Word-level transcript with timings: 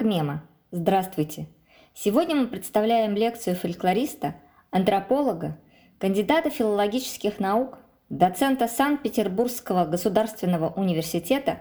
Фрагмема. 0.00 0.40
Здравствуйте. 0.70 1.46
Сегодня 1.92 2.34
мы 2.34 2.46
представляем 2.46 3.14
лекцию 3.14 3.54
фольклориста, 3.54 4.34
антрополога, 4.70 5.58
кандидата 5.98 6.48
филологических 6.48 7.38
наук, 7.38 7.76
доцента 8.08 8.66
Санкт-Петербургского 8.66 9.84
государственного 9.84 10.70
университета 10.70 11.58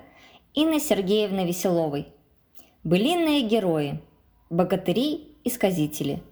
Инны 0.53 0.79
Сергеевны 0.79 1.45
Веселовой. 1.45 2.13
Былинные 2.85 3.41
герои, 3.41 4.01
богатыри 4.49 5.37
и 5.43 5.49
сказители. 5.49 6.23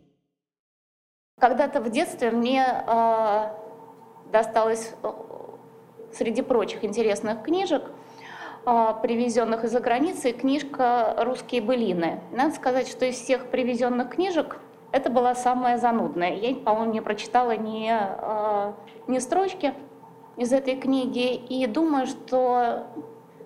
Когда-то 1.42 1.82
в 1.82 1.92
детстве 1.92 2.32
мне 2.32 2.65
э, 2.87 3.50
досталось 4.32 4.93
э, 5.04 5.11
среди 6.14 6.42
прочих 6.42 6.86
интересных 6.86 7.43
книжек– 7.43 7.83
привезенных 9.02 9.64
из-за 9.64 9.80
границы, 9.80 10.34
книжка 10.34 11.16
«Русские 11.20 11.62
былины». 11.62 12.20
Надо 12.32 12.54
сказать, 12.54 12.90
что 12.90 13.06
из 13.06 13.16
всех 13.16 13.46
привезенных 13.46 14.10
книжек 14.10 14.57
это 14.92 15.10
была 15.10 15.36
самая 15.36 15.78
занудная. 15.78 16.36
Я, 16.36 16.54
по-моему, 16.56 16.92
не 16.92 17.02
прочитала 17.02 17.56
ни, 17.56 17.90
а, 17.90 18.74
ни 19.07 19.20
строчки 19.20 19.74
из 20.36 20.52
этой 20.52 20.76
книги, 20.76 21.34
и 21.34 21.66
думаю, 21.66 22.07
что 22.07 22.88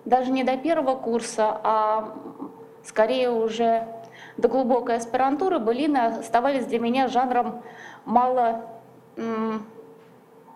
даже 0.04 0.32
не 0.32 0.42
до 0.42 0.56
первого 0.56 0.96
курса, 0.96 1.60
а 1.62 2.14
скорее 2.82 3.30
уже 3.30 3.86
до 4.36 4.48
глубокой 4.48 4.96
аспирантуры 4.96 5.60
былины 5.60 5.98
оставались 5.98 6.66
для 6.66 6.80
меня 6.80 7.06
жанром 7.06 7.62
мало 8.04 8.66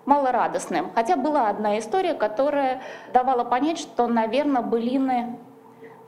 малорадостным. 0.06 0.92
Хотя 0.94 1.16
была 1.16 1.48
одна 1.48 1.78
история, 1.78 2.14
которая 2.14 2.80
давала 3.12 3.44
понять, 3.44 3.78
что, 3.78 4.06
наверное, 4.06 4.62
былины 4.62 5.38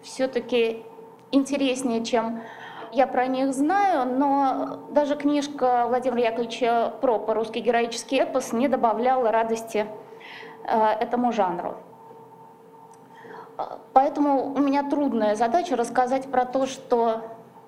все-таки 0.03 0.85
интереснее, 1.31 2.05
чем 2.05 2.43
я 2.93 3.07
про 3.07 3.27
них 3.27 3.53
знаю, 3.53 4.07
но 4.17 4.79
даже 4.91 5.17
книжка 5.17 5.85
Владимира 5.89 6.31
Яковлевича 6.31 6.95
Пропа 7.01 7.35
«Русский 7.35 7.61
героический 7.61 8.17
эпос» 8.17 8.53
не 8.53 8.69
добавляла 8.69 9.31
радости 9.31 9.87
э, 10.65 10.79
этому 11.01 11.33
жанру. 11.33 11.77
Поэтому 13.93 14.55
у 14.55 14.59
меня 14.59 14.89
трудная 14.89 15.35
задача 15.35 15.77
рассказать 15.77 16.31
про 16.31 16.45
то, 16.47 16.67
что 16.67 17.23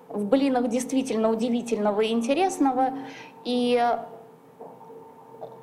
в 0.09 0.25
блинах 0.25 0.69
действительно 0.69 1.31
удивительного 1.31 2.01
и 2.01 2.13
интересного, 2.13 2.93
и 3.45 3.85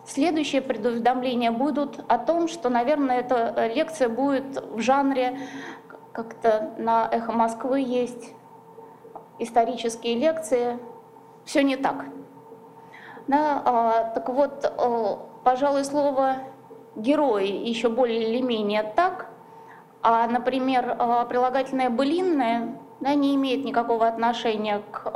Следующие 0.07 0.61
предуведомления 0.61 1.51
будут 1.51 1.99
о 2.07 2.17
том, 2.17 2.47
что, 2.47 2.69
наверное, 2.69 3.19
эта 3.19 3.53
э, 3.57 3.73
лекция 3.73 4.07
будет 4.07 4.63
в 4.71 4.79
жанре, 4.79 5.37
как-то 6.13 6.71
на 6.77 7.09
«Эхо 7.11 7.33
Москвы» 7.33 7.81
есть 7.81 8.33
исторические 9.37 10.15
лекции. 10.15 10.79
Все 11.43 11.61
не 11.61 11.75
так. 11.75 12.05
Да, 13.27 13.61
а, 13.65 14.03
так 14.15 14.29
вот, 14.29 14.63
а, 14.63 15.27
пожалуй, 15.43 15.83
слово 15.83 16.37
«герои» 16.95 17.67
еще 17.67 17.89
более 17.89 18.29
или 18.29 18.41
менее 18.41 18.83
так, 18.83 19.29
а, 20.01 20.25
например, 20.27 20.95
а, 20.97 21.25
прилагательное 21.25 21.89
«былинное» 21.89 22.79
да, 23.01 23.13
не 23.13 23.35
имеет 23.35 23.65
никакого 23.65 24.07
отношения 24.07 24.81
к 24.89 25.11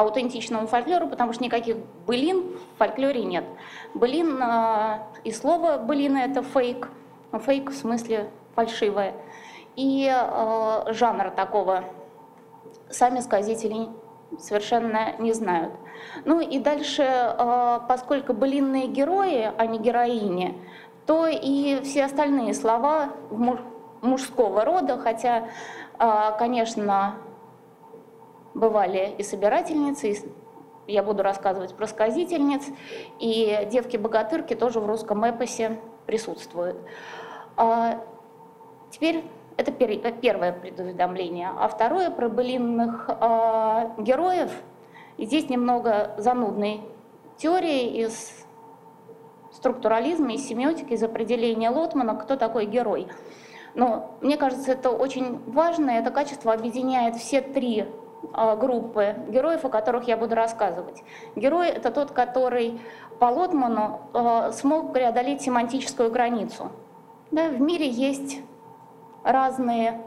аутентичному 0.00 0.66
фольклору, 0.66 1.08
потому 1.08 1.32
что 1.34 1.44
никаких 1.44 1.76
былин 2.06 2.56
в 2.56 2.78
фольклоре 2.78 3.22
нет. 3.22 3.44
Былин 3.94 4.42
э, 4.42 4.98
и 5.24 5.32
слово 5.32 5.76
былина 5.76 6.18
это 6.18 6.42
фейк, 6.42 6.88
фейк 7.32 7.70
в 7.70 7.74
смысле 7.74 8.30
фальшивое. 8.54 9.14
И 9.76 10.10
э, 10.10 10.92
жанр 10.92 11.30
такого 11.30 11.84
сами 12.88 13.20
сказители 13.20 13.88
совершенно 14.38 15.16
не 15.18 15.34
знают. 15.34 15.74
Ну 16.24 16.40
и 16.40 16.58
дальше, 16.58 17.02
э, 17.04 17.80
поскольку 17.86 18.32
былинные 18.32 18.86
герои, 18.86 19.52
а 19.54 19.66
не 19.66 19.78
героини, 19.78 20.56
то 21.06 21.26
и 21.26 21.80
все 21.82 22.06
остальные 22.06 22.54
слова 22.54 23.10
мужского 24.00 24.64
рода, 24.64 24.96
хотя, 24.96 25.48
конечно, 26.38 27.16
бывали 28.54 29.14
и 29.18 29.22
собирательницы, 29.22 30.10
и 30.10 30.92
я 30.92 31.02
буду 31.02 31.22
рассказывать 31.22 31.74
про 31.74 31.86
сказительниц, 31.86 32.64
и 33.18 33.68
девки-богатырки 33.70 34.54
тоже 34.54 34.80
в 34.80 34.86
русском 34.86 35.24
эпосе 35.24 35.78
присутствуют. 36.06 36.76
А, 37.56 38.02
теперь 38.90 39.24
это 39.56 39.72
первое 39.72 40.52
предуведомление. 40.52 41.50
А 41.56 41.68
второе 41.68 42.10
про 42.10 42.28
былинных 42.28 43.06
а, 43.08 43.94
героев. 43.98 44.50
И 45.18 45.26
здесь 45.26 45.50
немного 45.50 46.14
занудной 46.16 46.80
теории 47.36 48.04
из 48.04 48.46
структурализма, 49.52 50.32
из 50.32 50.46
семиотики, 50.46 50.94
из 50.94 51.02
определения 51.02 51.68
Лотмана, 51.70 52.14
кто 52.14 52.36
такой 52.36 52.64
герой. 52.66 53.08
Но 53.74 54.16
мне 54.20 54.36
кажется, 54.36 54.72
это 54.72 54.90
очень 54.90 55.38
важно, 55.46 55.90
это 55.90 56.10
качество 56.10 56.52
объединяет 56.52 57.16
все 57.16 57.40
три 57.40 57.86
группы 58.32 59.16
героев, 59.28 59.64
о 59.64 59.68
которых 59.68 60.06
я 60.08 60.16
буду 60.16 60.34
рассказывать. 60.34 61.02
Герой— 61.36 61.68
это 61.70 61.90
тот, 61.90 62.10
который 62.12 62.80
по 63.18 63.26
Лотману 63.26 64.00
а, 64.12 64.52
смог 64.52 64.92
преодолеть 64.92 65.42
семантическую 65.42 66.10
границу. 66.10 66.70
Да, 67.30 67.48
в 67.48 67.60
мире 67.60 67.88
есть 67.88 68.40
разные 69.24 70.00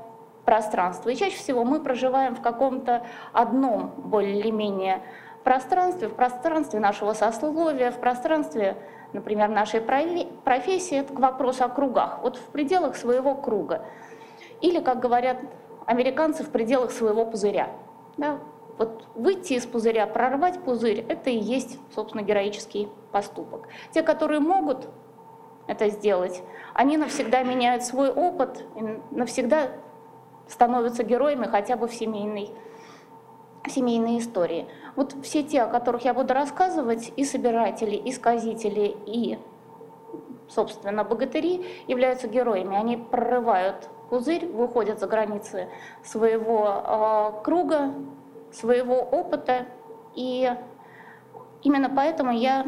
пространства, 0.45 1.09
и 1.09 1.15
чаще 1.15 1.37
всего 1.37 1.63
мы 1.63 1.79
проживаем 1.79 2.35
в 2.35 2.41
каком-то 2.41 3.03
одном 3.31 3.91
более 3.97 4.39
или 4.39 4.51
менее 4.51 5.01
пространстве, 5.43 6.07
в 6.07 6.15
пространстве 6.15 6.79
нашего 6.79 7.13
сословия, 7.13 7.91
в 7.91 7.99
пространстве, 7.99 8.77
например, 9.13 9.49
нашей 9.49 9.81
профессии, 9.81 10.97
это 10.97 11.13
к 11.13 11.19
вопросу 11.19 11.63
о 11.63 11.69
кругах, 11.69 12.19
вот 12.21 12.37
в 12.37 12.45
пределах 12.47 12.95
своего 12.95 13.35
круга. 13.35 13.85
Или, 14.61 14.79
как 14.79 14.99
говорят 14.99 15.37
американцы, 15.85 16.43
в 16.43 16.49
пределах 16.49 16.91
своего 16.91 17.25
пузыря. 17.25 17.69
Да? 18.17 18.39
Вот 18.77 19.07
выйти 19.15 19.53
из 19.53 19.65
пузыря, 19.65 20.07
прорвать 20.07 20.59
пузырь, 20.63 21.05
это 21.07 21.29
и 21.29 21.37
есть, 21.37 21.77
собственно, 21.93 22.23
героический 22.23 22.89
поступок. 23.11 23.67
Те, 23.91 24.01
которые 24.01 24.39
могут 24.39 24.87
это 25.67 25.89
сделать, 25.89 26.43
они 26.73 26.97
навсегда 26.97 27.43
меняют 27.43 27.83
свой 27.83 28.11
опыт, 28.11 28.65
навсегда 29.11 29.69
становятся 30.47 31.03
героями 31.03 31.45
хотя 31.45 31.75
бы 31.75 31.87
в 31.87 31.93
семейной, 31.93 32.49
семейной 33.67 34.17
истории. 34.17 34.67
Вот 34.95 35.15
все 35.23 35.43
те, 35.43 35.61
о 35.61 35.67
которых 35.67 36.03
я 36.03 36.13
буду 36.13 36.33
рассказывать, 36.33 37.13
и 37.15 37.23
собиратели, 37.23 37.95
и 37.95 38.11
сказители, 38.11 38.95
и, 39.05 39.39
собственно, 40.49 41.03
богатыри, 41.03 41.65
являются 41.87 42.27
героями. 42.27 42.75
Они 42.75 42.97
прорывают 42.97 43.89
пузырь, 44.13 44.45
выходят 44.45 44.99
за 44.99 45.07
границы 45.07 45.69
своего 46.03 46.83
э, 46.85 47.43
круга, 47.43 47.95
своего 48.51 48.97
опыта. 48.97 49.65
И 50.13 50.55
именно 51.63 51.89
поэтому 51.89 52.31
я 52.31 52.63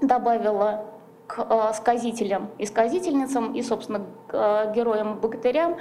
добавила 0.00 0.86
к 1.26 1.46
э, 1.46 1.74
сказителям 1.74 2.48
и 2.56 2.64
сказительницам, 2.64 3.52
и, 3.52 3.60
собственно, 3.60 4.06
э, 4.30 4.72
героям-богатырям 4.74 5.76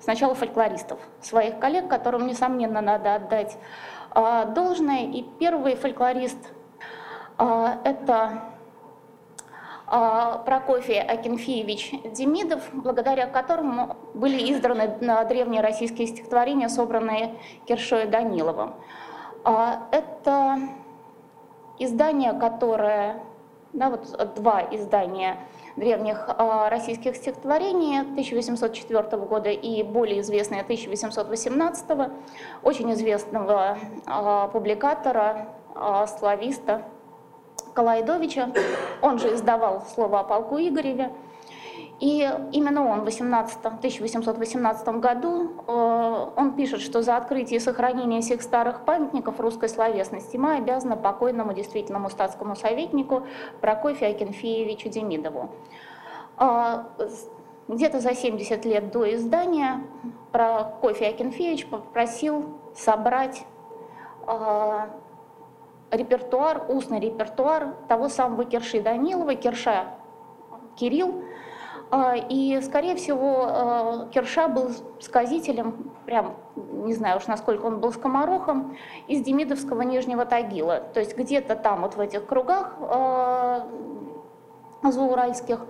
сначала 0.00 0.34
фольклористов, 0.34 0.98
своих 1.20 1.58
коллег, 1.58 1.88
которым, 1.88 2.26
несомненно, 2.26 2.80
надо 2.80 3.16
отдать 3.16 3.58
должное. 4.54 5.10
И 5.12 5.22
первый 5.38 5.76
фольклорист 5.76 6.38
это 7.38 8.14
а, 8.14 8.55
Прокофий 9.86 11.00
Акинфеевич 11.00 11.92
Демидов, 12.12 12.62
благодаря 12.72 13.28
которому 13.28 13.96
были 14.14 14.52
изданы 14.52 14.88
древние 15.28 15.60
российские 15.60 16.08
стихотворения, 16.08 16.68
собранные 16.68 17.36
Киршо 17.66 18.04
Даниловым. 18.06 18.74
А, 19.44 19.86
это 19.92 20.58
издание, 21.78 22.32
которое, 22.32 23.22
да, 23.72 23.90
вот 23.90 24.34
два 24.34 24.62
издания 24.72 25.36
древних 25.76 26.24
а, 26.28 26.68
российских 26.68 27.14
стихотворений 27.14 28.00
1804 28.00 29.16
года 29.18 29.50
и 29.50 29.84
более 29.84 30.20
известное 30.20 30.62
1818, 30.62 31.86
очень 32.64 32.92
известного 32.92 33.78
публикатора, 34.52 35.48
слависта 36.18 36.82
Калайдовича, 37.76 38.50
он 39.02 39.18
же 39.18 39.34
издавал 39.34 39.84
слово 39.94 40.20
о 40.20 40.24
полку 40.24 40.56
Игореве. 40.58 41.12
И 42.00 42.30
именно 42.52 42.86
он 42.86 43.00
в 43.00 43.04
18, 43.04 43.58
1818 43.64 44.88
году 44.88 45.52
э, 45.66 46.26
он 46.36 46.52
пишет, 46.54 46.80
что 46.80 47.02
за 47.02 47.16
открытие 47.16 47.58
и 47.58 47.60
сохранение 47.60 48.20
всех 48.20 48.42
старых 48.42 48.84
памятников 48.84 49.40
русской 49.40 49.68
словесности 49.68 50.36
мы 50.36 50.56
обязаны 50.56 50.96
покойному 50.96 51.54
действительному 51.54 52.10
статскому 52.10 52.54
советнику 52.54 53.22
Прокофию 53.60 54.10
Акинфеевичу 54.10 54.90
Демидову. 54.90 55.50
Э, 56.38 56.84
где-то 57.68 58.00
за 58.00 58.14
70 58.14 58.64
лет 58.66 58.90
до 58.90 59.14
издания 59.14 59.82
Прокофий 60.32 61.08
Акинфеевич 61.08 61.66
попросил 61.66 62.44
собрать 62.74 63.44
репертуар, 65.96 66.64
устный 66.68 67.00
репертуар 67.00 67.74
того 67.88 68.08
самого 68.08 68.44
Кирши 68.44 68.80
Данилова, 68.80 69.34
Кирша 69.34 69.94
Кирилл. 70.76 71.22
И, 72.30 72.60
скорее 72.64 72.96
всего, 72.96 74.08
Кирша 74.12 74.48
был 74.48 74.70
сказителем, 74.98 75.92
прям 76.04 76.34
не 76.56 76.94
знаю 76.94 77.18
уж, 77.18 77.28
насколько 77.28 77.66
он 77.66 77.78
был 77.78 77.92
скоморохом, 77.92 78.76
из 79.06 79.22
Демидовского 79.22 79.82
Нижнего 79.82 80.26
Тагила. 80.26 80.80
То 80.80 81.00
есть 81.00 81.16
где-то 81.16 81.54
там, 81.54 81.82
вот 81.82 81.94
в 81.94 82.00
этих 82.00 82.26
кругах 82.26 82.74
зауральских, 84.82 85.60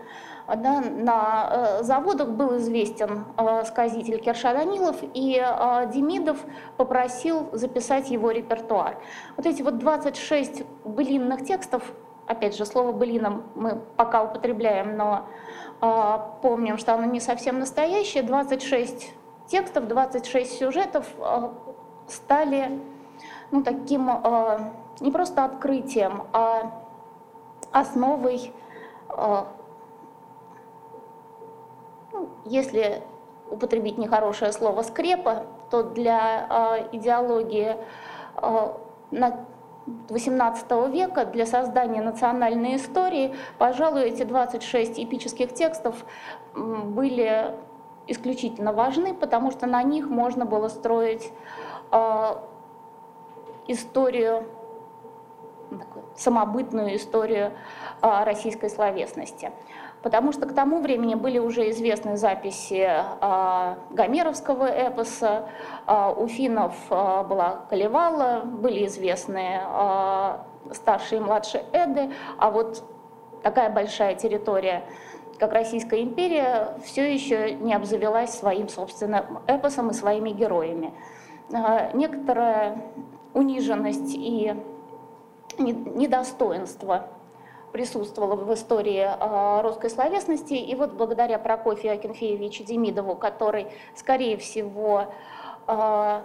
да, 0.54 0.81
на 0.81 1.48
э, 1.50 1.82
заводах 1.82 2.28
был 2.28 2.56
известен 2.58 3.25
э, 3.37 3.64
сказитель 3.64 4.20
Керша 4.20 4.52
Данилов, 4.52 4.96
и 5.02 5.43
э, 5.44 5.90
Демидов 5.93 6.38
попросил 6.76 7.48
записать 7.52 8.10
его 8.10 8.31
репертуар. 8.31 8.96
Вот 9.37 9.44
эти 9.44 9.62
вот 9.62 9.78
26 9.78 10.62
былинных 10.84 11.44
текстов, 11.44 11.82
опять 12.28 12.56
же, 12.56 12.64
слово 12.64 12.93
«былином» 12.93 13.44
мы 13.56 13.81
пока 13.96 14.22
употребляем, 14.22 14.96
но 14.96 15.26
помним, 16.40 16.78
что 16.78 16.94
оно 16.94 17.04
не 17.04 17.20
совсем 17.20 17.58
настоящее, 17.58 18.22
26 18.22 19.12
текстов, 19.46 19.87
26 19.88 20.58
сюжетов 20.58 21.06
стали 22.08 22.81
ну, 23.50 23.62
таким 23.62 24.10
не 25.00 25.10
просто 25.12 25.44
открытием, 25.44 26.22
а 26.32 26.72
основой 27.72 28.54
ну, 32.17 32.31
если 32.47 33.03
употребить 33.51 33.99
нехорошее 33.99 34.53
слово 34.53 34.83
скрепа, 34.83 35.47
то 35.71 35.83
для 35.83 36.47
э, 36.49 36.97
идеологии 36.97 37.77
э, 38.37 38.69
на 39.11 39.47
18 40.09 40.71
века 40.93 41.27
для 41.27 41.47
создания 41.47 42.01
национальной 42.01 42.77
истории, 42.77 43.35
пожалуй, 43.59 44.05
эти 44.05 44.23
26 44.25 44.99
эпических 44.99 45.53
текстов 45.53 46.05
были 46.55 47.55
исключительно 48.09 48.73
важны, 48.73 49.15
потому 49.15 49.51
что 49.51 49.67
на 49.67 49.83
них 49.83 50.09
можно 50.09 50.47
было 50.47 50.69
строить 50.69 51.31
э, 51.93 52.35
историю, 53.69 54.45
самобытную 56.17 56.97
историю 56.97 57.53
э, 58.01 58.25
российской 58.25 58.71
словесности 58.71 59.53
потому 60.06 60.31
что 60.31 60.47
к 60.47 60.55
тому 60.55 60.79
времени 60.79 61.17
были 61.17 61.41
уже 61.41 61.69
известны 61.70 62.17
записи 62.17 62.88
а, 62.88 63.76
гомеровского 63.91 64.67
эпоса, 64.67 65.49
а, 65.85 66.12
у 66.12 66.29
финнов 66.29 66.76
а, 66.91 67.25
была 67.25 67.64
Калевала, 67.69 68.43
были 68.44 68.87
известны 68.87 69.61
старшие 70.70 71.20
и 71.20 71.25
младшие 71.25 71.64
Эды, 71.73 72.12
а 72.38 72.53
вот 72.53 72.85
такая 73.43 73.69
большая 73.69 74.14
территория, 74.14 74.85
как 75.41 75.53
Российская 75.53 76.00
империя, 76.05 76.79
все 76.85 77.12
еще 77.12 77.55
не 77.55 77.75
обзавелась 77.75 78.31
своим 78.31 78.69
собственным 78.69 79.41
эпосом 79.49 79.91
и 79.91 79.93
своими 79.93 80.31
героями. 80.31 80.94
Некоторая 81.94 82.81
униженность 83.35 84.14
и 84.14 84.55
недостоинство 85.58 87.08
присутствовала 87.73 88.37
в 88.37 88.53
истории 88.55 89.07
а, 89.07 89.63
русской 89.63 89.91
словесности. 89.91 90.55
И 90.55 90.75
вот 90.75 90.93
благодаря 90.93 91.39
Прокофию 91.39 91.95
Акинфеевичу 91.95 92.65
Демидову, 92.65 93.17
который, 93.17 93.69
скорее 93.95 94.37
всего, 94.37 95.13
а, 95.67 96.25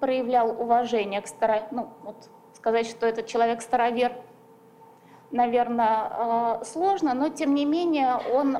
проявлял 0.00 0.60
уважение 0.60 1.20
к 1.20 1.26
старо... 1.26 1.68
ну, 1.70 1.88
вот 2.02 2.16
сказать, 2.54 2.86
что 2.86 3.06
этот 3.06 3.26
человек 3.26 3.62
старовер, 3.62 4.12
наверное, 5.30 6.08
а, 6.10 6.64
сложно, 6.64 7.14
но 7.14 7.28
тем 7.28 7.54
не 7.54 7.64
менее 7.64 8.16
он, 8.32 8.52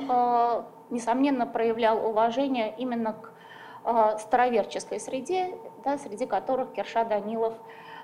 несомненно, 0.89 1.45
проявлял 1.45 2.05
уважение 2.05 2.73
именно 2.77 3.13
к 3.13 4.19
староверческой 4.19 4.99
среде, 4.99 5.57
да, 5.83 5.97
среди 5.97 6.25
которых 6.25 6.73
Керша 6.73 7.05
Данилов, 7.05 7.53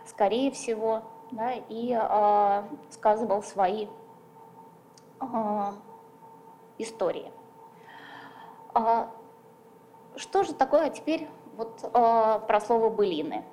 скорее 0.06 0.52
всего, 0.52 1.04
да, 1.36 1.54
и 1.70 1.98
э, 2.00 2.64
сказывал 2.92 3.44
свои 3.44 3.88
э, 5.20 5.26
истории. 6.78 7.32
А, 8.74 9.10
что 10.16 10.44
же 10.44 10.54
такое 10.54 10.90
теперь 10.90 11.28
вот, 11.58 11.84
э, 11.84 12.40
про 12.48 12.62
слово 12.62 12.90
«былины»? 12.90 13.44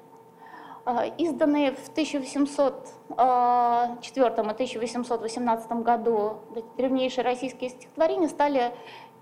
Изданные 1.18 1.72
в 1.72 1.88
1804 1.90 4.26
и 4.26 4.30
1818 4.30 5.72
году 5.72 6.38
древнейшие 6.78 7.22
российские 7.22 7.68
стихотворения 7.70 8.28
стали, 8.28 8.72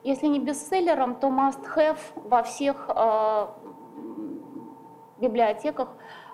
если 0.04 0.28
не 0.28 0.38
бестселлером, 0.38 1.16
то 1.16 1.26
must-have 1.26 1.98
во 2.14 2.44
всех 2.44 2.88
библиотеках 5.18 5.88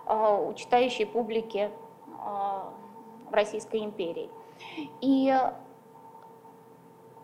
у 0.06 0.52
читающей 0.52 1.06
публики 1.06 1.70
в 2.24 3.32
Российской 3.32 3.84
империи. 3.84 4.30
И 5.00 5.34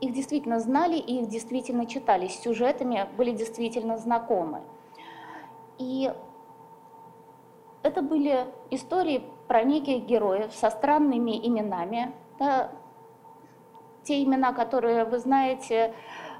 их 0.00 0.12
действительно 0.12 0.60
знали, 0.60 0.96
и 0.96 1.20
их 1.20 1.28
действительно 1.28 1.86
читали, 1.86 2.28
с 2.28 2.40
сюжетами 2.40 3.08
были 3.16 3.32
действительно 3.32 3.98
знакомы. 3.98 4.62
И 5.78 6.12
это 7.82 8.02
были 8.02 8.46
истории 8.70 9.24
про 9.48 9.62
неких 9.62 10.04
героев 10.04 10.52
со 10.54 10.70
странными 10.70 11.36
именами. 11.46 12.12
Да, 12.38 12.70
те 14.02 14.22
имена, 14.22 14.52
которые 14.52 15.04
вы 15.04 15.18
знаете, 15.18 15.94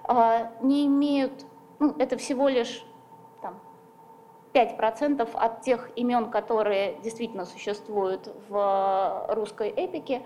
а, 0.04 0.52
не 0.62 0.86
имеют, 0.86 1.44
ну, 1.78 1.94
это 1.98 2.16
всего 2.16 2.48
лишь 2.48 2.84
5% 4.52 5.28
от 5.32 5.62
тех 5.62 5.90
имен, 5.96 6.30
которые 6.30 6.96
действительно 7.02 7.44
существуют 7.44 8.34
в 8.48 9.26
русской 9.28 9.72
эпике. 9.76 10.22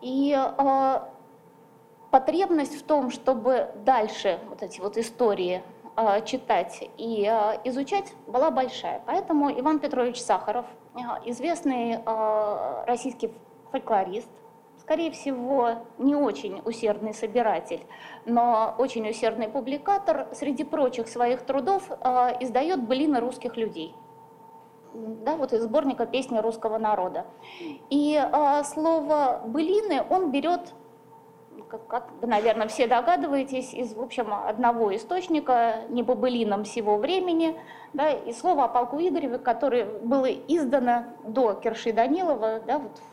И 0.00 0.36
э, 0.36 1.00
потребность 2.10 2.78
в 2.78 2.84
том, 2.84 3.10
чтобы 3.10 3.70
дальше 3.84 4.38
вот 4.48 4.62
эти 4.62 4.80
вот 4.80 4.96
истории 4.96 5.62
э, 5.96 6.24
читать 6.24 6.88
и 6.96 7.28
э, 7.28 7.60
изучать, 7.64 8.12
была 8.26 8.50
большая. 8.50 9.02
Поэтому 9.06 9.50
Иван 9.50 9.78
Петрович 9.78 10.20
Сахаров, 10.20 10.66
э, 10.94 10.98
известный 11.26 12.00
э, 12.04 12.84
российский 12.86 13.32
фольклорист, 13.70 14.30
скорее 14.82 15.12
всего, 15.12 15.86
не 15.98 16.16
очень 16.16 16.60
усердный 16.64 17.14
собиратель, 17.14 17.86
но 18.26 18.74
очень 18.78 19.08
усердный 19.08 19.48
публикатор, 19.48 20.26
среди 20.32 20.64
прочих 20.64 21.08
своих 21.08 21.42
трудов 21.42 21.88
э, 21.88 22.32
издает 22.40 22.82
былины 22.82 23.20
русских 23.20 23.56
людей. 23.56 23.94
Да, 24.92 25.36
вот 25.36 25.52
из 25.52 25.62
сборника 25.62 26.04
«Песни 26.04 26.36
русского 26.38 26.78
народа». 26.78 27.26
И 27.90 28.20
э, 28.20 28.64
слово 28.64 29.42
«былины» 29.46 30.04
он 30.10 30.32
берет 30.32 30.74
как, 31.68 31.86
как 31.86 32.10
вы, 32.20 32.26
наверное, 32.26 32.66
все 32.66 32.86
догадываетесь, 32.86 33.72
из, 33.72 33.94
в 33.94 34.02
общем, 34.02 34.34
одного 34.34 34.94
источника, 34.94 35.84
не 35.88 36.02
по 36.02 36.14
былинам 36.14 36.64
всего 36.64 36.96
времени, 36.96 37.58
да, 37.94 38.10
и 38.10 38.32
слово 38.32 38.64
о 38.64 38.68
полку 38.68 38.98
Игореве, 38.98 39.38
которое 39.38 39.86
было 39.86 40.26
издано 40.26 41.04
до 41.24 41.54
Керши 41.54 41.92
Данилова, 41.92 42.60
да, 42.66 42.78
вот 42.78 43.00
Э, 43.00 43.11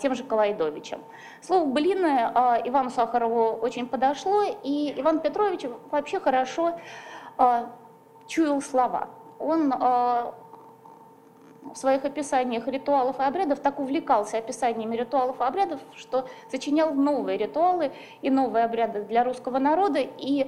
тем 0.00 0.14
же 0.14 0.24
Калайдовичем. 0.24 1.00
Слово 1.40 1.66
«блины» 1.66 2.06
э, 2.06 2.62
Ивану 2.64 2.90
Сахарову 2.90 3.58
очень 3.60 3.86
подошло, 3.86 4.42
и 4.62 4.94
Иван 4.96 5.20
Петрович 5.20 5.66
вообще 5.90 6.20
хорошо 6.20 6.78
э, 7.38 7.66
чуял 8.26 8.60
слова. 8.60 9.08
Он 9.38 9.72
в 11.74 11.78
своих 11.78 12.04
описаниях 12.04 12.66
ритуалов 12.68 13.18
и 13.18 13.22
обрядов 13.22 13.60
так 13.60 13.78
увлекался 13.80 14.38
описаниями 14.38 14.96
ритуалов 14.96 15.40
и 15.40 15.44
обрядов, 15.44 15.80
что 15.94 16.28
сочинял 16.50 16.94
новые 16.94 17.38
ритуалы 17.38 17.92
и 18.22 18.30
новые 18.30 18.64
обряды 18.64 19.02
для 19.02 19.24
русского 19.24 19.58
народа. 19.58 20.00
И 20.00 20.46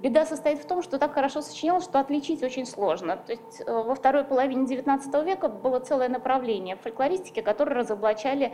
беда 0.00 0.26
состоит 0.26 0.58
в 0.58 0.66
том, 0.66 0.82
что 0.82 0.98
так 0.98 1.14
хорошо 1.14 1.42
сочинял, 1.42 1.80
что 1.80 2.00
отличить 2.00 2.42
очень 2.42 2.66
сложно. 2.66 3.16
То 3.16 3.32
есть 3.32 3.62
э, 3.64 3.72
во 3.72 3.94
второй 3.94 4.24
половине 4.24 4.64
XIX 4.64 5.24
века 5.24 5.48
было 5.48 5.80
целое 5.80 6.08
направление 6.08 6.76
фольклористики, 6.76 7.40
которое 7.40 7.74
разоблачали 7.74 8.52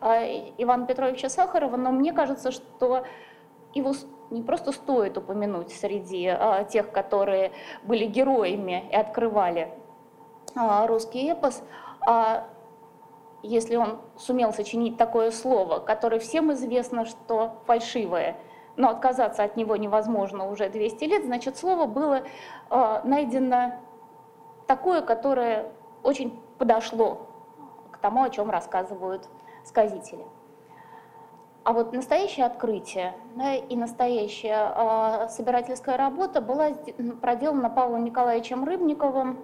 э, 0.00 0.50
Ивана 0.58 0.86
Петровича 0.86 1.28
Сахарова, 1.28 1.76
но 1.76 1.90
мне 1.90 2.12
кажется, 2.12 2.50
что 2.50 3.04
его 3.74 3.92
не 4.30 4.42
просто 4.42 4.72
стоит 4.72 5.18
упомянуть 5.18 5.70
среди 5.72 6.26
а, 6.26 6.64
тех, 6.64 6.90
которые 6.90 7.52
были 7.82 8.06
героями 8.06 8.84
и 8.90 8.94
открывали 8.94 9.72
русский 10.54 11.30
эпос, 11.30 11.62
а 12.06 12.46
если 13.42 13.76
он 13.76 13.98
сумел 14.16 14.52
сочинить 14.52 14.96
такое 14.96 15.30
слово, 15.30 15.78
которое 15.78 16.18
всем 16.18 16.52
известно, 16.52 17.04
что 17.04 17.56
фальшивое, 17.66 18.36
но 18.76 18.88
отказаться 18.88 19.44
от 19.44 19.56
него 19.56 19.76
невозможно 19.76 20.48
уже 20.48 20.68
200 20.68 21.04
лет, 21.04 21.24
значит, 21.24 21.56
слово 21.56 21.86
было 21.86 22.22
э, 22.70 23.00
найдено 23.04 23.74
такое, 24.66 25.02
которое 25.02 25.70
очень 26.02 26.40
подошло 26.58 27.26
к 27.92 27.98
тому, 27.98 28.22
о 28.22 28.30
чем 28.30 28.50
рассказывают 28.50 29.28
сказители. 29.64 30.24
А 31.64 31.72
вот 31.72 31.94
настоящее 31.94 32.44
открытие 32.44 33.14
да, 33.36 33.54
и 33.54 33.74
настоящая 33.74 34.72
э, 34.74 35.28
собирательская 35.30 35.96
работа 35.96 36.42
была 36.42 36.72
проделана 37.22 37.70
Павлом 37.70 38.04
Николаевичем 38.04 38.64
Рыбниковым. 38.64 39.38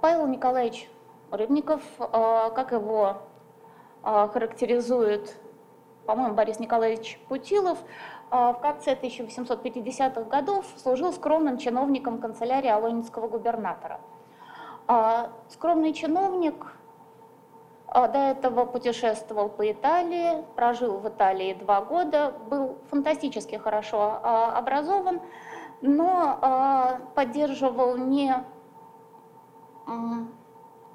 Павел 0.00 0.26
Николаевич 0.26 0.88
Рыбников, 1.30 1.82
э, 1.98 2.50
как 2.54 2.72
его 2.72 3.18
э, 4.02 4.28
характеризует, 4.32 5.36
по-моему, 6.06 6.34
Борис 6.34 6.58
Николаевич 6.58 7.20
Путилов, 7.28 7.78
э, 8.30 8.34
в 8.34 8.58
конце 8.60 8.94
1850-х 8.94 10.22
годов 10.22 10.66
служил 10.76 11.12
скромным 11.12 11.58
чиновником 11.58 12.18
канцелярии 12.18 12.68
Алонинского 12.68 13.28
губернатора. 13.28 14.00
Э, 14.88 15.28
скромный 15.48 15.92
чиновник– 15.92 16.74
а, 17.92 18.06
до 18.06 18.18
этого 18.18 18.66
путешествовал 18.66 19.48
по 19.48 19.68
Италии, 19.70 20.44
прожил 20.54 20.98
в 20.98 21.08
Италии 21.08 21.54
два 21.54 21.80
года, 21.80 22.32
был 22.48 22.78
фантастически 22.88 23.56
хорошо 23.56 24.20
а, 24.22 24.56
образован, 24.56 25.20
но 25.80 26.38
а, 26.40 27.00
поддерживал 27.16 27.96
не 27.96 28.32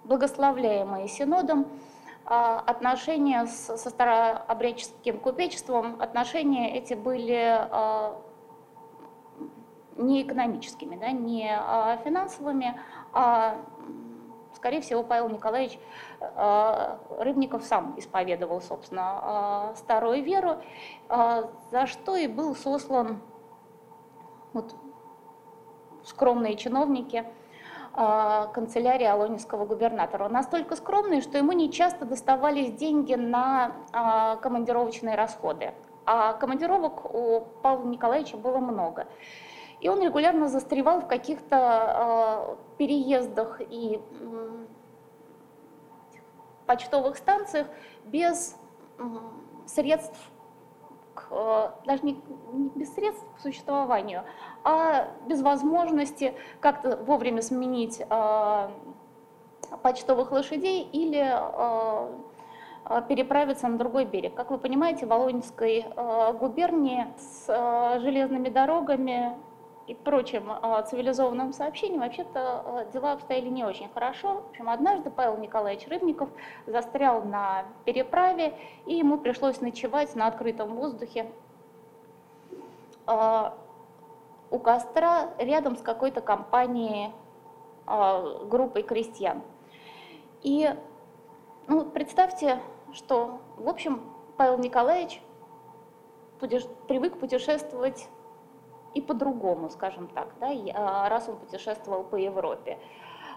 благословляемые 0.04 1.08
синодом 1.08 1.68
отношения 2.26 3.46
со 3.46 3.78
старообрядческим 3.78 5.20
купечеством. 5.20 6.02
Отношения 6.02 6.76
эти 6.78 6.94
были 6.94 7.60
не 9.96 10.24
экономическими, 10.24 10.96
да, 10.98 11.12
не 11.12 11.48
финансовыми, 12.04 12.80
а 13.14 13.58
скорее 14.54 14.82
всего, 14.82 15.04
Павел 15.04 15.30
Николаевич 15.30 15.80
Рыбников 17.20 17.64
сам 17.64 17.94
исповедовал, 17.98 18.62
собственно, 18.62 19.74
старую 19.76 20.24
веру, 20.24 20.58
за 21.10 21.86
что 21.86 22.16
и 22.16 22.28
был 22.28 22.56
сослан 22.56 23.22
вот, 24.54 24.76
скромные 26.04 26.56
чиновники 26.56 27.26
канцелярии 27.96 29.06
Алонинского 29.06 29.66
губернатора. 29.66 30.26
Он 30.26 30.34
настолько 30.34 30.76
скромный, 30.76 31.22
что 31.22 31.38
ему 31.38 31.54
не 31.54 31.72
часто 31.72 32.06
доставались 32.06 32.74
деньги 32.74 33.14
на 33.14 34.38
командировочные 34.42 35.16
расходы. 35.16 35.74
А 36.06 36.34
командировок 36.34 37.06
у 37.14 37.42
Павла 37.62 37.88
Николаевича 37.88 38.38
было 38.38 38.58
много. 38.58 39.08
И 39.80 39.90
он 39.90 40.02
регулярно 40.02 40.48
застревал 40.48 41.02
в 41.02 41.08
каких-то 41.08 42.58
э, 42.58 42.78
переездах 42.78 43.62
и 43.62 44.02
почтовых 46.66 47.18
станциях 47.18 47.68
без 48.06 48.58
средств, 49.66 50.18
даже 51.86 52.04
не, 52.04 52.22
без 52.76 52.94
средств 52.94 53.26
к 53.36 53.40
существованию, 53.42 54.24
а 54.64 55.08
без 55.28 55.42
возможности 55.42 56.34
как-то 56.60 56.98
вовремя 56.98 57.42
сменить 57.42 58.02
э, 58.02 58.70
почтовых 59.82 60.32
лошадей 60.32 60.84
или 60.84 61.24
э, 61.28 63.02
переправиться 63.08 63.68
на 63.68 63.78
другой 63.78 64.06
берег. 64.06 64.34
Как 64.36 64.52
вы 64.52 64.58
понимаете, 64.58 65.06
в 65.06 65.10
Волонской 65.10 65.86
э, 65.86 66.34
губернии 66.34 67.08
с 67.18 67.46
э, 67.48 68.00
железными 68.00 68.50
дорогами 68.50 69.36
и 69.88 69.94
прочим 69.94 70.50
а, 70.50 70.82
цивилизованным 70.82 71.54
сообщением, 71.54 72.02
вообще-то 72.02 72.62
а, 72.66 72.86
дела 72.86 73.12
обстояли 73.14 73.50
не 73.50 73.64
очень 73.64 73.90
хорошо. 73.90 74.42
В 74.42 74.50
общем, 74.50 74.70
однажды 74.70 75.12
Павел 75.12 75.38
Николаевич 75.38 75.88
Рыбников 75.88 76.30
застрял 76.66 77.24
на 77.24 77.66
переправе, 77.86 78.58
и 78.86 78.96
ему 78.96 79.18
пришлось 79.18 79.62
ночевать 79.62 80.16
на 80.16 80.28
открытом 80.28 80.76
воздухе 80.76 81.32
а, 83.06 83.56
у 84.50 84.58
костра 84.58 85.30
рядом 85.38 85.76
с 85.76 85.82
какой-то 85.82 86.22
компанией, 86.22 87.12
группой 87.86 88.82
крестьян. 88.82 89.44
И 90.42 90.74
ну, 91.68 91.86
представьте, 91.86 92.60
что, 92.94 93.40
в 93.58 93.70
общем, 93.70 94.02
Павел 94.38 94.58
Николаевич 94.58 95.22
привык 96.88 97.20
путешествовать 97.20 98.10
и 98.96 99.02
по-другому, 99.02 99.70
скажем 99.70 100.08
так, 100.08 100.30
да, 100.40 100.50
а, 100.74 101.10
раз 101.10 101.30
он 101.30 101.36
путешествовал 101.36 102.04
по 102.04 102.16
Европе. 102.16 102.80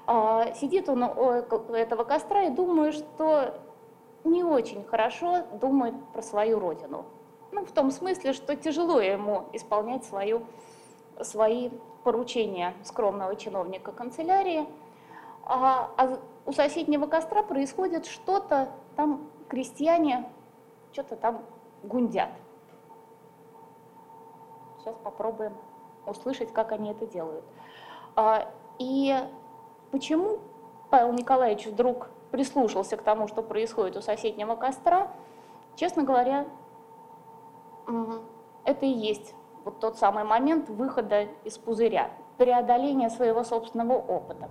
А, 0.07 0.55
сидит 0.55 0.89
он 0.89 1.03
у 1.03 1.31
этого 1.75 2.05
костра 2.05 2.45
и 2.45 2.51
думает, 2.51 2.95
что 2.95 3.55
не 4.25 4.43
очень 4.43 4.85
хорошо 4.85 5.45
думает 5.61 5.95
про 6.15 6.23
свою 6.23 6.59
родину. 6.59 7.05
Ну, 7.53 7.65
в 7.65 7.73
том 7.73 7.91
смысле, 7.91 8.33
что 8.33 8.57
тяжело 8.57 9.01
ему 9.01 9.45
исполнять 9.53 10.05
свою, 10.05 10.43
свои 11.21 11.71
поручения 12.05 12.75
скромного 12.85 13.37
чиновника 13.37 13.93
канцелярии. 13.93 14.67
А, 15.45 15.91
а 15.97 16.19
у 16.47 16.53
соседнего 16.53 17.07
костра 17.07 17.43
происходит 17.43 18.07
что-то, 18.07 18.69
там 18.97 19.29
крестьяне 19.49 20.31
что-то 20.93 21.17
там 21.17 21.43
гундят. 21.83 22.31
Сейчас 24.79 24.95
попробуем 25.03 25.55
услышать, 26.07 26.53
как 26.53 26.73
они 26.73 26.91
это 26.91 27.07
делают. 27.07 27.45
А, 28.17 28.49
и 28.79 29.17
почему 29.91 30.39
Павел 30.91 31.13
Николаевич 31.13 31.67
вдруг 31.67 32.11
прислушался 32.31 32.97
к 32.97 33.03
тому, 33.03 33.29
что 33.29 33.43
происходит 33.43 33.97
у 33.97 34.01
соседнего 34.01 34.55
костра, 34.55 35.09
честно 35.77 36.03
говоря, 36.03 36.47
это 38.65 38.87
и 38.87 38.91
есть 38.91 39.35
вот 39.65 39.81
тот 39.81 39.97
самый 39.99 40.25
момент 40.25 40.69
выхода 40.69 41.29
из 41.45 41.59
пузыря, 41.59 42.11
преодоления 42.37 43.11
своего 43.11 43.45
собственного 43.45 43.95
опыта. 43.95 44.49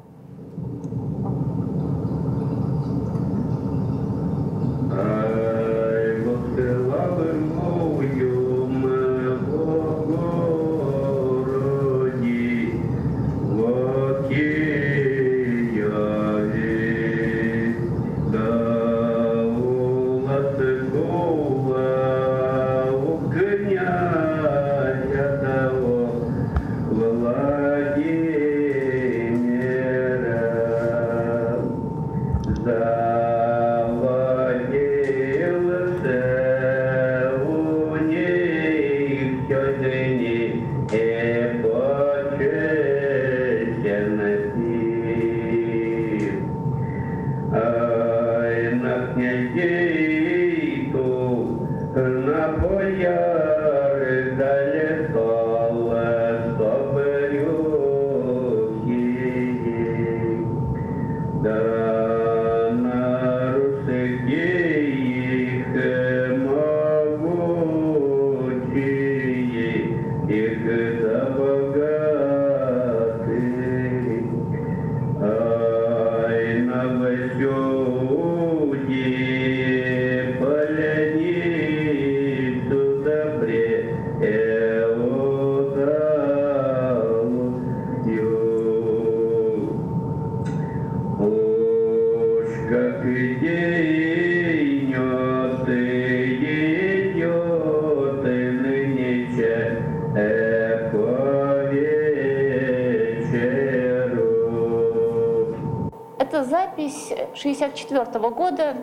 Запись 107.54 107.80
64 107.80 108.30
года, 108.30 108.75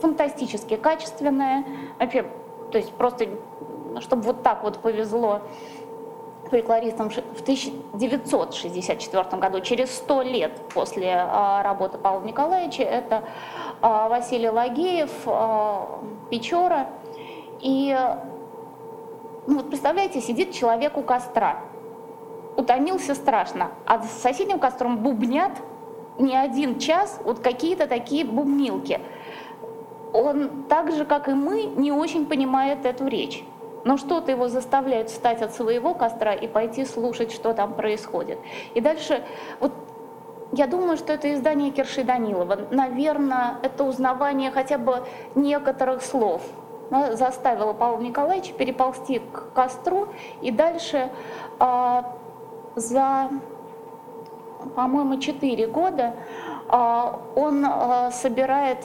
фантастически 0.00 0.76
качественная. 0.76 1.64
Вообще, 1.98 2.24
то 2.70 2.78
есть 2.78 2.92
просто, 2.92 3.28
чтобы 4.00 4.22
вот 4.22 4.42
так 4.42 4.62
вот 4.62 4.78
повезло 4.78 5.42
фольклористам 6.50 7.10
в 7.10 7.42
1964 7.42 9.24
году, 9.38 9.60
через 9.60 9.94
сто 9.94 10.22
лет 10.22 10.52
после 10.72 11.14
а, 11.14 11.62
работы 11.62 11.98
Павла 11.98 12.24
Николаевича, 12.24 12.84
это 12.84 13.24
а, 13.82 14.08
Василий 14.08 14.48
Лагеев, 14.48 15.10
а, 15.26 16.00
Печора. 16.30 16.86
И 17.60 17.94
ну 19.46 19.56
вот 19.56 19.68
представляете, 19.68 20.20
сидит 20.20 20.52
человек 20.52 20.96
у 20.96 21.02
костра, 21.02 21.60
утомился 22.56 23.14
страшно, 23.14 23.70
а 23.86 24.02
с 24.02 24.10
соседним 24.22 24.58
костром 24.58 24.98
бубнят 24.98 25.52
не 26.18 26.36
один 26.36 26.78
час 26.78 27.20
вот 27.24 27.40
какие-то 27.40 27.86
такие 27.86 28.24
бубнилки. 28.24 29.00
Он 30.12 30.64
так 30.68 30.92
же, 30.92 31.04
как 31.04 31.28
и 31.28 31.32
мы, 31.32 31.64
не 31.64 31.92
очень 31.92 32.26
понимает 32.26 32.86
эту 32.86 33.06
речь. 33.06 33.44
Но 33.84 33.96
что-то 33.96 34.30
его 34.30 34.48
заставляет 34.48 35.10
встать 35.10 35.42
от 35.42 35.54
своего 35.54 35.94
костра 35.94 36.34
и 36.34 36.48
пойти 36.48 36.84
слушать, 36.84 37.32
что 37.32 37.54
там 37.54 37.74
происходит. 37.74 38.38
И 38.74 38.80
дальше, 38.80 39.22
вот 39.60 39.72
я 40.52 40.66
думаю, 40.66 40.96
что 40.96 41.12
это 41.12 41.32
издание 41.32 41.70
Кирши 41.70 42.04
Данилова. 42.04 42.58
Наверное, 42.70 43.58
это 43.62 43.84
узнавание 43.84 44.50
хотя 44.50 44.78
бы 44.78 45.04
некоторых 45.34 46.02
слов 46.02 46.42
заставило 47.12 47.74
Павла 47.74 48.00
Николаевича 48.00 48.54
переползти 48.54 49.18
к 49.18 49.52
костру 49.52 50.08
и 50.40 50.50
дальше 50.50 51.10
э, 51.60 52.02
за, 52.76 53.28
по-моему, 54.74 55.18
4 55.18 55.66
года 55.68 56.14
э, 56.70 57.12
он 57.36 57.64
э, 57.64 58.10
собирает 58.12 58.78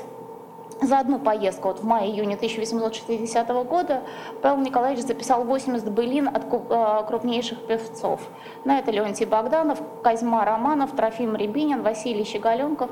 за 0.82 1.00
одну 1.00 1.20
поездку, 1.20 1.70
вот 1.70 1.80
в 1.80 1.86
мае-июне 1.86 2.36
1860 2.36 3.48
года, 3.66 4.02
Павел 4.42 4.58
Николаевич 4.58 5.06
записал 5.06 5.44
80 5.44 5.90
былин 5.92 6.28
от 6.28 6.44
э, 6.52 7.04
крупнейших 7.08 7.66
певцов. 7.66 8.22
На 8.66 8.80
это 8.80 8.92
Леонтий 8.92 9.26
Богданов, 9.26 9.80
Козьма 10.04 10.46
Романов, 10.46 10.92
Трофим 10.92 11.36
Рябинин, 11.36 11.84
Василий 11.84 12.26
Щеголенков 12.26 12.90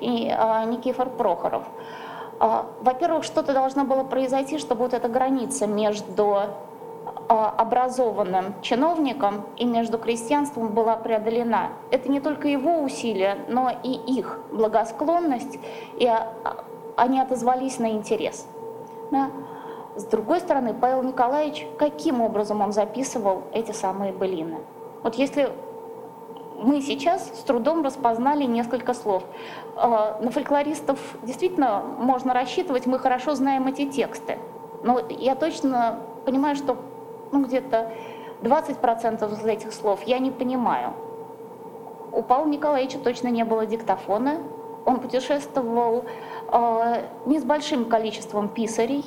и 0.00 0.26
Никифор 0.66 1.10
Прохоров. 1.10 1.64
Во-первых, 2.40 3.24
что-то 3.24 3.52
должно 3.52 3.84
было 3.84 4.02
произойти, 4.02 4.58
чтобы 4.58 4.82
вот 4.82 4.92
эта 4.92 5.08
граница 5.08 5.66
между 5.66 6.40
образованным 7.28 8.60
чиновником 8.60 9.46
и 9.56 9.64
между 9.64 9.98
крестьянством 9.98 10.68
была 10.68 10.96
преодолена. 10.96 11.70
Это 11.90 12.10
не 12.10 12.20
только 12.20 12.48
его 12.48 12.80
усилия, 12.80 13.38
но 13.48 13.70
и 13.82 13.92
их 13.92 14.40
благосклонность 14.52 15.58
и 15.98 16.10
они 16.96 17.20
отозвались 17.20 17.78
на 17.78 17.90
интерес. 17.90 18.46
Да? 19.10 19.30
С 19.96 20.04
другой 20.04 20.40
стороны, 20.40 20.74
Павел 20.74 21.02
Николаевич, 21.02 21.66
каким 21.78 22.20
образом 22.20 22.60
он 22.60 22.72
записывал 22.72 23.44
эти 23.52 23.72
самые 23.72 24.12
былины? 24.12 24.58
Вот 25.02 25.14
если 25.14 25.52
мы 26.56 26.80
сейчас 26.80 27.26
с 27.26 27.42
трудом 27.42 27.82
распознали 27.82 28.44
несколько 28.44 28.94
слов. 28.94 29.24
А, 29.76 30.18
на 30.20 30.30
фольклористов 30.30 30.98
действительно 31.22 31.82
можно 31.98 32.32
рассчитывать, 32.32 32.86
мы 32.86 32.98
хорошо 32.98 33.34
знаем 33.34 33.66
эти 33.66 33.86
тексты. 33.86 34.38
Но 34.82 35.00
я 35.08 35.34
точно 35.34 36.00
понимаю, 36.24 36.56
что 36.56 36.76
ну, 37.34 37.44
где-то 37.44 37.90
20% 38.42 39.32
из 39.32 39.44
этих 39.44 39.72
слов 39.72 40.02
я 40.04 40.20
не 40.20 40.30
понимаю. 40.30 40.92
У 42.12 42.22
Павла 42.22 42.46
Николаевича 42.46 42.98
точно 42.98 43.28
не 43.28 43.44
было 43.44 43.66
диктофона, 43.66 44.38
он 44.86 45.00
путешествовал 45.00 46.04
э, 46.52 47.02
не 47.26 47.40
с 47.40 47.44
большим 47.44 47.86
количеством 47.86 48.48
писарей. 48.48 49.04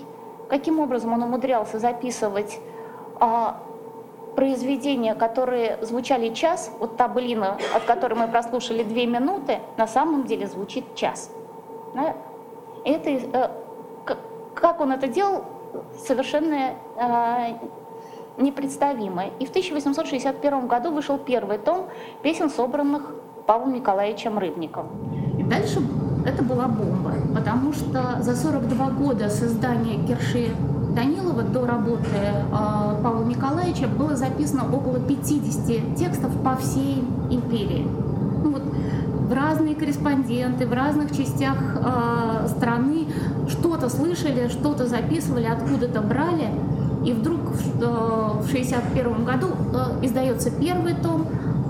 Каким 0.49 0.79
образом 0.79 1.13
он 1.13 1.23
умудрялся 1.23 1.79
записывать 1.79 2.59
э, 3.21 3.25
произведения, 4.35 5.15
которые 5.15 5.77
звучали 5.81 6.33
час, 6.33 6.71
вот 6.79 6.97
та 6.97 7.07
былина, 7.07 7.57
от 7.73 7.83
которой 7.83 8.15
мы 8.15 8.27
прослушали 8.27 8.83
две 8.83 9.05
минуты, 9.05 9.59
на 9.77 9.87
самом 9.87 10.25
деле 10.25 10.47
звучит 10.47 10.95
час. 10.95 11.31
Да? 11.93 12.13
Это, 12.83 13.09
э, 13.09 13.49
как 14.53 14.81
он 14.81 14.91
это 14.91 15.07
делал, 15.07 15.45
совершенно 16.05 16.73
э, 16.97 17.53
непредставимо. 18.37 19.25
И 19.39 19.45
в 19.45 19.49
1861 19.49 20.67
году 20.67 20.91
вышел 20.91 21.17
первый 21.17 21.57
том 21.57 21.87
песен, 22.21 22.49
собранных 22.49 23.01
Павлом 23.45 23.73
Николаевичем 23.73 24.37
Рыбником. 24.37 24.87
И 25.37 25.43
дальше 25.43 25.81
это 26.25 26.43
была 26.43 26.67
бомба, 26.67 27.13
потому 27.33 27.71
что 27.73 28.17
за 28.21 28.35
42 28.35 28.89
года 28.91 29.29
создания 29.29 30.05
Керши 30.05 30.49
Данилова 30.93 31.43
до 31.43 31.65
работы 31.65 32.09
э, 32.11 33.01
Павла 33.03 33.23
Николаевича 33.23 33.87
было 33.87 34.15
записано 34.15 34.63
около 34.75 34.99
50 34.99 35.95
текстов 35.95 36.31
по 36.43 36.55
всей 36.57 37.03
империи. 37.29 37.85
Ну, 38.43 38.51
вот, 38.51 38.63
в 38.63 39.33
разные 39.33 39.75
корреспонденты, 39.75 40.65
в 40.65 40.73
разных 40.73 41.15
частях 41.15 41.57
э, 41.75 42.47
страны 42.47 43.05
что-то 43.47 43.89
слышали, 43.89 44.47
что-то 44.47 44.87
записывали, 44.87 45.45
откуда-то 45.45 46.01
брали. 46.01 46.49
И 47.05 47.13
вдруг 47.13 47.39
в 47.39 47.77
1961 47.79 49.25
году 49.25 49.47
э, 49.73 50.05
издается 50.05 50.51
первый 50.51 50.93
том, 50.95 51.27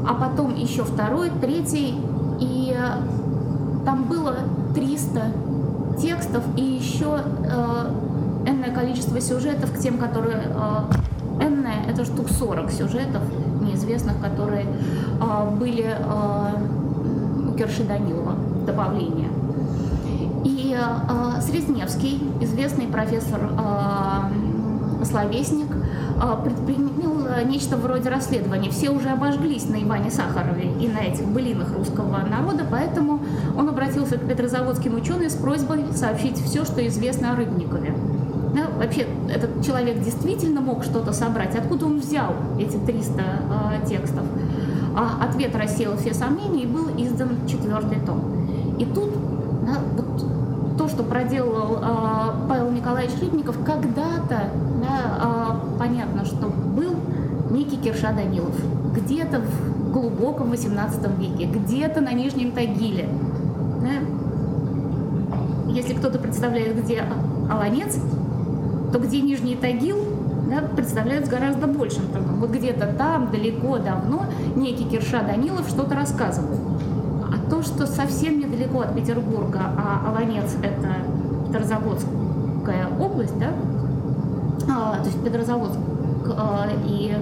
а 0.07 0.13
потом 0.13 0.55
еще 0.55 0.83
второй, 0.83 1.29
третий, 1.41 1.99
и 2.39 2.75
э, 2.75 3.85
там 3.85 4.05
было 4.05 4.35
300 4.73 5.21
текстов 5.99 6.43
и 6.55 6.61
еще 6.61 7.19
э, 7.43 8.49
энное 8.49 8.73
количество 8.73 9.19
сюжетов 9.21 9.71
к 9.73 9.77
тем, 9.79 9.97
которые... 9.97 10.43
Э, 10.45 11.43
энное— 11.43 11.83
это 11.87 12.03
штук 12.05 12.29
40 12.29 12.71
сюжетов 12.71 13.21
неизвестных, 13.61 14.19
которые 14.21 14.65
э, 14.65 15.49
были 15.57 15.85
э, 15.85 17.49
у 17.49 17.53
Керши 17.53 17.83
Данилова, 17.83 18.33
добавления. 18.65 19.29
И 20.43 20.75
э, 20.77 21.41
Срезневский, 21.41 22.23
известный 22.41 22.87
профессор 22.87 23.39
э, 23.41 24.46
словесник, 25.05 25.67
а, 26.19 26.35
предпринял 26.35 27.25
э, 27.27 27.43
нечто 27.43 27.77
вроде 27.77 28.09
расследования. 28.09 28.71
Все 28.71 28.89
уже 28.89 29.09
обожглись 29.09 29.69
на 29.69 29.81
Иване 29.81 30.09
Сахарове 30.09 30.71
и 30.79 30.87
на 30.87 30.99
этих 30.99 31.25
былинах 31.27 31.75
русского 31.77 32.17
народа, 32.25 32.65
поэтому 32.69 33.19
он 33.55 33.69
обратился 33.69 34.17
к 34.17 34.27
петрозаводским 34.27 34.95
ученым 34.95 35.29
с 35.29 35.35
просьбой 35.35 35.85
сообщить 35.93 36.37
все, 36.37 36.65
что 36.65 36.85
известно 36.87 37.33
о 37.33 37.35
Рыбникове. 37.35 37.93
Да, 38.55 38.67
вообще, 38.79 39.05
этот 39.29 39.63
человек 39.63 40.01
действительно 40.01 40.61
мог 40.61 40.83
что-то 40.83 41.13
собрать. 41.13 41.55
Откуда 41.55 41.85
он 41.85 41.99
взял 41.99 42.33
эти 42.57 42.77
300 42.77 43.21
э, 43.21 43.87
текстов? 43.87 44.23
А 44.95 45.23
ответ 45.23 45.55
рассеял 45.55 45.95
все 45.97 46.13
сомнения 46.15 46.63
и 46.63 46.65
был 46.65 46.89
издан 46.97 47.29
четвертый 47.47 47.99
том. 47.99 48.47
И 48.79 48.85
тут 48.85 49.11
да, 49.63 49.79
вот 49.95 50.06
что 50.97 51.03
проделал 51.03 51.77
э, 51.79 52.47
Павел 52.49 52.71
Николаевич 52.71 53.19
Рыбников, 53.21 53.55
когда-то 53.63 54.49
да, 54.81 55.59
понятно, 55.77 56.25
что 56.25 56.47
был 56.47 56.95
некий 57.51 57.77
Кирша 57.77 58.13
Данилов 58.13 58.55
где-то 58.95 59.41
в 59.41 59.91
глубоком 59.91 60.49
18 60.49 61.19
веке, 61.19 61.45
где-то 61.45 62.01
на 62.01 62.13
Нижнем 62.13 62.51
Тагиле. 62.51 63.07
Да? 63.83 65.71
Если 65.71 65.93
кто-то 65.93 66.17
представляет, 66.17 66.83
где 66.83 67.03
Аланец, 67.47 67.99
то 68.91 68.97
где 68.97 69.21
Нижний 69.21 69.55
Тагил, 69.55 69.97
да, 70.49 70.61
представляют 70.61 71.27
с 71.27 71.29
гораздо 71.29 71.67
большим 71.67 72.07
трудом. 72.07 72.39
Вот 72.39 72.49
где-то 72.49 72.87
там, 72.97 73.29
далеко, 73.29 73.77
давно, 73.77 74.25
некий 74.55 74.85
Кирша 74.85 75.21
Данилов 75.21 75.69
что-то 75.69 75.93
рассказывал. 75.93 76.57
А 77.57 77.59
то, 77.59 77.63
что 77.63 77.87
совсем 77.87 78.39
недалеко 78.39 78.81
от 78.81 78.95
Петербурга, 78.95 79.61
а 79.77 80.09
Аланец— 80.09 80.55
это 80.61 80.89
Петрозаводская 81.47 82.87
область, 82.99 83.37
да, 83.39 83.47
а, 84.69 84.99
то 84.99 85.05
есть 85.05 85.23
Петрозаводск 85.23 85.79
а, 86.37 86.67
и 86.85 87.15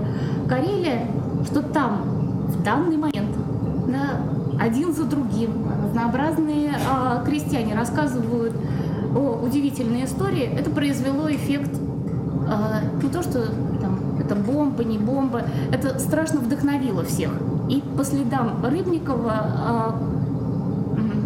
Карелия, 0.49 1.07
что 1.45 1.61
там 1.61 2.01
в 2.49 2.63
данный 2.63 2.97
момент 2.97 3.29
да, 3.87 4.19
один 4.59 4.93
за 4.93 5.05
другим 5.05 5.51
разнообразные 5.85 6.71
а, 6.85 7.23
крестьяне 7.23 7.73
рассказывают 7.73 8.53
о 9.15 9.39
удивительной 9.41 10.03
истории, 10.03 10.43
это 10.43 10.69
произвело 10.69 11.31
эффект 11.31 11.71
а, 12.49 12.81
не 13.01 13.09
то, 13.09 13.23
что 13.23 13.45
там, 13.79 13.99
это 14.19 14.35
бомба, 14.35 14.83
не 14.83 14.97
бомба, 14.97 15.43
это 15.71 15.97
страшно 15.97 16.41
вдохновило 16.41 17.05
всех. 17.05 17.31
И 17.69 17.81
по 17.97 18.03
следам 18.03 18.63
Рыбникова 18.63 19.33
а, 19.33 19.95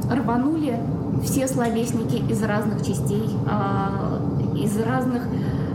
рванули 0.10 0.80
все 1.24 1.48
словесники 1.48 2.24
из 2.32 2.42
разных 2.44 2.86
частей, 2.86 3.30
а, 3.48 4.20
из 4.56 4.78
разных 4.80 5.24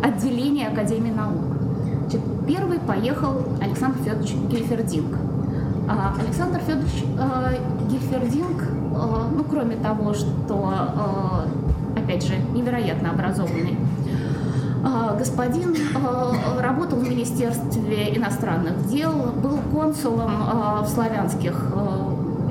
отделений 0.02 0.66
Академии 0.66 1.10
наук. 1.10 1.42
Значит, 2.00 2.20
первый 2.46 2.78
поехал 2.78 3.42
Александр 3.60 3.98
Федорович 3.98 4.34
Гельфердинг. 4.50 5.16
А 5.88 6.14
Александр 6.18 6.60
Федорович 6.60 7.04
э, 7.18 7.56
Гельфердинг 7.90 8.62
ну, 8.94 9.44
кроме 9.44 9.76
того, 9.76 10.14
что, 10.14 10.72
опять 11.96 12.24
же, 12.24 12.34
невероятно 12.54 13.10
образованный 13.10 13.76
господин 15.18 15.74
работал 16.60 16.98
в 16.98 17.08
Министерстве 17.08 18.16
иностранных 18.16 18.86
дел, 18.88 19.12
был 19.42 19.58
консулом 19.72 20.30
в 20.82 20.88
славянских, 20.88 21.72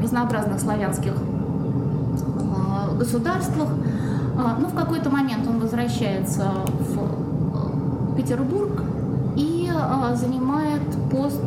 разнообразных 0.01 0.59
славянских 0.59 1.13
государствах. 3.03 3.69
Но 4.59 4.67
в 4.67 4.73
какой-то 4.73 5.09
момент 5.09 5.47
он 5.47 5.59
возвращается 5.59 6.51
в 6.79 8.15
Петербург 8.15 8.81
и 9.35 9.69
занимает 10.15 10.81
пост 11.11 11.41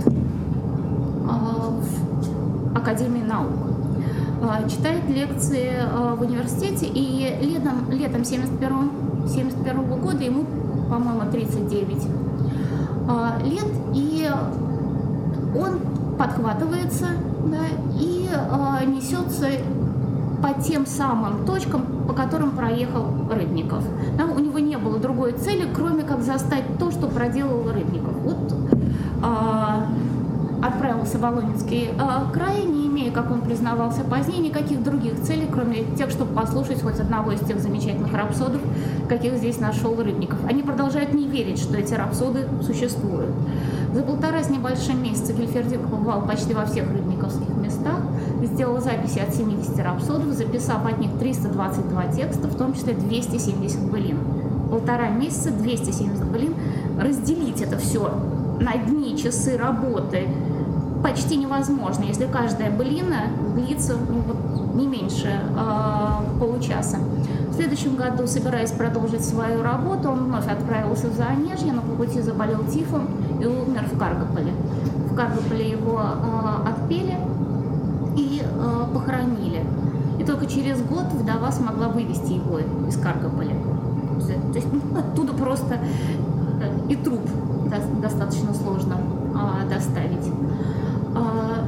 в 1.25 2.77
Академии 2.77 3.23
наук. 3.23 4.69
Читает 4.69 5.09
лекции 5.09 5.73
в 6.17 6.21
университете, 6.21 6.87
и 6.87 7.37
летом, 7.41 7.91
летом 7.91 8.25
71, 8.25 8.91
71 9.29 9.83
года 10.01 10.23
ему, 10.23 10.45
по-моему, 10.91 11.31
39 11.33 12.07
лет, 13.45 13.71
и 13.95 14.31
он 15.59 15.79
подхватывается 16.19 17.07
да, 17.47 17.67
и 17.99 18.29
несется 18.87 19.47
по 20.47 20.63
тем 20.63 20.87
самым 20.87 21.45
точкам, 21.45 21.83
по 22.07 22.15
которым 22.15 22.53
проехал 22.53 23.07
Рыбников. 23.29 23.83
Да, 24.17 24.27
у 24.27 24.39
него 24.39 24.61
не 24.61 24.77
было 24.77 25.01
другой 25.01 25.33
цели, 25.33 25.69
кроме 25.75 26.05
как 26.05 26.23
застать 26.23 26.63
то, 26.79 26.93
что 26.93 27.09
проделал 27.09 27.65
Рыбников. 27.73 28.15
Вот 28.23 28.55
а, 29.25 29.89
отправился 30.63 31.19
в 31.19 31.23
Волонинский 31.23 31.89
э, 31.89 32.33
край, 32.33 32.65
не 32.65 32.87
имея, 32.87 33.11
как 33.11 33.33
он 33.33 33.41
признавался 33.41 34.05
позднее, 34.05 34.39
никаких 34.39 34.85
других 34.85 35.21
целей, 35.23 35.49
кроме 35.53 35.83
тех, 35.97 36.11
чтобы 36.11 36.33
послушать 36.33 36.81
хоть 36.81 37.01
одного 37.01 37.33
из 37.33 37.41
тех 37.41 37.59
замечательных 37.59 38.13
рапсодов, 38.13 38.61
каких 39.09 39.35
здесь 39.39 39.59
нашел 39.59 40.01
Рыбников. 40.01 40.39
Они 40.49 40.63
продолжают 40.63 41.13
не 41.13 41.27
верить, 41.27 41.59
что 41.59 41.77
эти 41.77 41.95
рапсоды 41.95 42.47
существуют. 42.63 43.35
За 43.93 44.03
полтора 44.03 44.45
с 44.45 44.51
небольшим 44.51 45.03
месяца 45.03 45.33
Гельфердинг 45.33 45.91
побывал 45.91 46.23
почти 46.23 46.55
во 46.55 46.67
всех 46.67 46.89
рыбниковских 46.91 47.49
местах, 47.57 47.99
сделал 48.43 48.81
записи 48.81 49.19
от 49.19 49.35
70 49.35 49.79
рапсодов, 49.79 50.35
записав 50.35 50.85
от 50.87 50.99
них 50.99 51.11
322 51.19 52.07
текста, 52.09 52.49
в 52.49 52.57
том 52.57 52.75
числе 52.75 52.95
270 52.95 53.91
былин. 53.91 54.19
Полтора 54.71 55.09
месяца, 55.09 55.51
270 55.51 56.25
былин. 56.27 56.55
Разделить 57.01 57.61
это 57.61 57.79
все 57.79 58.11
на 58.61 58.77
дни, 58.77 59.17
часы 59.17 59.57
работы 59.57 60.29
почти 61.03 61.37
невозможно, 61.37 62.05
если 62.05 62.27
каждая 62.27 62.71
былина 62.71 63.29
длится 63.55 63.95
ну, 63.97 64.23
вот, 64.27 64.75
не 64.75 64.87
меньше 64.87 65.29
э, 65.29 66.41
получаса. 66.41 66.99
В 67.49 67.55
следующем 67.55 67.97
году, 67.97 68.27
собираясь 68.27 68.73
продолжить 68.73 69.25
свою 69.25 69.63
работу, 69.63 70.11
он 70.11 70.25
вновь 70.25 70.49
отправился 70.49 71.09
в 71.09 71.15
Заонежье, 71.15 71.73
но 71.73 71.83
по 71.83 71.93
пути 71.93 72.21
заболел 72.21 72.65
тифом 72.65 73.09
и 73.41 73.47
умер 73.47 73.85
в 73.93 73.99
Каргополе. 73.99 74.53
В 75.11 75.15
Каргополе 75.15 75.71
его 75.71 76.01
э, 76.01 76.69
отпели 76.69 77.17
похоронили. 79.07 79.65
И 80.19 80.25
только 80.25 80.47
через 80.47 80.81
год 80.83 81.07
вдова 81.13 81.53
смогла 81.53 81.89
вывести 81.89 82.33
его 82.33 82.59
из 82.89 82.97
Каргополя. 82.97 83.55
То 84.27 84.59
есть 84.59 84.69
ну, 84.73 84.99
оттуда 84.99 85.33
просто 85.35 85.79
и 86.89 86.97
труп 86.97 87.21
достаточно 88.01 88.55
сложно 88.55 88.97
а, 89.35 89.69
доставить. 89.69 90.33
А, 91.15 91.67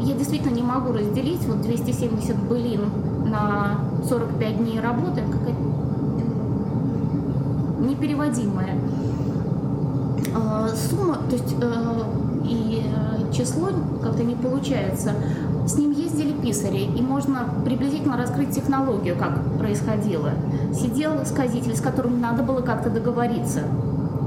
я 0.00 0.14
действительно 0.14 0.54
не 0.54 0.62
могу 0.62 0.92
разделить 0.92 1.46
вот 1.46 1.62
270 1.62 2.36
былин 2.48 2.80
на 3.26 3.78
45 4.08 4.58
дней 4.58 4.80
работы, 4.80 5.22
как 5.30 5.40
непереводимая 7.86 8.76
а, 10.34 10.68
сумма, 10.68 11.18
то 11.28 11.36
есть 11.36 11.54
э, 11.60 12.02
и 12.44 12.82
э, 12.84 13.11
число 13.32 13.68
как-то 14.02 14.22
не 14.22 14.34
получается. 14.34 15.12
С 15.66 15.76
ним 15.76 15.92
ездили 15.92 16.32
писари, 16.32 16.84
и 16.84 17.02
можно 17.02 17.48
приблизительно 17.64 18.16
раскрыть 18.16 18.54
технологию, 18.54 19.16
как 19.16 19.40
происходило. 19.58 20.30
Сидел 20.74 21.24
сказитель, 21.24 21.76
с 21.76 21.80
которым 21.80 22.20
надо 22.20 22.42
было 22.42 22.60
как-то 22.60 22.90
договориться, 22.90 23.60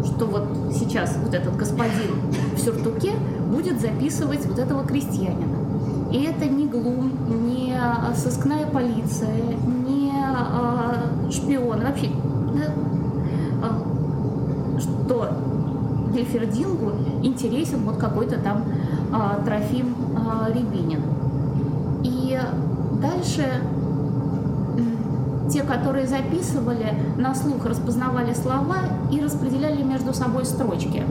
что 0.05 0.25
вот 0.25 0.73
сейчас 0.73 1.17
вот 1.21 1.33
этот 1.33 1.55
господин 1.57 2.15
в 2.55 2.59
сюртуке 2.59 3.11
будет 3.51 3.81
записывать 3.81 4.45
вот 4.45 4.59
этого 4.59 4.85
крестьянина. 4.85 5.57
И 6.11 6.23
это 6.23 6.45
не 6.45 6.67
глум, 6.67 7.11
не 7.47 7.77
сыскная 8.15 8.65
полиция, 8.67 9.35
не 9.87 10.11
э, 10.13 11.31
шпион, 11.31 11.81
вообще 11.81 12.09
да, 12.53 12.71
э, 13.63 14.79
что 14.79 15.29
Гельфердингу 16.15 16.91
интересен 17.23 17.83
вот 17.83 17.97
какой-то 17.97 18.39
там 18.39 18.63
э, 19.11 19.45
Трофим 19.45 19.95
э, 20.15 20.53
Рябинин. 20.53 21.01
И 22.03 22.39
дальше 23.01 23.61
те, 25.49 25.63
которые 25.63 26.07
записывали, 26.07 26.93
на 27.17 27.35
слух 27.35 27.65
распознавали 27.65 28.33
слова 28.33 28.77
и 29.11 29.21
распределяли 29.21 29.83
между 29.83 30.13
собой 30.13 30.45
строчки. 30.45 31.03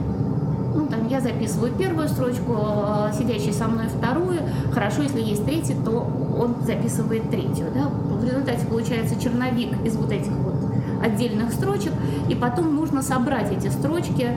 Ну, 0.75 0.87
там 0.87 1.07
я 1.07 1.21
записываю 1.21 1.71
первую 1.71 2.09
строчку, 2.09 2.57
а, 2.57 3.11
сидящий 3.13 3.53
со 3.53 3.67
мной 3.67 3.85
вторую. 3.87 4.39
Хорошо, 4.73 5.03
если 5.03 5.21
есть 5.21 5.45
третья, 5.45 5.75
то 5.85 6.05
он 6.37 6.55
записывает 6.65 7.29
третью. 7.29 7.67
Да? 7.73 7.87
В 7.87 8.23
результате 8.25 8.65
получается 8.65 9.19
черновик 9.19 9.71
из 9.85 9.95
вот 9.95 10.11
этих 10.11 10.31
вот 10.31 10.55
отдельных 11.01 11.53
строчек, 11.53 11.93
и 12.27 12.35
потом 12.35 12.75
нужно 12.75 13.01
собрать 13.01 13.51
эти 13.51 13.69
строчки 13.69 14.31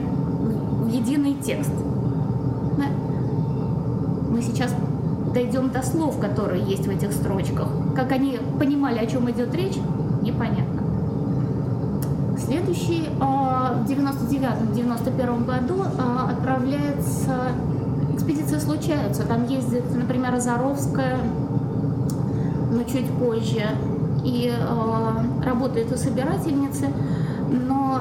единый 0.89 1.35
текст. 1.35 1.71
Мы 4.29 4.41
сейчас 4.41 4.73
дойдем 5.33 5.69
до 5.69 5.81
слов, 5.81 6.19
которые 6.19 6.63
есть 6.63 6.85
в 6.87 6.89
этих 6.89 7.11
строчках. 7.11 7.67
Как 7.95 8.11
они 8.11 8.39
понимали, 8.57 8.99
о 8.99 9.05
чем 9.05 9.29
идет 9.29 9.53
речь, 9.53 9.77
непонятно. 10.21 10.81
Следующий 12.37 13.09
а, 13.19 13.73
в 13.85 13.89
99-91 13.89 15.45
году 15.45 15.83
а, 15.97 16.31
отправляется 16.31 17.51
экспедиции 18.13 18.59
случаются. 18.59 19.23
Там 19.23 19.45
ездит, 19.45 19.83
например, 19.93 20.33
Азаровская, 20.33 21.17
но 22.71 22.83
чуть 22.83 23.09
позже, 23.11 23.65
и 24.23 24.51
э, 24.53 25.43
работает 25.45 25.91
у 25.91 25.97
собирательницы, 25.97 26.87
но 27.49 27.99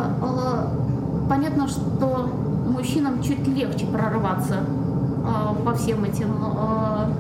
понятно, 1.29 1.69
что 1.69 2.29
мужчинам 2.71 3.23
чуть 3.23 3.47
легче 3.47 3.87
прорваться 3.87 4.57
э, 4.65 5.65
по 5.65 5.75
всем 5.75 6.05
этим 6.05 6.35
э, 6.41 7.11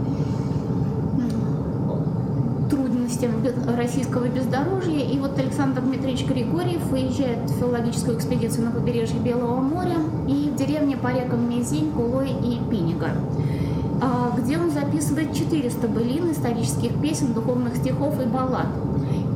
трудностям 2.70 3.30
российского 3.76 4.28
бездорожья. 4.28 5.00
И 5.00 5.18
вот 5.18 5.38
Александр 5.38 5.82
Дмитриевич 5.82 6.26
Григорьев 6.26 6.84
выезжает 6.86 7.50
в 7.50 7.58
филологическую 7.58 8.16
экспедицию 8.16 8.66
на 8.66 8.70
побережье 8.70 9.18
Белого 9.18 9.60
моря 9.60 9.96
и 10.26 10.50
в 10.50 10.56
деревне 10.56 10.96
по 10.96 11.08
рекам 11.08 11.48
Мизень, 11.48 11.92
Кулой 11.92 12.30
и 12.30 12.60
Пинига 12.70 13.10
где 14.38 14.58
он 14.58 14.70
записывает 14.70 15.34
400 15.34 15.88
былин, 15.88 16.32
исторических 16.32 16.94
песен, 17.00 17.34
духовных 17.34 17.76
стихов 17.76 18.20
и 18.20 18.24
баллад. 18.26 18.68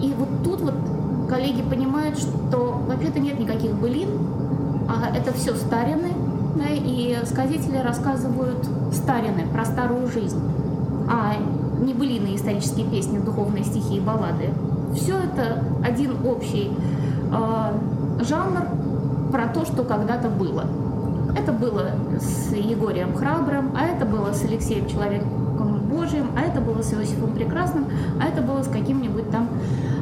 И 0.01 0.15
вот 0.15 0.29
тут 0.45 0.61
вот 0.61 0.75
коллеги 1.29 1.63
понимают, 1.63 2.19
что 2.19 2.83
вообще-то 2.87 3.21
нет 3.21 3.39
никаких 3.39 3.75
былин, 3.75 4.09
это 5.15 5.33
все 5.33 5.55
старины, 5.55 6.13
да, 6.57 6.65
и 6.69 7.17
сказители 7.25 7.79
рассказывают 7.79 8.67
старины 8.93 9.47
про 9.53 9.65
старую 9.65 10.09
жизнь, 10.09 10.41
а 11.09 11.35
не 11.81 11.95
былины, 11.95 12.35
исторические 12.35 12.87
песни, 12.87 13.19
духовные 13.19 13.65
стихи 13.65 13.97
и 13.97 14.01
баллады. 14.01 14.51
Все 14.95 15.17
это 15.19 15.65
один 15.85 16.17
общий 16.27 16.71
э, 17.33 18.25
жанр 18.25 18.63
про 19.31 19.49
то, 19.49 19.65
что 19.65 19.83
когда-то 19.85 20.29
было. 20.29 20.65
Это 21.37 21.53
было 21.53 21.93
с 22.21 22.53
Егорием 22.53 23.15
Храбрым, 23.15 23.73
а 23.75 23.87
это 23.87 24.05
было 24.05 24.33
с 24.33 24.45
Алексеем 24.45 24.87
Человеком 24.87 25.43
Божьим, 25.93 26.31
а 26.37 26.43
это 26.43 26.61
было 26.61 26.83
с 26.83 26.93
Иосифом 26.93 27.33
Прекрасным, 27.33 27.87
а 28.21 28.27
это 28.27 28.43
было 28.43 28.63
с 28.63 28.69
каким-нибудь 28.69 29.31
там 29.31 29.49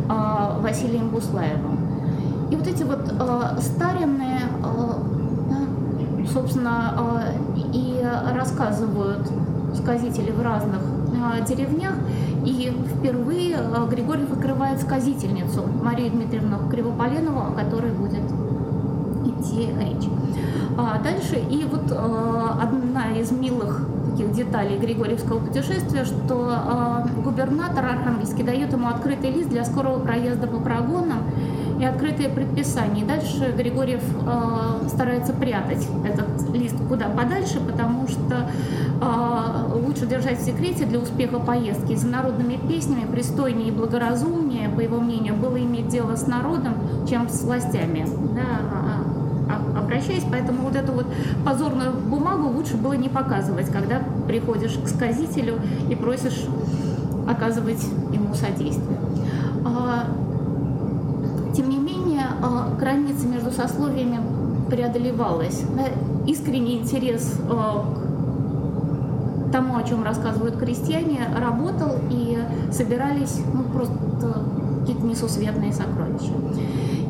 э, 0.09 0.61
Василием 0.61 1.11
Буслаевым. 1.11 1.80
И 2.51 2.57
вот 2.57 2.67
эти 2.67 2.83
вот 2.83 3.01
э, 3.09 3.61
старинные, 3.61 4.41
э, 4.65 6.27
собственно, 6.33 6.95
э, 6.97 7.61
и 7.73 8.05
рассказывают 8.35 9.31
сказители 9.75 10.31
в 10.31 10.43
разных 10.43 10.81
э, 10.81 11.45
деревнях. 11.47 11.95
И 12.45 12.73
впервые 12.97 13.57
э, 13.57 13.87
Григорьев 13.89 14.33
открывает 14.33 14.81
сказительницу 14.81 15.65
Марию 15.83 16.11
Дмитриевну 16.11 16.69
Кривополенову, 16.71 17.41
о 17.41 17.53
которой 17.53 17.93
будет 17.93 18.25
идти 19.25 19.69
речь. 19.79 20.09
А 20.77 20.99
дальше, 21.03 21.37
и 21.37 21.65
вот 21.71 21.91
э, 21.91 22.47
одна 22.61 23.13
из 23.13 23.31
милых 23.31 23.87
таких 24.21 24.33
деталей 24.33 24.79
Григорьевского 24.79 25.39
путешествия, 25.39 26.05
что 26.05 26.53
э, 26.53 27.23
губернатор 27.23 27.85
Архангельский 27.85 28.45
дает 28.45 28.73
ему 28.73 28.89
открытый 28.89 29.31
лист 29.31 29.49
для 29.49 29.65
скорого 29.65 30.01
проезда 30.01 30.47
по 30.47 30.59
прогонам 30.59 31.19
и 31.81 31.85
открытые 31.85 32.29
предписания. 32.29 33.03
И 33.03 33.05
дальше 33.05 33.55
Григорьев 33.57 34.03
э, 34.03 34.89
старается 34.89 35.33
прятать 35.33 35.87
этот 36.05 36.55
лист 36.55 36.77
куда 36.89 37.07
подальше, 37.07 37.61
потому 37.61 38.07
что 38.07 38.49
э, 39.01 39.73
лучше 39.75 40.07
держать 40.07 40.41
в 40.41 40.45
секрете 40.45 40.85
для 40.85 40.99
успеха 40.99 41.39
поездки. 41.39 41.95
За 41.95 42.07
народными 42.07 42.59
песнями 42.69 43.11
пристойнее 43.11 43.69
и 43.69 43.71
благоразумнее, 43.71 44.69
по 44.69 44.81
его 44.81 45.01
мнению, 45.01 45.35
было 45.37 45.59
иметь 45.59 45.89
дело 45.89 46.17
с 46.17 46.27
народом, 46.27 46.75
чем 47.09 47.29
с 47.29 47.43
властями. 47.43 48.07
Да, 48.35 48.81
обращаясь, 49.77 50.25
поэтому 50.31 50.63
вот 50.63 50.77
эту 50.77 50.93
вот 50.93 51.07
позорную 51.45 51.93
бумагу 51.93 52.49
лучше 52.49 52.77
было 52.77 52.93
не 52.93 53.09
показывать, 53.09 53.71
когда 53.71 54.01
приходишь 54.27 54.79
к 54.79 54.89
сказителю 54.89 55.55
и 55.89 55.95
просишь 55.95 56.45
оказывать 57.29 57.83
ему 58.13 58.35
содействие. 58.35 58.99
А, 59.65 60.05
тем 61.55 61.69
не 61.69 61.79
менее, 61.79 62.23
а, 62.23 62.30
граница 62.79 63.27
между 63.27 63.51
сословиями 63.51 64.21
преодолевалась. 64.69 65.63
Искренний 66.27 66.79
интерес 66.79 67.39
а, 67.51 67.85
к 69.49 69.53
тому, 69.53 69.77
о 69.77 69.83
чем 69.83 70.05
рассказывают 70.05 70.57
крестьяне, 70.57 71.21
работал 71.37 71.97
и 72.11 72.39
собирались 72.71 73.41
ну, 73.53 73.65
просто 73.65 74.47
какие-то 74.81 75.05
несусветные 75.05 75.73
сокровища. 75.73 76.33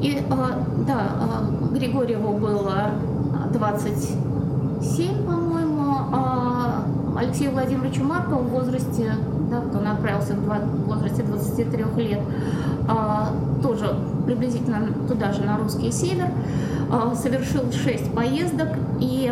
И 0.02 0.22
да, 0.86 1.42
Григорьеву 1.72 2.38
было 2.38 2.92
27, 3.52 4.16
по-моему, 4.32 5.19
а 5.19 5.19
Алексею 7.20 7.52
Владимировичу 7.52 8.02
Маркову 8.02 8.44
в 8.44 8.48
возрасте, 8.48 9.12
да, 9.50 9.60
вот 9.60 9.74
он 9.76 9.86
отправился 9.86 10.34
в 10.34 10.86
возрасте 10.86 11.22
23 11.22 11.84
лет, 11.98 12.20
а, 12.88 13.34
тоже 13.62 13.94
приблизительно 14.24 14.88
туда 15.06 15.30
же, 15.32 15.42
на 15.42 15.58
русский 15.58 15.92
север, 15.92 16.28
а, 16.90 17.14
совершил 17.14 17.70
6 17.70 18.14
поездок, 18.14 18.68
и 19.00 19.30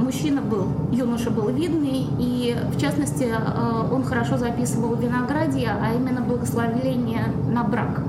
мужчина 0.00 0.40
был, 0.40 0.68
юноша 0.90 1.30
был 1.30 1.50
видный, 1.50 2.06
и 2.18 2.56
в 2.74 2.80
частности 2.80 3.28
он 3.92 4.02
хорошо 4.04 4.38
записывал 4.38 4.94
виноградье, 4.94 5.70
а 5.70 5.94
именно 5.94 6.22
благословление 6.22 7.26
на 7.52 7.64
брак 7.64 8.00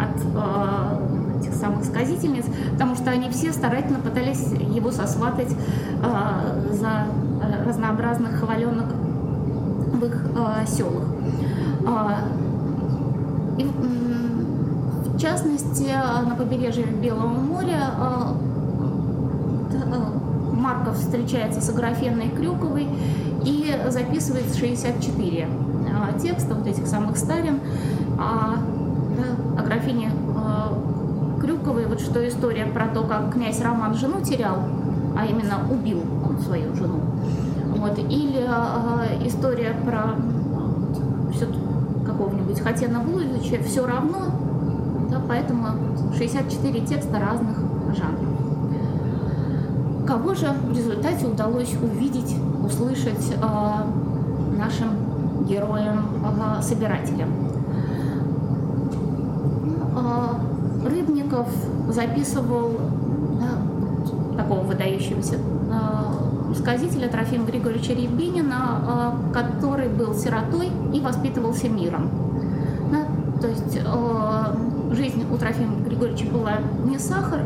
от 0.00 0.99
самых 1.60 1.84
сказительниц, 1.84 2.46
потому 2.72 2.94
что 2.96 3.10
они 3.10 3.28
все 3.30 3.52
старательно 3.52 3.98
пытались 4.00 4.52
его 4.52 4.90
сосватать 4.90 5.52
э, 5.52 6.74
за 6.74 7.06
разнообразных 7.66 8.40
хваленок 8.40 8.86
в 9.92 10.04
их 10.04 10.26
э, 10.34 10.66
селах. 10.66 11.04
И, 13.58 13.64
в 13.64 15.18
частности, 15.18 15.90
на 16.26 16.34
побережье 16.34 16.84
Белого 16.86 17.28
моря 17.28 17.90
Марков 20.52 20.96
встречается 20.98 21.60
с 21.60 21.68
Аграфенной 21.68 22.28
Крюковой 22.30 22.88
и 23.44 23.74
записывает 23.88 24.54
64 24.54 25.48
текста, 26.22 26.54
вот 26.54 26.66
этих 26.66 26.86
самых 26.86 27.16
старин, 27.16 27.60
о 28.18 29.62
графине 29.62 30.10
Крюковой, 31.50 31.86
вот 31.86 32.00
что 32.00 32.26
история 32.28 32.64
про 32.66 32.86
то, 32.86 33.02
как 33.02 33.32
князь 33.32 33.60
Роман 33.60 33.94
жену 33.94 34.20
терял, 34.20 34.58
а 35.18 35.26
именно 35.26 35.58
убил 35.68 36.00
он 36.24 36.38
свою 36.38 36.76
жену. 36.76 37.00
Вот. 37.76 37.98
Или 37.98 38.46
э, 38.46 39.26
история 39.26 39.74
про 39.84 40.14
все 41.32 41.48
какого-нибудь 42.06 42.60
Хатена 42.60 43.00
Блудовича 43.00 43.60
«Все 43.64 43.84
равно», 43.84 44.26
да, 45.10 45.20
поэтому 45.26 45.66
64 46.16 46.80
текста 46.86 47.18
разных 47.18 47.58
жанров. 47.96 48.28
Кого 50.06 50.34
же 50.34 50.52
в 50.68 50.72
результате 50.76 51.26
удалось 51.26 51.74
увидеть, 51.82 52.36
услышать 52.64 53.34
э, 53.34 54.56
нашим 54.56 55.46
героям-собирателям? 55.48 57.28
Э, 59.96 60.50
Рыбников 60.90 61.48
записывал 61.88 62.72
такого 64.40 64.60
выдающегося 64.60 65.36
э, 65.36 66.54
сказителя 66.54 67.08
Трофима 67.08 67.46
Григорьевича 67.46 67.92
Рябинина, 67.92 69.14
э, 69.30 69.32
который 69.32 69.88
был 69.88 70.14
сиротой 70.14 70.70
и 70.92 71.00
воспитывался 71.00 71.68
миром. 71.68 72.10
То 73.40 73.48
есть 73.48 73.76
э, 73.76 74.94
жизнь 74.94 75.24
у 75.32 75.36
Трофима 75.38 75.76
Григорьевича 75.84 76.26
была 76.26 76.54
не 76.84 76.98
сахар, 76.98 77.40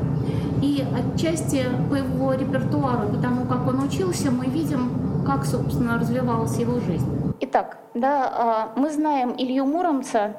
и 0.62 0.84
отчасти 0.96 1.64
по 1.90 1.94
его 1.94 2.32
репертуару, 2.34 3.08
потому 3.08 3.44
как 3.44 3.66
он 3.66 3.82
учился, 3.84 4.30
мы 4.30 4.46
видим, 4.46 5.24
как, 5.26 5.44
собственно, 5.44 5.98
развивалась 5.98 6.56
его 6.58 6.80
жизнь. 6.80 7.06
Итак, 7.40 7.76
да, 7.94 8.70
мы 8.76 8.90
знаем 8.90 9.34
Илью 9.36 9.66
Муромца 9.66 10.36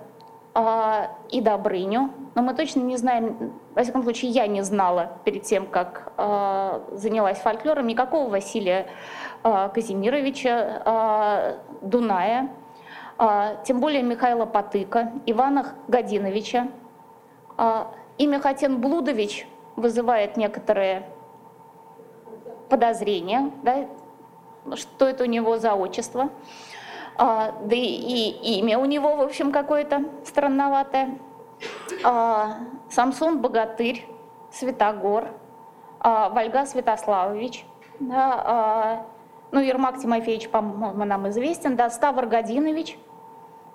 и 1.31 1.41
Добрыню, 1.41 2.09
но 2.35 2.41
мы 2.41 2.53
точно 2.53 2.81
не 2.81 2.97
знаем, 2.97 3.53
во 3.73 3.81
всяком 3.81 4.03
случае, 4.03 4.31
я 4.31 4.45
не 4.45 4.61
знала 4.61 5.13
перед 5.23 5.43
тем, 5.43 5.65
как 5.67 6.11
э, 6.17 6.81
занялась 6.91 7.37
фольклором, 7.37 7.87
никакого 7.87 8.29
Василия 8.29 8.87
э, 9.43 9.69
Казимировича 9.73 10.81
э, 10.85 11.57
Дуная, 11.81 12.49
э, 13.17 13.55
тем 13.63 13.79
более 13.79 14.03
Михаила 14.03 14.45
Потыка, 14.45 15.13
Ивана 15.25 15.75
Годиновича. 15.87 16.67
Э, 17.57 17.85
имя 18.17 18.41
Хатен 18.41 18.81
Блудович 18.81 19.47
вызывает 19.77 20.35
некоторые 20.35 21.07
подозрения, 22.67 23.51
да, 23.63 23.85
что 24.75 25.07
это 25.07 25.23
у 25.23 25.27
него 25.27 25.57
за 25.57 25.73
отчество. 25.73 26.29
А, 27.17 27.53
да 27.63 27.75
и, 27.75 27.79
и 27.79 28.59
имя 28.59 28.77
у 28.77 28.83
него, 28.83 29.15
в 29.15 29.21
общем, 29.21 29.53
какое-то 29.53 30.03
странноватое 30.25 31.17
Самсон 32.89 33.41
Богатырь, 33.41 34.07
Святогор, 34.51 35.29
а, 35.99 36.29
Вольга 36.29 36.65
Святославович, 36.65 37.65
да, 37.99 38.43
а, 38.45 39.05
ну, 39.51 39.59
Ермак 39.59 39.99
Тимофеевич, 39.99 40.49
по-моему, 40.49 41.03
нам 41.05 41.27
известен, 41.29 41.75
да, 41.75 41.89
Ставр 41.89 42.27
Годинович, 42.27 42.97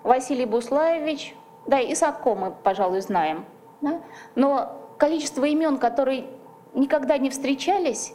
Василий 0.03 0.45
Буслаевич, 0.45 1.35
да, 1.67 1.79
и 1.79 1.93
Садко 1.95 2.35
мы, 2.35 2.51
пожалуй, 2.51 3.01
знаем. 3.01 3.45
Да? 3.81 4.01
Но 4.35 4.77
количество 4.97 5.45
имен, 5.45 5.77
которые 5.77 6.25
никогда 6.73 7.17
не 7.17 7.29
встречались, 7.29 8.13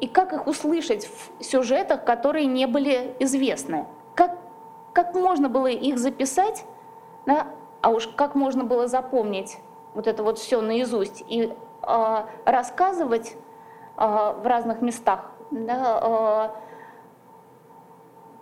и 0.00 0.06
как 0.06 0.32
их 0.32 0.46
услышать 0.46 1.06
в 1.06 1.42
сюжетах, 1.42 2.04
которые 2.04 2.46
не 2.46 2.66
были 2.66 3.16
известны. 3.18 3.86
Как, 4.14 4.38
как 4.92 5.14
можно 5.14 5.48
было 5.48 5.66
их 5.66 5.98
записать, 5.98 6.64
да, 7.26 7.48
а 7.80 7.90
уж 7.90 8.08
как 8.08 8.34
можно 8.34 8.64
было 8.64 8.86
запомнить 8.88 9.58
вот 9.94 10.06
это 10.06 10.22
вот 10.22 10.38
все 10.38 10.60
наизусть 10.60 11.24
и 11.28 11.52
э, 11.82 12.22
рассказывать 12.44 13.34
э, 13.96 14.00
в 14.00 14.46
разных 14.46 14.80
местах 14.80 15.30
да, 15.50 16.52
э, 16.54 16.68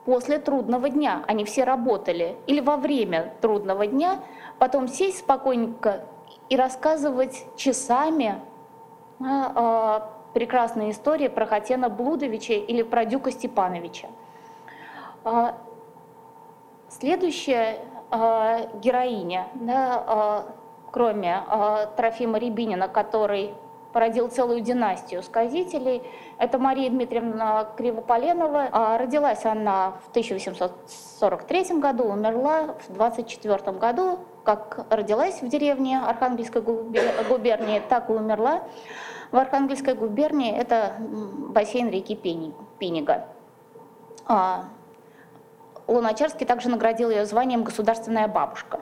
после 0.07 0.39
трудного 0.39 0.89
дня. 0.89 1.25
Они 1.27 1.45
все 1.45 1.65
работали. 1.65 2.37
Или 2.47 2.61
во 2.61 2.77
время 2.77 3.35
трудного 3.41 3.87
дня. 3.87 4.21
Потом 4.59 4.89
сесть 4.89 5.19
спокойненько 5.19 6.05
и 6.49 6.57
рассказывать 6.57 7.45
часами 7.57 8.41
э, 9.21 10.01
прекрасные 10.33 10.93
истории 10.93 11.29
про 11.29 11.47
Хатена 11.47 11.89
Блудовича 11.89 12.55
или 12.55 12.83
про 12.83 13.05
Дюка 13.05 13.31
Степановича. 13.31 14.09
Э, 15.25 15.53
следующее 16.89 17.81
э, 17.81 17.96
героиня, 18.11 19.49
да, 19.55 20.45
э, 20.47 20.53
кроме 20.93 21.43
э, 21.51 21.87
Трофима 21.97 22.39
Рябинина, 22.39 22.89
который 22.89 23.55
породил 23.97 24.29
целую 24.29 24.61
династию 24.61 25.23
сказителей. 25.23 26.03
Это 26.37 26.59
Мария 26.59 26.91
Дмитриевна 26.91 27.65
Кривополенова. 27.79 28.69
А 28.71 28.99
родилась 28.99 29.47
она 29.47 29.93
в 30.05 30.11
1843 30.11 31.81
году, 31.81 32.05
умерла 32.05 32.75
в 32.87 32.93
24 32.93 33.73
году. 33.79 34.19
Как 34.45 34.85
родилась 34.91 35.41
в 35.41 35.49
деревне 35.49 35.99
Архангельской 35.99 36.61
губернии, 36.61 37.81
так 37.89 38.11
и 38.11 38.13
умерла. 38.13 38.65
В 39.33 39.37
Архангельской 39.39 39.95
губернии 39.95 40.53
это 40.53 40.93
бассейн 40.99 41.89
реки 41.89 42.15
Пенига. 42.79 43.29
Луначарский 45.87 46.47
также 46.47 46.69
наградил 46.69 47.11
ее 47.11 47.27
званием 47.27 47.63
«Государственная 47.63 48.29
бабушка». 48.29 48.81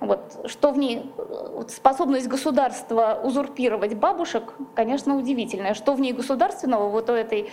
Вот, 0.00 0.44
что 0.46 0.70
в 0.70 0.78
ней, 0.78 1.12
вот, 1.16 1.70
способность 1.70 2.26
государства 2.28 3.20
узурпировать 3.22 3.94
бабушек, 3.94 4.54
конечно, 4.74 5.16
удивительная. 5.16 5.74
Что 5.74 5.94
в 5.94 6.00
ней 6.00 6.12
государственного, 6.12 6.88
вот 6.88 7.08
у 7.08 7.12
этой 7.12 7.50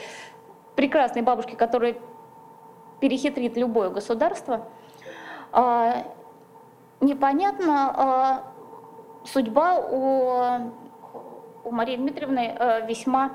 прекрасной 0.76 1.22
бабушки, 1.22 1.56
которая 1.56 1.96
перехитрит 3.00 3.56
любое 3.56 3.90
государство, 3.90 4.68
а, 5.52 6.04
непонятно 7.00 7.94
а, 7.96 8.44
судьба 9.26 9.78
у, 9.78 10.72
у 11.64 11.72
Марии 11.72 11.96
Дмитриевны 11.96 12.56
а, 12.58 12.80
весьма 12.82 13.32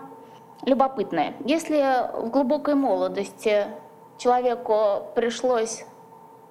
любопытная. 0.63 1.35
Если 1.45 1.83
в 2.21 2.31
глубокой 2.31 2.75
молодости 2.75 3.67
человеку 4.19 5.07
пришлось 5.15 5.85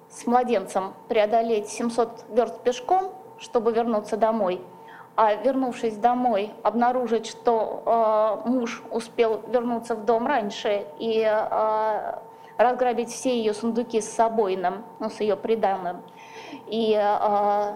с 0.08 0.26
младенцем 0.26 0.94
преодолеть 1.08 1.68
700 1.68 2.24
верст 2.30 2.60
пешком, 2.60 3.12
чтобы 3.38 3.72
вернуться 3.72 4.16
домой, 4.16 4.60
а 5.16 5.34
вернувшись 5.34 5.96
домой, 5.96 6.52
обнаружить, 6.62 7.26
что 7.26 8.42
э, 8.44 8.48
муж 8.48 8.82
успел 8.90 9.42
вернуться 9.48 9.94
в 9.94 10.04
дом 10.04 10.26
раньше 10.26 10.86
и 10.98 11.22
э, 11.22 12.18
разграбить 12.56 13.10
все 13.10 13.36
ее 13.36 13.54
сундуки 13.54 14.00
с 14.00 14.10
собойным, 14.10 14.84
ну, 14.98 15.10
с 15.10 15.20
ее 15.20 15.36
приданным, 15.36 16.02
и 16.66 16.94
э, 16.94 17.72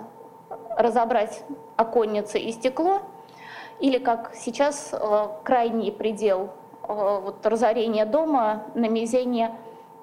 разобрать 0.77 1.43
оконницы 1.77 2.39
и 2.39 2.53
стекло, 2.53 3.01
или 3.81 3.99
как 3.99 4.33
сейчас 4.35 4.91
э, 4.93 5.29
крайний 5.43 5.93
предел 5.93 6.51
э, 6.83 7.21
вот, 7.23 7.45
разорения 7.47 8.05
дома 8.05 8.65
на 8.75 8.89
мизене 8.89 9.57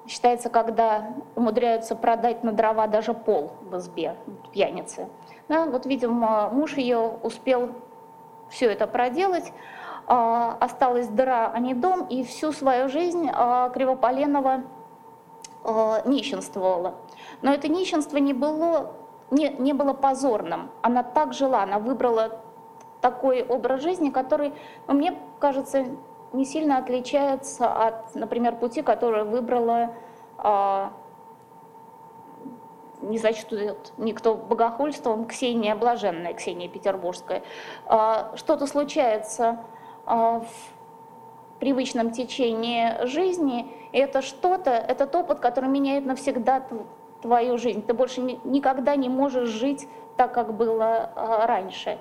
считается, 0.08 0.48
когда 0.48 1.12
умудряются 1.36 1.94
продать 1.94 2.42
на 2.42 2.52
дрова 2.52 2.86
даже 2.86 3.14
пол 3.14 3.52
в 3.62 3.76
избе, 3.76 4.16
пьяницы. 4.52 5.08
Да, 5.48 5.66
вот, 5.66 5.86
видимо, 5.86 6.48
муж 6.50 6.76
ее 6.76 6.98
успел 7.22 7.70
все 8.48 8.70
это 8.70 8.86
проделать, 8.86 9.52
а, 10.06 10.56
осталась 10.60 11.08
дыра, 11.08 11.50
а 11.52 11.58
не 11.60 11.74
дом, 11.74 12.06
и 12.06 12.24
всю 12.24 12.52
свою 12.52 12.88
жизнь 12.88 13.30
а, 13.32 13.68
Кривополенова 13.70 14.62
нищенствовала. 16.06 16.94
Но 17.42 17.52
это 17.52 17.68
нищенство 17.68 18.16
не 18.16 18.32
было, 18.32 18.94
не, 19.30 19.50
не 19.50 19.74
было 19.74 19.92
позорным. 19.92 20.70
Она 20.80 21.02
так 21.02 21.34
жила, 21.34 21.64
она 21.64 21.78
выбрала 21.78 22.40
такой 23.00 23.42
образ 23.42 23.82
жизни, 23.82 24.10
который, 24.10 24.54
ну, 24.86 24.94
мне 24.94 25.18
кажется, 25.38 25.86
не 26.32 26.44
сильно 26.44 26.78
отличается 26.78 27.70
от, 27.70 28.14
например, 28.14 28.56
пути, 28.56 28.82
который 28.82 29.24
выбрала 29.24 29.94
не 33.00 33.18
зачтут 33.18 33.92
никто 33.96 34.34
богохульством, 34.34 35.26
Ксения 35.26 35.74
Блаженная, 35.74 36.34
Ксения 36.34 36.68
Петербургская. 36.68 37.42
Что-то 38.34 38.66
случается 38.66 39.64
а, 40.04 40.40
в 40.40 41.58
привычном 41.60 42.10
течении 42.10 43.04
жизни, 43.06 43.70
и 43.92 43.98
это 43.98 44.22
что-то, 44.22 44.70
это 44.70 45.06
опыт, 45.18 45.40
который 45.40 45.68
меняет 45.68 46.06
навсегда 46.06 46.66
твою 47.20 47.58
жизнь. 47.58 47.82
Ты 47.82 47.94
больше 47.94 48.20
никогда 48.20 48.96
не 48.96 49.08
можешь 49.08 49.48
жить 49.48 49.88
так, 50.16 50.32
как 50.32 50.54
было 50.54 51.10
а, 51.14 51.46
раньше. 51.46 51.98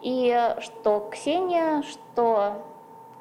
И 0.00 0.54
что 0.60 1.08
Ксения, 1.12 1.82
что 1.82 2.62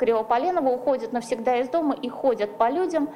Кривополенова 0.01 0.69
уходят 0.69 1.13
навсегда 1.13 1.57
из 1.57 1.69
дома 1.69 1.93
и 1.93 2.09
ходят 2.09 2.57
по 2.57 2.71
людям. 2.71 3.09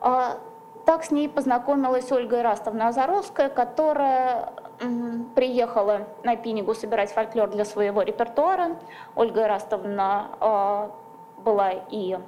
А, 0.00 0.38
так 0.86 1.04
с 1.04 1.10
ней 1.10 1.28
познакомилась 1.28 2.10
Ольга 2.10 2.40
Ирастовна 2.40 2.88
Азаровская, 2.88 3.50
которая 3.50 4.54
приехала 5.34 6.08
на 6.24 6.36
Пинигу 6.36 6.72
собирать 6.72 7.12
фольклор 7.12 7.50
для 7.50 7.66
своего 7.66 8.00
репертуара. 8.00 8.78
Ольга 9.14 9.42
Ирастовна 9.42 10.30
э, 10.40 10.88
была 11.42 11.72
и 11.90 12.18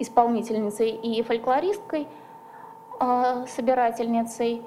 исполнительницей, 0.00 0.90
и 0.90 1.22
фольклористкой, 1.22 2.08
э, 2.98 3.46
собирательницей. 3.46 4.66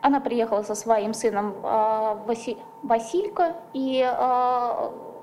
Она 0.00 0.20
приехала 0.20 0.62
со 0.62 0.74
своим 0.74 1.12
сыном 1.12 1.54
Васи, 1.60 2.56
Василько, 2.82 3.56
и 3.72 4.02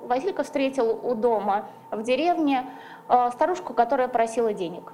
Василько 0.07 0.43
встретил 0.43 0.99
у 1.03 1.15
дома 1.15 1.65
в 1.91 2.01
деревне 2.03 2.65
э, 3.07 3.31
старушку, 3.31 3.73
которая 3.73 4.07
просила 4.07 4.53
денег. 4.53 4.93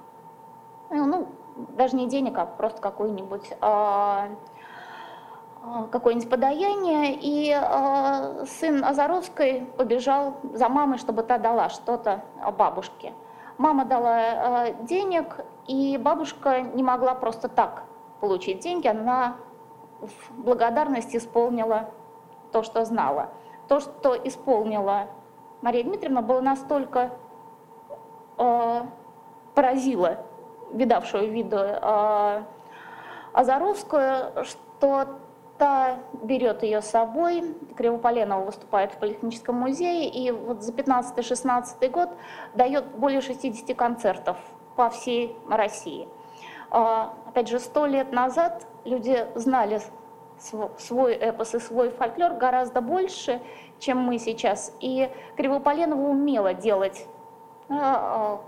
Ну, 0.90 1.28
даже 1.56 1.96
не 1.96 2.08
денег, 2.08 2.38
а 2.38 2.46
просто 2.46 2.82
какой-нибудь 2.82 3.54
э, 3.62 4.28
Э, 5.62 5.88
какое-нибудь 5.92 6.30
подаяние, 6.30 7.18
и 7.20 8.46
сын 8.48 8.84
Азаровской 8.84 9.68
побежал 9.78 10.36
за 10.54 10.70
мамой, 10.70 10.98
чтобы 10.98 11.24
та 11.24 11.38
дала 11.38 11.70
что-то 11.70 12.24
бабушке. 12.58 13.14
Мама 13.58 13.86
дала 13.86 14.70
денег, 14.84 15.44
и 15.68 15.98
бабушка 15.98 16.62
не 16.62 16.82
могла 16.82 17.14
просто 17.14 17.50
так 17.50 17.84
получить 18.22 18.60
деньги, 18.60 18.88
она 18.88 19.36
в 20.00 20.42
благодарность 20.42 21.14
исполнила 21.16 21.90
то, 22.54 22.64
что 22.64 22.86
знала. 22.86 23.30
То, 23.70 23.80
что 23.80 24.16
исполнила 24.16 25.08
Мария 25.62 25.84
Дмитриевна, 25.84 26.22
было 26.22 26.42
настолько 26.42 27.12
э, 28.38 28.82
поразило 29.56 30.18
видавшую 30.74 31.32
виду 31.32 31.58
э, 31.58 32.44
Азаровскую, 33.32 34.44
что 34.44 35.20
Та 35.60 36.00
берет 36.24 36.64
ее 36.64 36.82
с 36.82 36.86
собой, 36.86 37.44
Кривополенова 37.76 38.46
выступает 38.46 38.94
в 38.94 38.98
Политехническом 38.98 39.56
музее, 39.56 40.10
и 40.10 40.32
вот 40.32 40.64
за 40.64 40.72
15-16 40.72 41.90
год 41.90 42.10
дает 42.54 42.86
более 42.96 43.20
60 43.20 43.76
концертов 43.76 44.38
по 44.78 44.90
всей 44.90 45.36
России. 45.50 46.08
А, 46.72 47.14
опять 47.28 47.50
же, 47.50 47.60
сто 47.60 47.86
лет 47.88 48.14
назад 48.14 48.66
люди 48.86 49.28
знали 49.36 49.82
свой 50.40 51.14
эпос 51.14 51.56
и 51.56 51.60
свой 51.60 51.90
фольклор 51.90 52.34
гораздо 52.34 52.82
больше, 52.82 53.42
чем 53.80 54.00
мы 54.00 54.20
сейчас. 54.20 54.76
И 54.80 55.10
Кривополенова 55.36 56.10
умела 56.10 56.54
делать 56.54 57.06
а, 57.70 58.42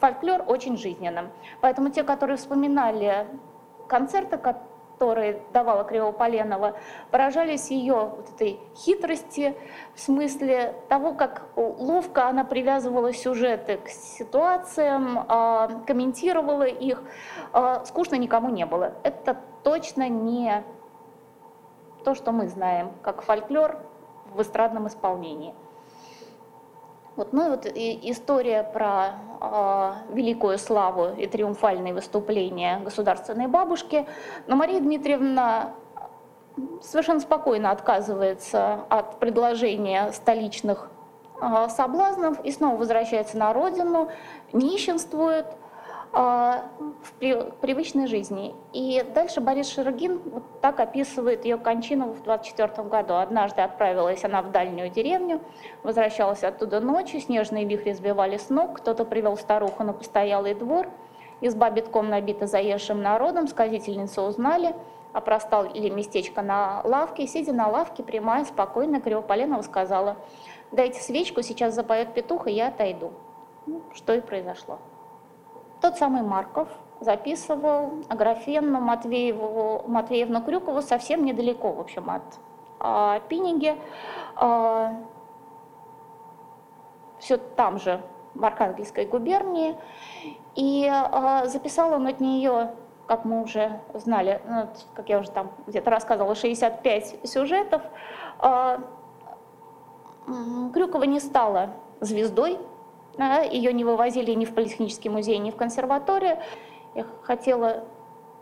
фольклор 0.00 0.44
очень 0.46 0.76
жизненным. 0.76 1.30
Поэтому 1.60 1.90
те, 1.90 2.02
которые 2.02 2.36
вспоминали 2.36 3.26
концерты, 3.88 4.38
которые 4.38 5.42
давала 5.52 5.84
Кривополенова, 5.84 6.76
поражались 7.10 7.70
ее 7.70 8.12
вот 8.16 8.30
этой 8.34 8.60
хитрости, 8.76 9.56
в 9.94 10.00
смысле 10.00 10.74
того, 10.88 11.14
как 11.14 11.48
ловко 11.56 12.28
она 12.28 12.44
привязывала 12.44 13.12
сюжеты 13.12 13.78
к 13.78 13.88
ситуациям, 13.88 15.24
а, 15.28 15.68
комментировала 15.86 16.64
их. 16.64 17.02
А, 17.52 17.84
скучно 17.84 18.14
никому 18.14 18.48
не 18.50 18.64
было. 18.64 18.94
Это 19.02 19.36
точно 19.62 20.08
не 20.08 20.64
то, 22.02 22.14
что 22.14 22.32
мы 22.32 22.48
знаем, 22.48 22.92
как 23.02 23.22
фольклор 23.22 23.78
в 24.34 24.40
эстрадном 24.42 24.88
исполнении. 24.88 25.54
Вот, 27.16 27.32
ну 27.32 27.46
и 27.46 27.50
вот 27.50 27.66
и 27.66 28.10
история 28.10 28.62
про 28.62 29.10
э, 29.40 30.14
великую 30.14 30.56
славу 30.58 31.08
и 31.14 31.26
триумфальные 31.26 31.92
выступления 31.92 32.80
государственной 32.80 33.48
бабушки. 33.48 34.06
Но 34.46 34.56
Мария 34.56 34.80
Дмитриевна 34.80 35.74
совершенно 36.80 37.20
спокойно 37.20 37.70
отказывается 37.70 38.84
от 38.88 39.18
предложения 39.18 40.10
столичных 40.12 40.90
э, 41.40 41.68
соблазнов 41.68 42.40
и 42.44 42.50
снова 42.50 42.76
возвращается 42.76 43.36
на 43.36 43.52
родину, 43.52 44.08
нищенствует– 44.52 45.46
в 46.12 46.92
привычной 47.20 48.06
жизни. 48.06 48.54
И 48.74 49.02
дальше 49.14 49.40
Борис 49.40 49.70
Широгин 49.70 50.20
вот 50.26 50.42
так 50.60 50.78
описывает 50.78 51.46
ее 51.46 51.56
кончину 51.56 52.08
в 52.12 52.22
24 52.22 52.86
году. 52.86 53.14
Однажды 53.14 53.62
отправилась 53.62 54.22
она 54.22 54.42
в 54.42 54.50
дальнюю 54.50 54.90
деревню, 54.90 55.40
возвращалась 55.82 56.44
оттуда 56.44 56.80
ночью, 56.80 57.20
снежные 57.20 57.64
вихри 57.64 57.92
сбивали 57.92 58.36
с 58.36 58.50
ног, 58.50 58.78
кто-то 58.78 59.06
привел 59.06 59.38
старуху 59.38 59.84
на 59.84 59.94
постоялый 59.94 60.52
двор, 60.52 60.88
изба 61.40 61.70
битком 61.70 62.10
набита 62.10 62.46
заезжим 62.46 63.00
народом, 63.00 63.48
сказительницу 63.48 64.20
узнали, 64.22 64.74
а 65.14 65.22
простал 65.22 65.64
или 65.64 65.88
местечко 65.88 66.42
на 66.42 66.82
лавке, 66.84 67.26
сидя 67.26 67.54
на 67.54 67.68
лавке, 67.68 68.02
прямая, 68.02 68.44
спокойно, 68.44 69.00
Кривополенова 69.00 69.62
сказала, 69.62 70.16
дайте 70.72 71.00
свечку, 71.00 71.40
сейчас 71.40 71.74
запоет 71.74 72.12
петух, 72.12 72.48
и 72.48 72.52
я 72.52 72.68
отойду. 72.68 73.12
Ну, 73.64 73.80
что 73.94 74.12
и 74.12 74.20
произошло. 74.20 74.78
Тот 75.82 75.98
самый 75.98 76.22
Марков 76.22 76.68
записывал 77.00 78.04
Аграфенну 78.08 78.80
Матвееву, 78.80 79.82
Матвеевну 79.88 80.40
Крюкову 80.40 80.80
совсем 80.80 81.24
недалеко, 81.24 81.72
в 81.72 81.80
общем, 81.80 82.08
от 82.08 82.22
а, 82.78 83.18
Пиниги. 83.28 83.76
А, 84.36 84.94
все 87.18 87.36
там 87.36 87.80
же, 87.80 88.00
в 88.34 88.44
Архангельской 88.44 89.06
губернии. 89.06 89.76
И 90.54 90.88
а, 90.88 91.46
записал 91.46 91.94
он 91.94 92.06
от 92.06 92.20
нее, 92.20 92.76
как 93.08 93.24
мы 93.24 93.42
уже 93.42 93.80
знали, 93.92 94.40
ну, 94.46 94.68
как 94.94 95.08
я 95.08 95.18
уже 95.18 95.32
там 95.32 95.50
где-то 95.66 95.90
рассказывала, 95.90 96.36
65 96.36 97.28
сюжетов. 97.28 97.82
А, 98.38 98.78
Крюкова 100.72 101.02
не 101.02 101.18
стала 101.18 101.70
звездой 101.98 102.60
Ее 103.18 103.72
не 103.72 103.84
вывозили 103.84 104.32
ни 104.32 104.44
в 104.44 104.54
Политехнический 104.54 105.10
музей, 105.10 105.38
ни 105.38 105.50
в 105.50 105.56
консерваторию. 105.56 106.38
Я 106.94 107.06
хотела 107.22 107.84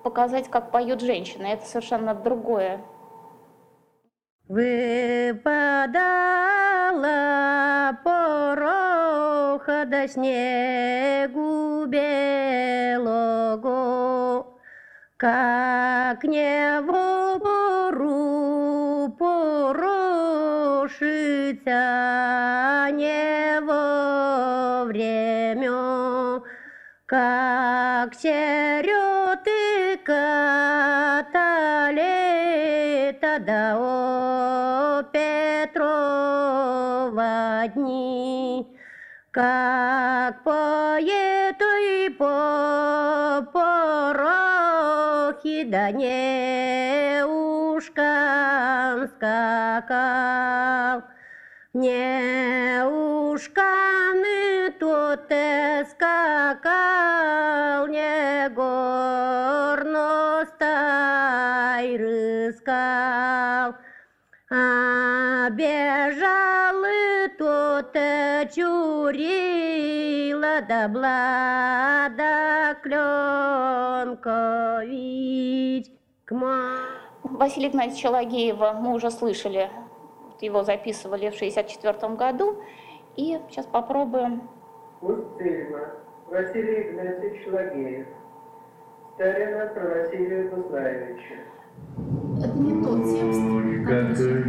показать, 0.02 0.48
как 0.48 0.70
поют 0.70 1.00
женщины. 1.00 1.46
Это 1.46 1.66
совершенно 1.66 2.14
другое. 2.14 2.80
Выпадала 4.48 5.90
пороха 8.02 9.84
до 9.86 10.08
снегу 10.08 11.86
белого, 11.86 13.26
как 15.16 16.24
не 16.24 16.80
в 16.80 17.38
пору 17.38 19.08
порошится 19.18 20.10
не 22.90 23.60
как 28.20 28.28
сереты 28.28 29.96
катали 30.04 30.18
тогда 33.20 33.76
о 33.78 35.02
Петрова 35.12 36.02
дни, 37.74 38.66
как 39.30 40.42
поет 40.42 41.60
и 41.60 42.10
по 42.18 43.46
порохи 43.52 44.54
да 45.64 45.90
не 45.90 47.24
ушкам 47.24 49.08
скакал. 49.08 51.02
Не 51.72 52.84
ушками 53.40 54.68
тот 54.78 55.32
скакал, 55.90 56.66
не 57.86 58.48
горностай 58.50 59.86
рыскал. 61.96 63.74
А 64.52 65.48
бежал 65.50 66.84
и 66.84 67.28
тот 67.38 67.94
чурила 68.54 69.80
да 70.68 70.88
блада 70.88 72.76
кленкович 72.82 74.60
Василия 77.22 77.68
Игнатьевича 77.68 78.10
Лагеева 78.10 78.72
мы 78.72 78.92
уже 78.92 79.10
слышали, 79.10 79.70
его 80.40 80.62
записывали 80.62 81.30
в 81.30 81.34
1964 81.34 82.14
году. 82.14 82.62
И 83.16 83.38
сейчас 83.48 83.66
попробуем. 83.66 84.42
Устельма, 85.00 85.80
Василий 86.28 86.90
Игнатьевич 86.90 87.46
Лагеев. 87.48 88.06
Старина 89.14 89.66
про 89.66 89.88
Василия 89.88 90.48
Дунаевича. 90.48 91.34
Это 92.38 92.58
не 92.58 92.82
тот 92.82 93.04
текст, 93.04 93.40
Ой, 93.50 93.84
как 93.84 94.10
который... 94.10 94.42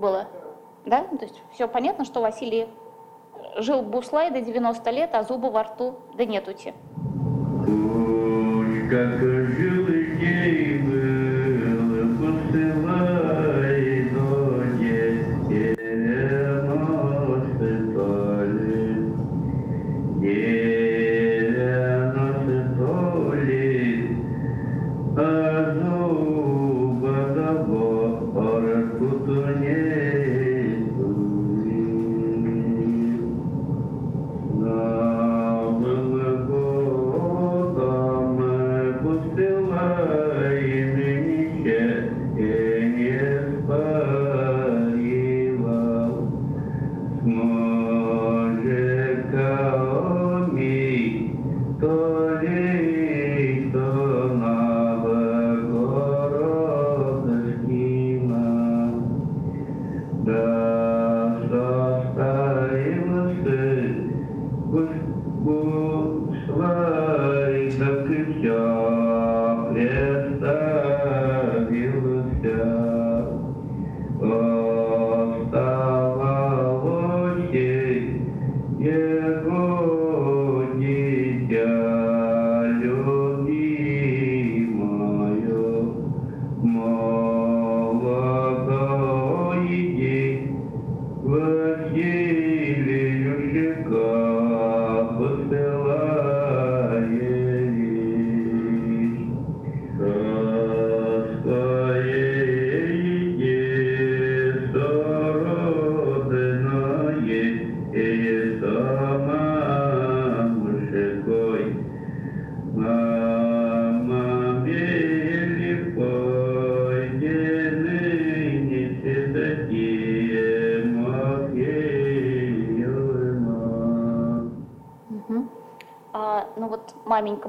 было? 0.00 0.26
Да? 0.86 1.04
То 1.04 1.24
есть 1.24 1.40
все 1.52 1.68
понятно, 1.68 2.04
что 2.04 2.20
Василий 2.20 2.68
жил 3.56 3.82
Буслай 3.82 4.30
до 4.30 4.40
90 4.40 4.90
лет, 4.90 5.10
а 5.12 5.22
зубы 5.22 5.50
во 5.50 5.62
рту 5.62 5.96
да 6.14 6.24
нетути. 6.24 6.74
Уж 7.66 8.88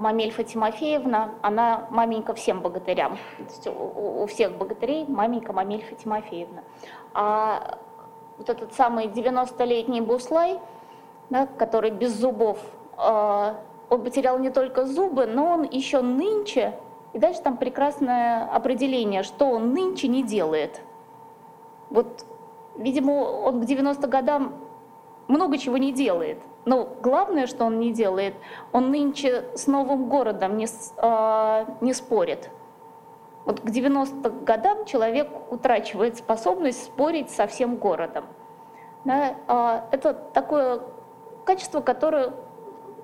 Мамельфа 0.01 0.43
Тимофеевна, 0.43 1.35
она 1.43 1.87
маменька 1.91 2.33
всем 2.33 2.61
богатырям. 2.61 3.17
То 3.37 3.43
есть 3.43 3.67
у, 3.67 4.25
всех 4.25 4.57
богатырей 4.57 5.05
маменька 5.07 5.53
Мамельфа 5.53 5.93
Тимофеевна. 5.93 6.63
А 7.13 7.77
вот 8.39 8.49
этот 8.49 8.73
самый 8.73 9.05
90-летний 9.05 10.01
Буслай, 10.01 10.59
да, 11.29 11.45
который 11.45 11.91
без 11.91 12.13
зубов, 12.13 12.57
а, 12.97 13.57
он 13.89 14.03
потерял 14.03 14.39
не 14.39 14.49
только 14.49 14.85
зубы, 14.85 15.27
но 15.27 15.51
он 15.53 15.63
еще 15.63 16.01
нынче, 16.01 16.79
и 17.13 17.19
дальше 17.19 17.41
там 17.41 17.57
прекрасное 17.57 18.45
определение, 18.45 19.21
что 19.21 19.45
он 19.45 19.73
нынче 19.73 20.07
не 20.07 20.23
делает. 20.23 20.81
Вот, 21.91 22.25
видимо, 22.75 23.11
он 23.11 23.61
к 23.61 23.65
90 23.65 24.07
годам 24.07 24.55
много 25.27 25.59
чего 25.59 25.77
не 25.77 25.91
делает. 25.91 26.39
Но 26.65 26.87
главное, 27.01 27.47
что 27.47 27.65
он 27.65 27.79
не 27.79 27.91
делает, 27.91 28.35
он 28.71 28.91
нынче 28.91 29.45
с 29.55 29.67
новым 29.67 30.09
городом 30.09 30.57
не, 30.57 30.67
а, 30.97 31.65
не 31.81 31.93
спорит. 31.93 32.49
Вот 33.45 33.61
к 33.61 33.69
90 33.69 34.29
годам 34.29 34.85
человек 34.85 35.29
утрачивает 35.49 36.17
способность 36.17 36.83
спорить 36.83 37.31
со 37.31 37.47
всем 37.47 37.77
городом. 37.77 38.25
Да, 39.03 39.35
а, 39.47 39.87
это 39.91 40.13
такое 40.13 40.81
качество, 41.45 41.81
которое 41.81 42.33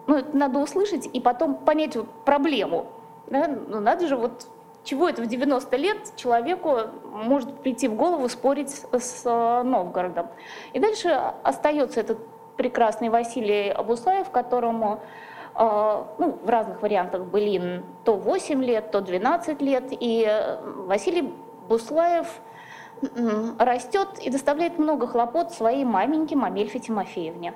ну, 0.06 0.24
надо 0.34 0.60
услышать 0.60 1.10
и 1.12 1.20
потом 1.20 1.56
понять 1.56 1.96
вот 1.96 2.10
проблему. 2.24 2.86
Да? 3.28 3.48
Ну, 3.48 3.80
надо 3.80 4.08
же, 4.08 4.16
вот 4.16 4.48
чего 4.84 5.10
это 5.10 5.22
в 5.22 5.28
90 5.28 5.76
лет 5.78 6.16
человеку 6.16 6.78
может 7.12 7.52
прийти 7.62 7.88
в 7.88 7.96
голову 7.96 8.30
спорить 8.30 8.70
с 8.70 9.22
э, 9.26 9.64
Новгородом. 9.64 10.28
И 10.72 10.80
дальше 10.80 11.10
остается 11.44 12.00
этот 12.00 12.20
прекрасный 12.58 13.10
Василий 13.10 13.70
Абуслаев, 13.70 14.30
которому 14.30 15.00
э, 15.56 16.04
ну, 16.18 16.40
в 16.44 16.50
разных 16.50 16.82
вариантах 16.82 17.26
былин 17.26 17.86
то 18.04 18.16
8 18.16 18.64
лет, 18.64 18.92
то 18.92 19.02
12 19.02 19.62
лет. 19.62 19.86
И 19.92 20.28
Василий 20.86 21.34
Буслаев 21.70 22.28
растет 23.60 24.20
и 24.22 24.30
доставляет 24.30 24.80
много 24.80 25.08
хлопот 25.08 25.52
своей 25.52 25.86
маменьке 25.86 26.36
Мамельфе 26.36 26.80
Тимофеевне. 26.80 27.54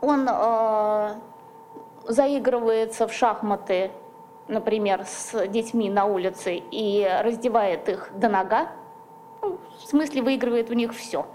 Он 0.00 0.28
э, 0.28 1.14
заигрывается 2.08 3.06
в 3.06 3.12
шахматы 3.12 3.90
например, 4.48 5.04
с 5.04 5.46
детьми 5.48 5.90
на 5.90 6.04
улице 6.04 6.62
и 6.70 7.06
раздевает 7.22 7.88
их 7.88 8.10
до 8.14 8.28
нога, 8.28 8.68
ну, 9.42 9.58
в 9.78 9.86
смысле 9.86 10.22
выигрывает 10.22 10.70
у 10.70 10.74
них 10.74 10.94
все. 10.94 11.26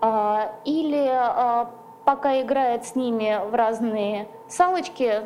А, 0.00 0.52
или 0.64 1.08
а, 1.08 1.70
пока 2.06 2.40
играет 2.40 2.86
с 2.86 2.94
ними 2.94 3.38
в 3.50 3.54
разные 3.54 4.28
салочки, 4.46 5.22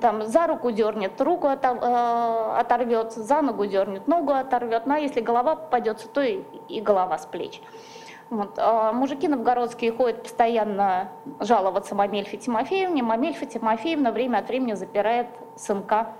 там 0.00 0.22
за 0.22 0.46
руку 0.46 0.72
дернет, 0.72 1.20
руку 1.20 1.46
а, 1.46 2.56
оторвет, 2.58 3.12
за 3.12 3.42
ногу 3.42 3.66
дернет, 3.66 4.08
ногу 4.08 4.32
оторвет, 4.32 4.86
ну 4.86 4.94
а 4.94 4.98
если 4.98 5.20
голова 5.20 5.54
попадется, 5.54 6.08
то 6.08 6.22
и, 6.22 6.42
и 6.68 6.80
голова 6.80 7.18
с 7.18 7.26
плеч. 7.26 7.60
Вот. 8.30 8.54
А 8.56 8.92
мужики 8.92 9.28
новгородские 9.28 9.92
ходят 9.92 10.22
постоянно 10.22 11.10
жаловаться 11.40 11.94
Мамельфе 11.94 12.38
Тимофеевне. 12.38 13.02
Мамельфа 13.02 13.44
Тимофеевна 13.46 14.10
время 14.10 14.38
от 14.38 14.48
времени 14.48 14.72
запирает 14.72 15.28
сынка 15.56 16.14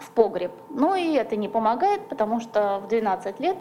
в 0.00 0.10
погреб. 0.10 0.52
Но 0.70 0.96
и 0.96 1.12
это 1.12 1.36
не 1.36 1.48
помогает, 1.48 2.08
потому 2.08 2.40
что 2.40 2.80
в 2.84 2.88
12 2.88 3.38
лет 3.40 3.56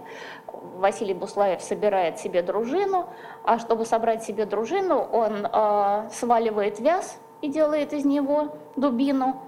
Василий 0.78 1.14
Буслаев 1.14 1.62
собирает 1.62 2.18
себе 2.18 2.42
дружину, 2.42 3.08
а 3.44 3.60
чтобы 3.60 3.86
собрать 3.86 4.24
себе 4.24 4.46
дружину, 4.46 5.00
он 5.00 5.46
э, 5.46 6.10
сваливает 6.12 6.80
вяз 6.80 7.20
и 7.42 7.50
делает 7.50 7.94
из 7.94 8.06
него 8.06 8.56
дубину, 8.76 9.42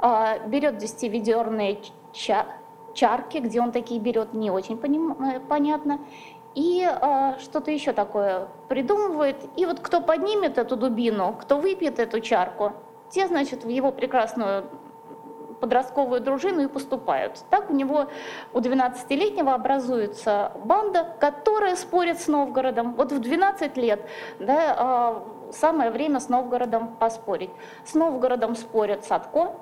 э, 0.00 0.46
берет 0.46 0.82
10-ведерные 0.82 1.78
ча 2.12 2.46
чарки, 2.94 3.38
где 3.38 3.60
он 3.60 3.70
такие 3.70 4.00
берет, 4.00 4.32
не 4.32 4.50
очень 4.50 4.76
поним 4.76 5.12
э, 5.12 5.40
понятно, 5.40 6.00
и 6.54 6.84
э, 6.84 7.38
что-то 7.38 7.70
еще 7.70 7.92
такое 7.92 8.48
придумывает. 8.68 9.36
И 9.56 9.66
вот 9.66 9.80
кто 9.80 10.00
поднимет 10.00 10.58
эту 10.58 10.76
дубину, 10.76 11.36
кто 11.40 11.58
выпьет 11.58 11.98
эту 11.98 12.20
чарку, 12.20 12.72
те, 13.10 13.28
значит, 13.28 13.64
в 13.64 13.68
его 13.68 13.92
прекрасную 13.92 14.64
подростковую 15.60 16.20
дружину 16.20 16.62
и 16.62 16.66
поступают. 16.66 17.44
Так 17.50 17.70
у 17.70 17.74
него 17.74 18.06
у 18.52 18.60
12-летнего 18.60 19.54
образуется 19.54 20.52
банда, 20.64 21.06
которая 21.18 21.76
спорит 21.76 22.20
с 22.20 22.28
Новгородом. 22.28 22.94
Вот 22.94 23.12
в 23.12 23.20
12 23.20 23.76
лет 23.76 24.00
да, 24.38 24.74
а, 24.76 25.24
самое 25.52 25.90
время 25.90 26.20
с 26.20 26.28
Новгородом 26.28 26.96
поспорить. 26.96 27.50
С 27.84 27.94
Новгородом 27.94 28.54
спорят 28.54 29.04
Садко, 29.04 29.56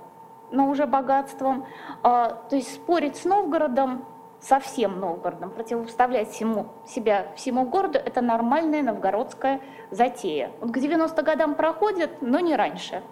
но 0.51 0.69
уже 0.69 0.87
богатством. 0.87 1.67
А, 2.03 2.31
то 2.49 2.57
есть 2.57 2.75
спорить 2.75 3.17
с 3.17 3.25
Новгородом 3.25 4.05
со 4.41 4.61
всем 4.61 5.01
Новгородом, 5.01 5.51
противопоставлять 5.51 6.31
всему, 6.31 6.67
себя 6.87 7.33
всему 7.37 7.65
городу, 7.65 7.99
это 7.99 8.21
нормальная 8.21 8.83
новгородская 8.83 9.61
затея. 9.91 10.53
Вот 10.61 10.73
к 10.73 10.79
90 10.79 11.21
годам 11.23 11.55
проходит, 11.55 12.21
но 12.21 12.41
не 12.41 12.55
раньше. 12.55 13.03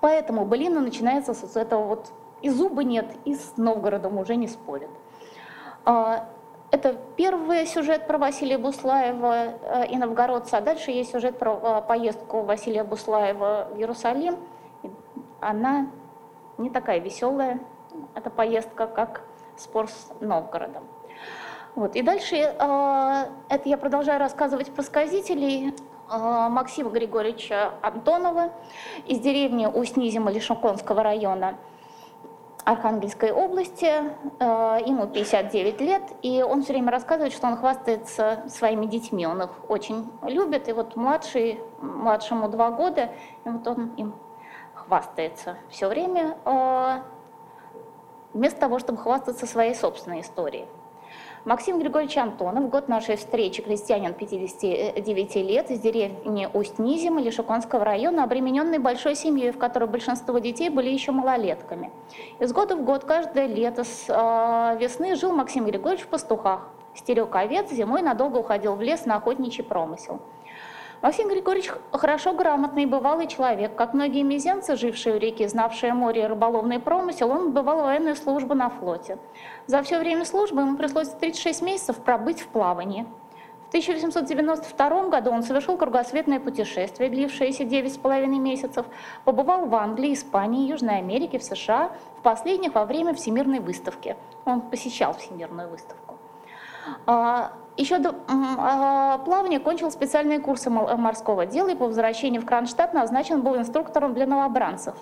Поэтому 0.00 0.44
былина 0.44 0.80
начинается 0.80 1.34
с 1.34 1.56
этого 1.56 1.84
вот 1.84 2.12
и 2.40 2.50
зуба 2.50 2.84
нет, 2.84 3.06
и 3.24 3.34
с 3.34 3.56
Новгородом 3.56 4.18
уже 4.18 4.36
не 4.36 4.46
спорят. 4.46 4.90
А, 5.84 6.28
это 6.70 6.96
первый 7.16 7.66
сюжет 7.66 8.06
про 8.06 8.18
Василия 8.18 8.58
Буслаева 8.58 9.34
э, 9.34 9.86
и 9.86 9.96
новгородца, 9.96 10.58
а 10.58 10.60
дальше 10.60 10.90
есть 10.90 11.10
сюжет 11.10 11.38
про 11.38 11.52
э, 11.82 11.88
поездку 11.88 12.42
Василия 12.42 12.84
Буслаева 12.84 13.68
в 13.72 13.78
Иерусалим. 13.78 14.36
Она 15.40 15.86
не 16.58 16.68
такая 16.68 16.98
веселая, 16.98 17.60
эта 18.14 18.28
поездка, 18.28 18.86
как 18.86 19.22
спор 19.56 19.88
с 19.88 20.10
Новгородом. 20.20 20.84
Вот. 21.74 21.96
И 21.96 22.02
дальше 22.02 22.36
э, 22.36 23.24
это 23.48 23.68
я 23.68 23.78
продолжаю 23.78 24.20
рассказывать 24.20 24.70
про 24.70 24.82
сказителей. 24.82 25.74
Э, 26.10 26.48
Максима 26.48 26.90
Григорьевича 26.90 27.74
Антонова 27.82 28.52
из 29.06 29.18
деревни 29.20 29.66
Усть-Низима 29.66 30.30
Лишуконского 30.30 31.02
района 31.02 31.56
Архангельской 32.64 33.30
области. 33.30 33.92
Э, 34.38 34.78
ему 34.86 35.06
59 35.06 35.80
лет, 35.82 36.02
и 36.22 36.42
он 36.42 36.62
все 36.62 36.72
время 36.72 36.92
рассказывает, 36.92 37.34
что 37.34 37.46
он 37.46 37.56
хвастается 37.56 38.44
своими 38.48 38.86
детьми. 38.86 39.26
Он 39.26 39.42
их 39.42 39.50
очень 39.68 40.10
любит, 40.22 40.68
и 40.68 40.72
вот 40.72 40.96
младший, 40.96 41.60
младшему 41.80 42.48
два 42.48 42.70
года, 42.70 43.10
и 43.44 43.48
вот 43.50 43.66
он 43.66 43.94
им 43.96 44.14
хвастается 44.74 45.56
все 45.68 45.88
время, 45.88 46.38
э, 46.46 47.02
вместо 48.32 48.60
того, 48.60 48.78
чтобы 48.78 48.98
хвастаться 48.98 49.46
своей 49.46 49.74
собственной 49.74 50.22
историей. 50.22 50.66
Максим 51.48 51.78
Григорьевич 51.78 52.18
Антонов, 52.18 52.68
год 52.68 52.88
нашей 52.88 53.16
встречи, 53.16 53.62
крестьянин 53.62 54.12
59 54.12 55.36
лет 55.36 55.70
из 55.70 55.80
деревни 55.80 56.46
Усть-Низим 56.52 57.18
Лишуконского 57.18 57.86
района, 57.86 58.24
обремененный 58.24 58.78
большой 58.78 59.14
семьей, 59.14 59.52
в 59.52 59.56
которой 59.56 59.88
большинство 59.88 60.38
детей 60.40 60.68
были 60.68 60.90
еще 60.90 61.10
малолетками. 61.10 61.90
Из 62.38 62.52
года 62.52 62.76
в 62.76 62.84
год, 62.84 63.04
каждое 63.04 63.46
лето 63.46 63.84
с 63.84 64.04
э, 64.08 64.78
весны 64.78 65.16
жил 65.16 65.32
Максим 65.32 65.64
Григорьевич 65.64 66.04
в 66.04 66.08
пастухах. 66.08 66.68
Стерег 66.94 67.34
овец, 67.34 67.70
зимой 67.72 68.02
надолго 68.02 68.36
уходил 68.36 68.74
в 68.74 68.82
лес 68.82 69.06
на 69.06 69.16
охотничий 69.16 69.64
промысел. 69.64 70.20
Максим 71.00 71.28
Григорьевич 71.28 71.70
хорошо 71.92 72.32
грамотный 72.32 72.84
бывалый 72.84 73.28
человек. 73.28 73.76
Как 73.76 73.94
многие 73.94 74.24
мизенцы, 74.24 74.74
жившие 74.74 75.14
у 75.14 75.18
реки, 75.18 75.46
знавшие 75.46 75.94
море 75.94 76.24
и 76.24 76.26
рыболовный 76.26 76.80
промысел, 76.80 77.30
он 77.30 77.52
бывал 77.52 77.82
военную 77.82 78.16
службу 78.16 78.54
на 78.54 78.68
флоте. 78.68 79.18
За 79.68 79.80
все 79.82 80.00
время 80.00 80.24
службы 80.24 80.62
ему 80.62 80.76
пришлось 80.76 81.08
36 81.10 81.62
месяцев 81.62 81.96
пробыть 81.98 82.40
в 82.40 82.48
плавании. 82.48 83.06
В 83.66 83.68
1892 83.68 85.08
году 85.08 85.30
он 85.30 85.44
совершил 85.44 85.76
кругосветное 85.76 86.40
путешествие, 86.40 87.10
длившееся 87.10 87.62
9,5 87.62 88.26
месяцев, 88.26 88.84
побывал 89.24 89.66
в 89.66 89.74
Англии, 89.76 90.14
Испании, 90.14 90.68
Южной 90.68 90.98
Америке, 90.98 91.38
в 91.38 91.44
США, 91.44 91.92
в 92.18 92.22
последних 92.22 92.74
во 92.74 92.84
время 92.84 93.14
Всемирной 93.14 93.60
выставки. 93.60 94.16
Он 94.44 94.62
посещал 94.62 95.14
Всемирную 95.14 95.68
выставку. 95.68 96.17
А, 97.06 97.52
Еще 97.76 97.98
до 97.98 98.14
а, 98.28 99.18
плавания 99.18 99.60
кончил 99.60 99.90
специальные 99.90 100.40
курсы 100.40 100.70
морского 100.70 101.46
дела 101.46 101.68
и 101.68 101.74
по 101.74 101.86
возвращении 101.86 102.38
в 102.38 102.46
Кронштадт 102.46 102.94
назначен 102.94 103.42
был 103.42 103.56
инструктором 103.56 104.14
для 104.14 104.26
новобранцев. 104.26 104.94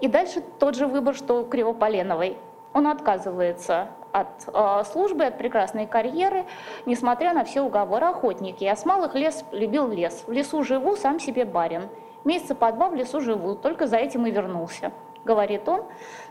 И 0.00 0.08
дальше 0.08 0.42
тот 0.58 0.74
же 0.76 0.86
выбор, 0.86 1.14
что 1.14 1.40
у 1.40 1.44
Кривополеновой. 1.44 2.36
Он 2.72 2.86
отказывается 2.86 3.88
от 4.12 4.28
э, 4.46 4.84
службы, 4.84 5.24
от 5.24 5.38
прекрасной 5.38 5.86
карьеры, 5.86 6.44
несмотря 6.86 7.32
на 7.32 7.44
все 7.44 7.62
уговоры 7.62 8.06
охотники. 8.06 8.64
Я 8.64 8.76
с 8.76 8.84
малых 8.84 9.14
лес 9.14 9.44
любил 9.52 9.88
лес. 9.88 10.24
В 10.26 10.32
лесу 10.32 10.62
живу, 10.62 10.96
сам 10.96 11.18
себе 11.18 11.44
барин. 11.44 11.88
Месяца 12.24 12.54
по 12.54 12.70
два 12.72 12.88
в 12.88 12.94
лесу 12.94 13.20
живу, 13.20 13.54
только 13.54 13.86
за 13.86 13.96
этим 13.96 14.26
и 14.26 14.30
вернулся, 14.30 14.92
говорит 15.24 15.68
он. 15.68 15.84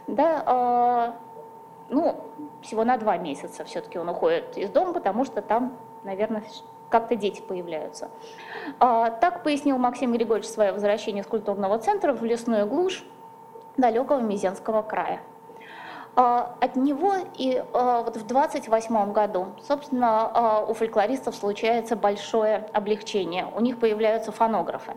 Да, 0.06 1.16
ну, 1.90 2.24
всего 2.62 2.84
на 2.84 2.98
два 2.98 3.18
месяца 3.18 3.64
все-таки 3.66 3.98
он 3.98 4.10
уходит 4.10 4.58
из 4.58 4.70
дома, 4.70 4.94
потому 4.94 5.26
что 5.26 5.42
там, 5.42 5.78
наверное, 6.04 6.44
как-то 6.90 7.16
дети 7.16 7.42
появляются. 7.42 8.10
А, 8.80 9.10
так 9.10 9.44
пояснил 9.44 9.78
Максим 9.78 10.14
Григорьевич 10.14 10.50
свое 10.50 10.72
возвращение 10.72 11.24
с 11.24 11.28
культурного 11.28 11.78
центра 11.80 12.14
в 12.14 12.24
лесную 12.24 12.66
глушь 12.68 13.04
далекого 13.78 14.20
Мизенского 14.20 14.82
края. 14.82 15.22
А, 16.16 16.56
от 16.62 16.76
него 16.76 17.14
и 17.36 17.64
а, 17.74 18.02
вот 18.02 18.18
в 18.18 18.26
28 18.26 19.12
году, 19.12 19.50
собственно, 19.62 20.32
а, 20.34 20.66
у 20.66 20.74
фольклористов 20.74 21.36
случается 21.36 21.96
большое 21.96 22.68
облегчение. 22.74 23.48
У 23.56 23.60
них 23.60 23.80
появляются 23.80 24.32
фонографы. 24.32 24.94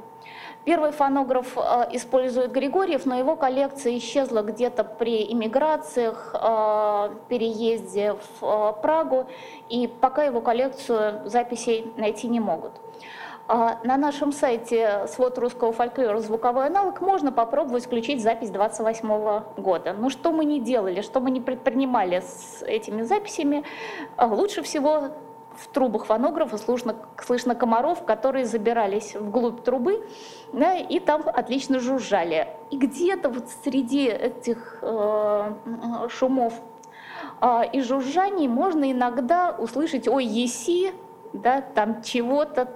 Первый 0.65 0.93
фонограф 0.93 1.57
э, 1.57 1.89
использует 1.93 2.53
Григорьев, 2.53 3.07
но 3.07 3.19
его 3.19 3.35
коллекция 3.35 3.97
исчезла 3.97 4.43
где-то 4.43 4.85
при 4.85 5.33
иммиграциях, 5.33 6.35
э, 6.35 7.15
переезде 7.29 8.13
в 8.13 8.45
э, 8.45 8.83
Прагу, 8.83 9.27
и 9.71 9.87
пока 9.87 10.25
его 10.25 10.43
коллекцию 10.43 11.29
записей 11.29 11.91
найти 11.97 12.29
не 12.29 12.41
могут. 12.41 12.73
А 13.49 13.81
на 13.85 13.97
нашем 13.97 14.33
сайте 14.33 15.07
«Свод 15.09 15.37
русского 15.39 15.73
фольклора. 15.73 16.21
Звуковой 16.21 16.67
аналог» 16.67 17.01
можно 17.01 17.33
попробовать 17.33 17.87
включить 17.87 18.23
запись 18.23 18.51
28 18.51 19.43
года. 19.57 19.93
Но 19.93 20.09
что 20.09 20.31
мы 20.31 20.45
не 20.45 20.61
делали, 20.61 21.01
что 21.01 21.19
мы 21.19 21.33
не 21.33 21.41
предпринимали 21.41 22.21
с 22.21 22.63
этими 22.63 23.03
записями, 23.03 23.65
лучше 24.19 24.63
всего 24.63 25.09
в 25.61 25.69
трубах 25.69 26.07
фонографа 26.07 26.57
слышно, 26.57 26.97
слышно 27.23 27.55
комаров, 27.55 28.05
которые 28.05 28.47
забирались 28.47 29.15
вглубь 29.15 29.63
трубы, 29.63 30.07
да, 30.53 30.75
и 30.75 30.99
там 30.99 31.23
отлично 31.27 31.81
жужжали. 31.81 32.49
И 32.71 32.79
где-то 32.79 33.29
вот 33.29 33.45
среди 33.63 34.07
этих 34.07 34.79
э, 34.81 35.53
шумов 36.09 36.55
э, 37.41 37.63
и 37.73 37.83
жужжаний 37.83 38.49
можно 38.49 38.91
иногда 38.91 39.55
услышать 39.59 40.09
«Ой, 40.09 40.25
еси», 40.25 40.93
да, 41.33 41.61
там 41.61 42.03
чего-то, 42.03 42.69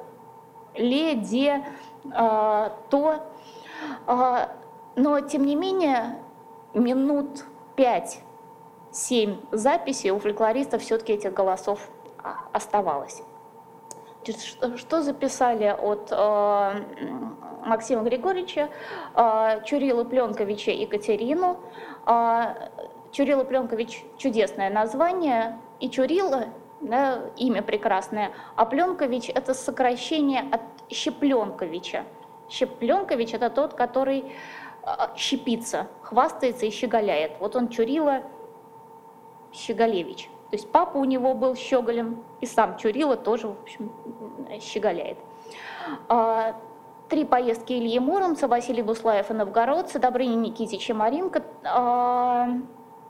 ле, 0.75 1.15
де, 1.15 1.65
э, 2.05 2.71
то. 2.91 3.15
Э, 4.07 4.49
но, 4.97 5.21
тем 5.21 5.47
не 5.47 5.57
менее, 5.57 6.19
минут 6.75 7.45
пять 7.77 8.21
7 8.93 9.37
записей 9.51 10.11
у 10.11 10.19
фольклористов 10.19 10.83
все-таки 10.83 11.15
этих 11.15 11.33
голосов 11.33 11.89
оставалось. 12.53 13.23
Что 14.77 15.03
записали 15.03 15.67
от 15.67 16.09
э, 16.11 16.85
Максима 17.67 18.03
Григорьевича, 18.03 18.71
э, 19.15 19.63
Чурила 19.65 20.05
Пленковича 20.05 20.71
Екатерину. 20.71 21.59
Э, 22.07 22.71
Чурила 23.15 23.45
Пленкович– 23.45 24.05
чудесное 24.19 24.71
название, 24.71 25.61
и 25.79 25.89
Чурила 25.89 26.47
да, 26.81 27.31
имя 27.37 27.63
прекрасное, 27.63 28.33
а 28.57 28.65
Пленкович– 28.65 29.29
это 29.35 29.55
сокращение 29.55 30.43
от 30.51 30.63
Щепленковича. 30.91 32.05
Щепленкович– 32.51 33.35
это 33.35 33.51
тот, 33.51 33.75
который 33.75 34.33
э, 34.83 34.91
щепится, 35.17 35.87
хвастается 36.03 36.67
и 36.67 36.71
щеголяет. 36.71 37.33
Вот 37.39 37.55
он 37.55 37.69
Чурила 37.69 38.23
Щеголевич. 39.53 40.29
То 40.55 40.57
есть 40.57 40.71
папа 40.71 40.99
у 40.99 41.05
него 41.05 41.35
был 41.35 41.57
щеголем, 41.57 42.23
и 42.41 42.47
сам 42.47 42.77
Чурила 42.77 43.17
тоже, 43.17 43.49
в 43.49 43.61
общем, 43.61 43.91
щеголяет. 44.61 45.19
А, 46.09 46.55
три 47.09 47.25
поездки 47.25 47.73
Ильи 47.73 47.99
Муромца, 47.99 48.47
Василий 48.47 48.83
Буслаев 48.83 49.33
и 49.33 49.35
Новгородцы, 49.35 49.99
Добрыня 49.99 50.37
Никитич 50.37 50.89
и 50.89 50.93
Маринка, 50.93 51.43
а, 51.65 52.51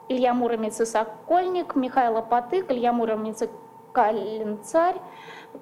Илья 0.08 0.32
Муромец 0.32 0.80
и 0.80 0.86
Сокольник, 0.86 1.74
Михаил 1.74 2.22
Потык, 2.22 2.72
Илья 2.72 2.94
Муромец 2.94 3.42
и 3.42 3.50
Калинцарь, 3.92 4.96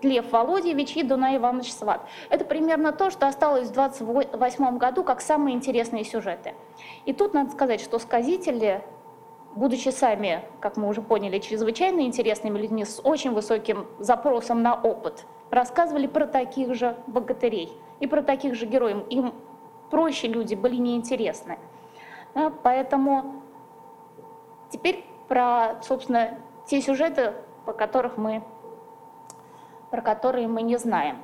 Лев 0.03 0.31
Володьевич 0.31 0.97
и 0.97 1.03
Дунай 1.03 1.39
Иванович 1.39 1.73
Сват. 1.73 2.03
Это 2.31 2.45
примерно 2.45 2.93
то, 2.93 3.11
что 3.11 3.27
осталось 3.27 3.71
в 3.71 3.73
28 3.73 4.79
году 4.79 5.03
как 5.03 5.21
самые 5.21 5.57
интересные 5.57 6.05
сюжеты. 6.05 6.55
И 7.07 7.13
тут 7.13 7.35
надо 7.35 7.51
сказать, 7.51 7.81
что 7.81 7.99
сказители 7.99 8.85
будучи 9.55 9.91
сами, 9.91 10.45
как 10.61 10.77
мы 10.77 10.89
уже 10.89 11.03
поняли, 11.03 11.39
чрезвычайно 11.39 12.01
интересными 12.01 12.59
людьми 12.59 12.85
с 12.85 13.01
очень 13.03 13.33
высоким 13.33 13.87
запросом 13.99 14.63
на 14.63 14.75
опыт, 14.75 15.27
рассказывали 15.51 16.07
про 16.07 16.27
таких 16.27 16.75
же 16.75 16.97
богатырей 17.07 17.73
и 18.01 18.07
про 18.07 18.23
таких 18.23 18.55
же 18.55 18.67
героев. 18.67 19.05
Им 19.11 19.35
проще 19.91 20.29
люди 20.29 20.55
были 20.55 20.77
неинтересны. 20.77 21.59
Да, 22.35 22.51
поэтому 22.63 23.43
теперь 24.71 25.05
про, 25.29 25.83
собственно, 25.83 26.39
те 26.67 26.81
сюжеты, 26.81 27.35
по 27.67 27.73
которых 27.73 28.17
мы, 28.17 28.43
про 29.91 30.01
которые 30.01 30.49
мы 30.49 30.63
не 30.63 30.79
знаем. 30.79 31.19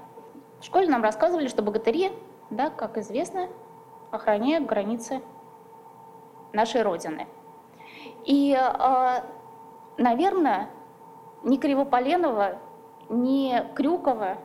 В 0.60 0.64
школе 0.64 0.88
нам 0.88 1.02
рассказывали, 1.02 1.48
что 1.48 1.62
богатыри, 1.62 2.12
да, 2.50 2.68
как 2.68 2.98
известно, 2.98 3.48
охраняют 4.10 4.66
границы 4.66 5.22
нашей 6.52 6.82
Родины– 6.82 7.26
и, 8.28 8.54
а, 8.54 9.24
наверное, 9.96 10.68
ни 11.42 11.56
Кривополенова, 11.56 12.58
ни 13.08 13.64
Крюкова, 13.74 14.36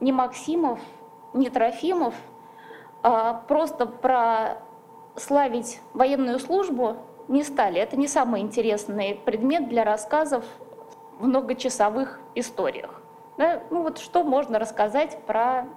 ни 0.00 0.12
Максимов, 0.12 0.78
ни 1.32 1.48
Трофимов 1.48 2.14
а, 3.02 3.42
просто 3.48 3.86
прославить 5.14 5.80
военную 5.94 6.38
службу 6.40 6.96
не 7.26 7.42
стали. 7.42 7.80
Это 7.80 7.96
не 7.96 8.06
самый 8.06 8.42
интересный 8.42 9.14
предмет 9.14 9.66
для 9.66 9.84
рассказов 9.84 10.44
в 11.18 11.26
многочасовых 11.26 12.20
историях. 12.34 13.00
Да? 13.38 13.62
Ну 13.70 13.82
вот 13.82 13.96
что 13.96 14.24
можно 14.24 14.58
рассказать 14.58 15.18
про 15.24 15.68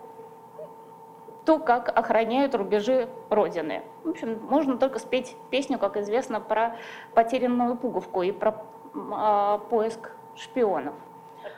то, 1.46 1.60
как 1.60 1.89
охраняют 1.96 2.56
рубежи 2.56 3.08
Родины. 3.30 3.84
В 4.04 4.10
общем, 4.10 4.39
можно 4.50 4.78
только 4.78 5.00
спеть 5.00 5.36
песню, 5.52 5.78
как 5.78 5.98
известно, 5.98 6.41
про 6.41 6.76
потерянную 7.14 7.78
пуговку 7.78 8.24
и 8.24 8.32
про 8.32 8.66
э, 8.93 9.60
поиск 9.70 10.12
шпионов. 10.36 10.96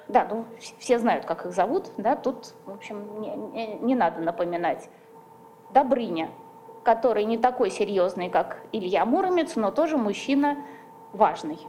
Да, 0.07 0.27
ну 0.29 0.45
все 0.79 0.99
знают, 0.99 1.25
как 1.25 1.45
их 1.45 1.51
зовут, 1.51 1.91
да, 1.97 2.15
тут, 2.15 2.53
в 2.65 2.71
общем, 2.71 3.21
не, 3.21 3.35
не, 3.35 3.73
не 3.75 3.95
надо 3.95 4.21
напоминать. 4.21 4.89
Добрыня, 5.71 6.29
который 6.83 7.25
не 7.25 7.37
такой 7.37 7.69
серьезный, 7.69 8.29
как 8.29 8.61
Илья 8.71 9.05
Муромец, 9.05 9.55
но 9.55 9.71
тоже 9.71 9.97
мужчина 9.97 10.57
важный. 11.13 11.59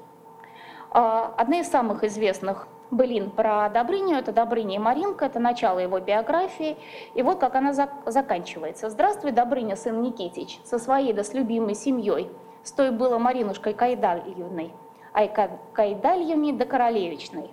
А, 0.90 1.34
одна 1.36 1.60
из 1.60 1.68
самых 1.68 2.04
известных 2.04 2.68
былин 2.90 3.30
про 3.30 3.68
Добрыню, 3.68 4.16
это 4.16 4.32
Добрыня 4.32 4.76
и 4.76 4.78
Маринка, 4.78 5.26
это 5.26 5.38
начало 5.38 5.78
его 5.78 6.00
биографии. 6.00 6.76
И 7.14 7.22
вот 7.22 7.38
как 7.38 7.54
она 7.54 7.72
зак 7.72 7.90
заканчивается. 8.06 8.90
«Здравствуй, 8.90 9.32
Добрыня, 9.32 9.76
сын 9.76 10.00
Никитич, 10.00 10.60
со 10.64 10.78
своей 10.78 11.12
да 11.12 11.24
с 11.24 11.34
любимой 11.34 11.74
семьей. 11.74 12.30
С 12.62 12.72
той 12.72 12.90
было 12.90 13.18
Маринушкой 13.18 13.74
Кайдальевной, 13.74 14.72
ай 15.14 15.32
Кайдальевной 15.72 16.52
да 16.52 16.64
Королевичной. 16.64 17.50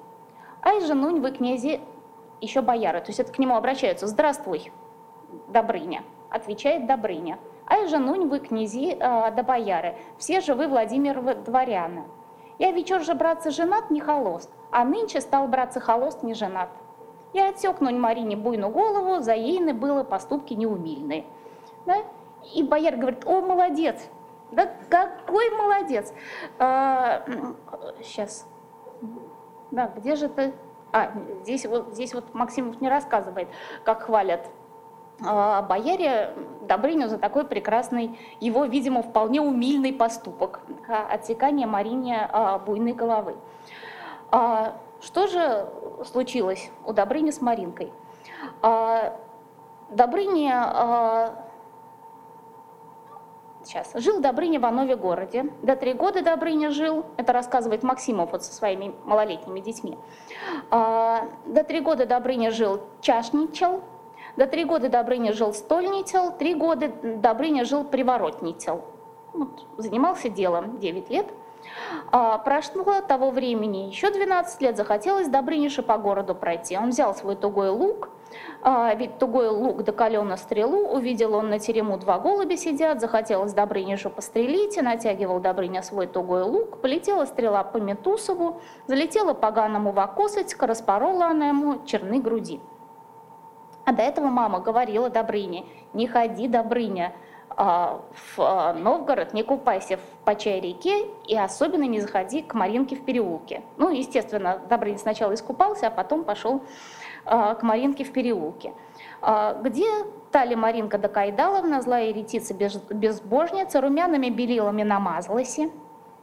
Ай, 0.61 0.81
женунь 0.81 1.19
вы, 1.19 1.31
князи, 1.31 1.81
еще 2.41 2.61
бояры». 2.61 2.99
То 2.99 3.07
есть 3.07 3.19
это 3.19 3.31
к 3.31 3.39
нему 3.39 3.55
обращаются. 3.55 4.07
«Здравствуй, 4.07 4.71
Добрыня», 5.47 6.03
отвечает 6.29 6.87
Добрыня. 6.87 7.39
«Ай, 7.67 7.87
женунь 7.87 8.27
вы, 8.27 8.39
князи 8.39 8.93
э, 8.93 8.97
да 8.99 9.43
бояры, 9.43 9.95
все 10.17 10.39
же 10.39 10.53
вы 10.53 10.67
Владимировы 10.67 11.35
дворяны». 11.35 12.03
Я 12.57 12.71
вечер 12.71 13.01
же, 13.01 13.13
братцы, 13.13 13.51
женат 13.51 13.91
не 13.91 13.99
холост, 13.99 14.49
а 14.71 14.85
нынче 14.85 15.19
стал 15.21 15.47
братцы 15.47 15.79
холост 15.79 16.23
не 16.23 16.33
женат. 16.33 16.69
Я 17.33 17.49
отсекнуть 17.49 17.95
Марине 17.95 18.37
буйну 18.37 18.69
голову, 18.69 19.21
за 19.21 19.33
ейны 19.33 19.73
было 19.73 20.03
поступки 20.03 20.53
неумильные. 20.53 21.25
Да? 21.85 21.97
И 22.53 22.63
бояр 22.63 22.95
говорит, 22.95 23.25
о, 23.25 23.41
молодец, 23.41 24.09
да 24.51 24.71
какой 24.89 25.49
молодец. 25.51 26.13
А, 26.59 27.25
сейчас, 28.01 28.47
да, 29.71 29.91
где 29.95 30.15
же 30.15 30.29
ты? 30.29 30.53
А, 30.93 31.11
здесь 31.43 31.65
вот, 31.65 31.93
здесь 31.93 32.13
вот 32.13 32.33
Максимов 32.33 32.79
не 32.79 32.87
рассказывает, 32.87 33.49
как 33.83 34.03
хвалят 34.03 34.49
бояре 35.19 36.33
Добрыню 36.61 37.07
за 37.07 37.17
такой 37.17 37.45
прекрасный, 37.45 38.17
его, 38.39 38.65
видимо, 38.65 39.03
вполне 39.03 39.39
умильный 39.39 39.93
поступок– 39.93 40.61
отсекание 41.11 41.67
Марине 41.67 42.27
а, 42.31 42.57
буйной 42.57 42.93
головы. 42.93 43.35
А, 44.31 44.75
что 44.99 45.27
же 45.27 45.69
случилось 46.05 46.71
у 46.85 46.93
Добрыни 46.93 47.29
с 47.31 47.39
Маринкой? 47.41 47.93
Добрыня 49.89 51.35
Сейчас. 53.63 53.91
Жил 53.95 54.19
Добрыня 54.21 54.59
в 54.59 54.65
Анове 54.65 54.95
городе. 54.95 55.51
До 55.63 55.75
три 55.75 55.93
года 55.93 56.21
Добрыня 56.21 56.69
жил, 56.69 57.03
это 57.17 57.33
рассказывает 57.33 57.81
Максимов 57.81 58.31
вот 58.31 58.43
со 58.43 58.53
своими 58.53 58.93
малолетними 59.05 59.59
детьми. 59.59 59.97
До 60.69 61.63
три 61.67 61.79
года 61.79 62.05
Добрыня 62.05 62.51
жил, 62.51 62.81
чашничал, 63.01 63.81
до 64.37 64.47
три 64.47 64.65
года 64.65 64.89
Добрыня 64.89 65.33
жил 65.33 65.53
стольнител, 65.53 66.31
три 66.31 66.53
года 66.53 66.91
Добрыня 67.03 67.65
жил 67.65 67.83
приворотнител. 67.83 68.85
Вот, 69.33 69.65
занимался 69.77 70.29
делом 70.29 70.79
9 70.79 71.09
лет. 71.09 71.27
А, 72.11 72.37
прошло 72.37 73.01
того 73.01 73.31
времени 73.31 73.87
еще 73.89 74.11
12 74.11 74.61
лет, 74.61 74.77
захотелось 74.77 75.27
Добрынише 75.27 75.81
по 75.81 75.97
городу 75.97 76.35
пройти. 76.35 76.77
Он 76.77 76.89
взял 76.89 77.15
свой 77.15 77.35
тугой 77.35 77.69
лук, 77.69 78.09
а, 78.61 78.93
ведь 78.93 79.17
тугой 79.17 79.49
лук 79.49 79.83
доколел 79.83 80.23
на 80.23 80.37
стрелу, 80.37 80.87
увидел 80.87 81.33
он 81.33 81.49
на 81.49 81.59
терему 81.59 81.97
два 81.97 82.19
голубя 82.19 82.57
сидят, 82.57 83.01
захотелось 83.01 83.53
Добрынишу 83.53 84.09
пострелить, 84.09 84.77
и 84.77 84.81
натягивал 84.81 85.39
Добрыня 85.39 85.81
свой 85.81 86.07
тугой 86.07 86.43
лук, 86.43 86.81
полетела 86.81 87.25
стрела 87.25 87.63
по 87.63 87.77
Метусову, 87.77 88.61
залетела 88.87 89.33
поганому 89.33 89.91
в 89.91 89.99
окосочка, 89.99 90.67
распорола 90.67 91.27
она 91.27 91.49
ему 91.49 91.85
черны 91.85 92.19
груди. 92.19 92.61
А 93.85 93.93
до 93.93 94.01
этого 94.01 94.27
мама 94.27 94.59
говорила 94.59 95.09
Добрыне, 95.09 95.65
не 95.93 96.07
ходи, 96.07 96.47
Добрыня, 96.47 97.13
а, 97.57 98.01
в 98.11 98.39
а, 98.39 98.73
Новгород, 98.73 99.33
не 99.33 99.43
купайся 99.43 99.97
в 99.97 100.25
Почай 100.25 100.59
реке 100.59 101.05
и 101.27 101.37
особенно 101.37 101.83
не 101.83 102.01
заходи 102.01 102.41
к 102.41 102.53
Маринке 102.53 102.95
в 102.95 103.05
переулке. 103.05 103.61
Ну, 103.77 103.91
естественно, 103.91 104.59
Добрыня 104.69 104.97
сначала 104.97 105.33
искупался, 105.33 105.87
а 105.87 105.91
потом 105.91 106.23
пошел 106.23 106.63
а, 107.25 107.55
к 107.55 107.63
Маринке 107.63 108.03
в 108.03 108.11
переулке. 108.11 108.73
Где 109.61 109.87
Тали 110.31 110.53
Маринка 110.53 110.97
Докайдаловна, 110.97 111.81
злая 111.81 112.09
еретица 112.09 112.53
безбожница, 112.53 113.81
румяными 113.81 114.29
белилами 114.29 114.83
намазалась, 114.83 115.59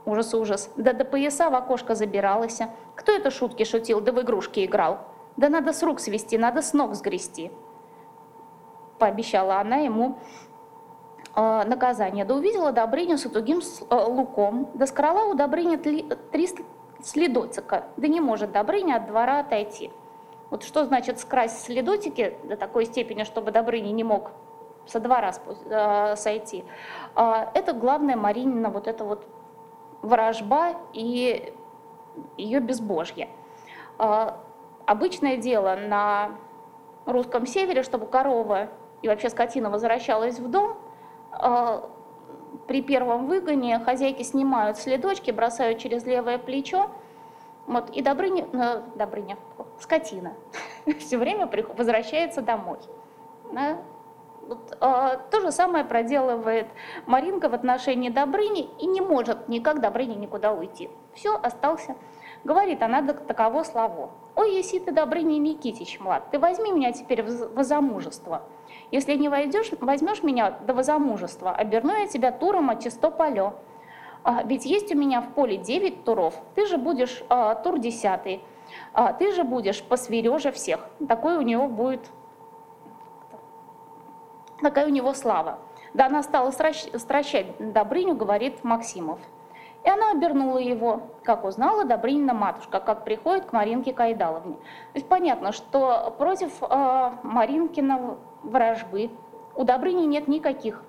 Ужас, 0.04 0.34
ужас. 0.34 0.70
Да 0.76 0.92
до 0.92 1.04
пояса 1.04 1.48
в 1.48 1.54
окошко 1.54 1.94
забиралась. 1.94 2.58
Кто 2.96 3.12
это 3.12 3.30
шутки 3.30 3.64
шутил, 3.64 4.00
да 4.00 4.10
в 4.10 4.20
игрушки 4.20 4.64
играл? 4.64 4.98
Да 5.37 5.49
надо 5.49 5.72
с 5.72 5.83
рук 5.83 6.01
свести, 6.01 6.39
надо 6.39 6.62
с 6.62 6.72
ног 6.72 6.95
сгрести. 6.95 7.51
Пообещала 8.99 9.59
она 9.59 9.76
ему 9.76 10.18
э, 11.35 11.64
наказание. 11.64 12.24
Да 12.24 12.35
увидела 12.35 12.72
Добрыню 12.72 13.18
с 13.18 13.22
тугим 13.22 13.61
э, 13.61 13.95
луком, 13.95 14.70
да 14.74 14.87
скрала 14.87 15.33
у 15.33 15.35
Добрыни 15.35 15.76
три, 15.76 16.09
следотика. 17.03 17.87
Да 17.97 18.09
не 18.09 18.20
может 18.20 18.53
Добрыня 18.53 18.97
от 18.97 19.07
двора 19.07 19.41
отойти. 19.41 19.91
Вот 20.51 20.64
что 20.64 20.85
значит 20.85 21.18
скрасть 21.18 21.64
следотики 21.64 22.37
до 22.45 22.57
такой 22.57 22.85
степени, 22.85 23.24
чтобы 23.24 23.53
Добрыня 23.53 23.91
не 23.91 24.05
мог 24.05 24.33
со 24.87 25.01
двора 25.01 25.33
э, 25.64 26.16
сойти. 26.16 26.64
Э, 27.16 27.47
это 27.55 27.72
главное 27.72 28.16
Маринина 28.16 28.70
вот 28.70 28.87
это 28.87 29.05
вот 29.05 29.26
ворожба 30.03 30.76
и 30.93 31.55
ее 32.37 32.61
безбожье. 32.61 33.28
Э, 33.99 34.33
обычное 34.93 35.38
дело 35.38 35.74
на 35.76 36.30
русском 37.07 37.47
севере, 37.47 37.82
чтобы 37.82 38.07
корова 38.07 38.68
и 39.01 39.09
вообще 39.09 39.30
скотина 39.30 39.70
возвращалась 39.70 40.38
в 40.38 40.49
дом, 40.49 40.76
э, 41.32 41.80
при 42.68 42.82
первом 42.82 43.26
выгоне 43.26 43.80
хозяйки 43.80 44.22
снимают 44.22 44.76
следочки, 44.76 45.30
бросают 45.30 45.78
через 45.78 46.05
левое 46.05 46.38
плечо, 46.38 46.90
вот, 47.66 47.90
и 47.90 48.03
Добрыня, 48.03 48.47
э, 48.53 48.82
Добрыня, 48.95 49.38
скотина, 49.80 50.34
все 50.99 51.18
время 51.18 51.51
возвращается 51.76 52.43
домой. 52.43 52.78
Да? 53.51 53.78
Вот, 54.47 54.76
э, 54.78 55.18
то 55.30 55.40
же 55.40 55.53
самое 55.53 55.84
проделывает 55.84 56.66
Маринка 57.07 57.49
в 57.49 57.55
отношении 57.55 58.11
Добрыни 58.11 58.68
и 58.78 58.86
не 58.86 59.01
может 59.01 59.49
никак 59.49 59.80
Добрыни 59.80 60.14
никуда 60.14 60.53
уйти. 60.53 60.90
Все, 61.14 61.38
остался. 61.43 61.97
Говорит 62.45 62.82
она 62.82 63.03
таково 63.03 63.62
славу. 63.62 64.11
«Ой, 64.34 64.55
если 64.55 64.78
ты, 64.78 64.93
Добрыня 64.93 65.38
Никитич, 65.38 66.01
млад, 66.01 66.30
ты 66.30 66.38
возьми 66.38 66.72
меня 66.72 66.93
теперь 66.93 67.22
в 67.22 67.62
замужество. 67.62 68.43
Если 68.90 69.14
не 69.14 69.28
войдешь, 69.28 69.70
возьмешь 69.80 70.22
меня 70.22 70.51
до 70.51 70.82
замужества, 70.82 71.53
оберну 71.53 71.95
я 71.95 72.07
тебя 72.07 72.32
туром 72.32 72.70
от 72.70 72.82
чисто 72.82 73.11
поле. 73.11 73.53
А, 74.24 74.43
ведь 74.45 74.64
есть 74.64 74.95
у 74.95 74.99
меня 74.99 75.20
в 75.20 75.34
поле 75.34 75.57
9 75.57 76.05
туров, 76.05 76.34
ты 76.55 76.66
же 76.66 76.78
будешь 76.78 77.22
а, 77.28 77.55
тур 77.57 77.78
10, 77.78 78.40
а, 78.95 79.12
ты 79.12 79.32
же 79.32 79.45
будешь 79.45 79.82
посвереже 79.82 80.53
всех. 80.53 80.88
Такой 81.09 81.36
у 81.36 81.43
него 81.43 81.66
будет, 81.66 82.01
такая 84.62 84.86
у 84.86 84.90
него 84.90 85.12
слава. 85.12 85.59
Да 85.93 86.07
она 86.07 86.22
стала 86.22 86.51
стращать 86.51 87.49
Добрыню, 87.59 88.14
говорит 88.14 88.64
Максимов. 88.64 89.18
И 89.85 89.89
она 89.89 90.12
обернула 90.12 90.59
его, 90.59 91.03
как 91.24 91.45
узнала 91.45 91.85
Добрынина 91.85 92.35
матушка, 92.35 92.78
как 92.80 93.05
приходит 93.05 93.47
к 93.47 93.53
Маринке 93.53 93.93
Кайдаловне. 93.93 94.55
То 94.55 94.95
есть 94.95 95.09
понятно, 95.09 95.53
что 95.53 96.14
против 96.18 96.53
э, 96.62 97.11
Маринкина 97.22 98.16
вражбы 98.43 99.11
у 99.57 99.64
Добрыни 99.64 100.05
нет 100.07 100.28
никаких 100.28 100.85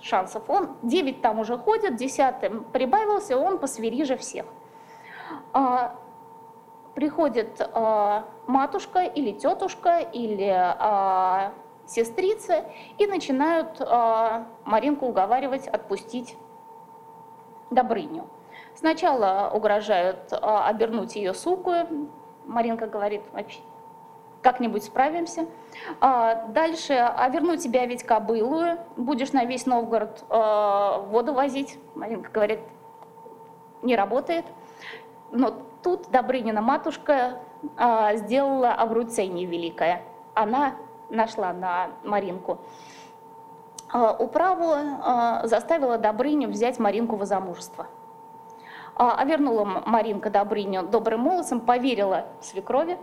шансов. 0.00 0.48
Он 0.48 0.76
9 0.82 1.22
там 1.22 1.38
уже 1.38 1.56
ходит, 1.58 1.96
10 1.96 2.70
прибавился, 2.72 3.36
он 3.36 3.58
посвери 3.58 4.04
всех. 4.16 4.46
А, 5.52 5.96
приходит 6.94 7.60
а, 7.72 8.24
матушка 8.46 9.00
или 9.00 9.32
тетушка 9.32 9.98
или 9.98 10.52
а, 10.52 11.52
сестрица 11.86 12.64
и 12.98 13.06
начинают 13.06 13.80
а, 13.80 14.46
Маринку 14.64 15.06
уговаривать 15.06 15.66
отпустить 15.66 16.36
Добрыню. 17.70 18.26
Сначала 18.74 19.50
угрожают 19.54 20.32
а, 20.32 20.66
обернуть 20.68 21.16
ее 21.16 21.34
суку. 21.34 21.72
Маринка 22.46 22.86
говорит, 22.86 23.22
как-нибудь 24.42 24.84
справимся. 24.84 25.46
А, 26.00 26.46
дальше, 26.48 26.94
а 26.94 27.28
верну 27.28 27.56
тебя 27.56 27.86
ведь 27.86 28.02
кобылую, 28.02 28.78
будешь 28.96 29.32
на 29.32 29.44
весь 29.44 29.66
Новгород 29.66 30.24
а, 30.28 30.98
воду 30.98 31.32
возить. 31.32 31.78
Маринка 31.94 32.30
говорит, 32.30 32.60
не 33.82 33.94
работает. 33.96 34.44
Но 35.30 35.54
тут 35.82 36.10
Добрынина 36.10 36.60
матушка 36.60 37.40
сделала 38.14 38.72
обруцение 38.72 39.46
великое. 39.46 40.02
Она 40.34 40.74
нашла 41.08 41.52
на 41.52 41.90
Маринку 42.02 42.58
управу, 43.92 44.74
заставила 45.44 45.98
Добрыню 45.98 46.48
взять 46.48 46.78
Маринку 46.78 47.16
в 47.16 47.24
замужество. 47.24 47.86
А 48.96 49.24
вернула 49.24 49.64
Маринка 49.64 50.30
Добрыню 50.30 50.82
добрым 50.82 51.20
молодцем, 51.20 51.60
поверила 51.60 52.26
свекрови, 52.40 52.98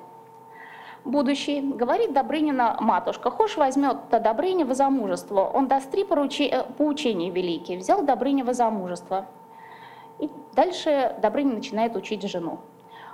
будущий, 1.08 1.62
говорит 1.62 2.14
Добрынина 2.14 2.78
матушка, 2.80 3.32
хошь 3.32 3.58
возьмет 3.58 3.98
Добрыня 4.10 4.66
в 4.66 4.74
замужество, 4.74 5.42
он 5.42 5.68
даст 5.68 5.90
три 5.90 6.04
поручи, 6.04 6.44
э, 6.44 6.64
поучения 6.78 7.32
великие, 7.32 7.78
взял 7.78 8.04
Добрыня 8.04 8.44
в 8.44 8.54
замужество. 8.54 9.26
И 10.20 10.30
дальше 10.54 11.16
Добрыня 11.22 11.56
начинает 11.56 11.96
учить 11.96 12.24
жену. 12.30 12.60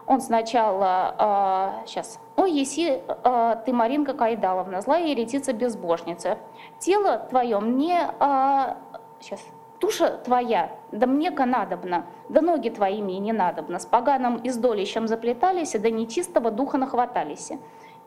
Он 0.05 0.21
сначала, 0.21 1.81
э, 1.83 1.87
сейчас, 1.87 2.19
«Ой, 2.35 2.51
еси 2.51 3.01
э, 3.07 3.55
ты, 3.65 3.73
Маринка 3.73 4.13
Кайдаловна, 4.13 4.81
злая 4.81 5.05
еретица-безбожница, 5.05 6.37
тело 6.79 7.19
твое 7.29 7.59
мне, 7.59 8.09
э, 8.19 8.73
сейчас, 9.21 9.39
туша 9.79 10.17
твоя, 10.25 10.71
да 10.91 11.07
мне-ка 11.07 11.45
надобно, 11.45 12.05
да 12.29 12.41
ноги 12.41 12.69
твои 12.69 13.01
мне 13.01 13.19
не 13.19 13.31
надобно, 13.31 13.79
с 13.79 13.85
поганым 13.85 14.41
издолищем 14.43 15.07
заплетались, 15.07 15.71
да 15.71 15.89
нечистого 15.89 16.51
духа 16.51 16.77
нахватались» 16.77 17.51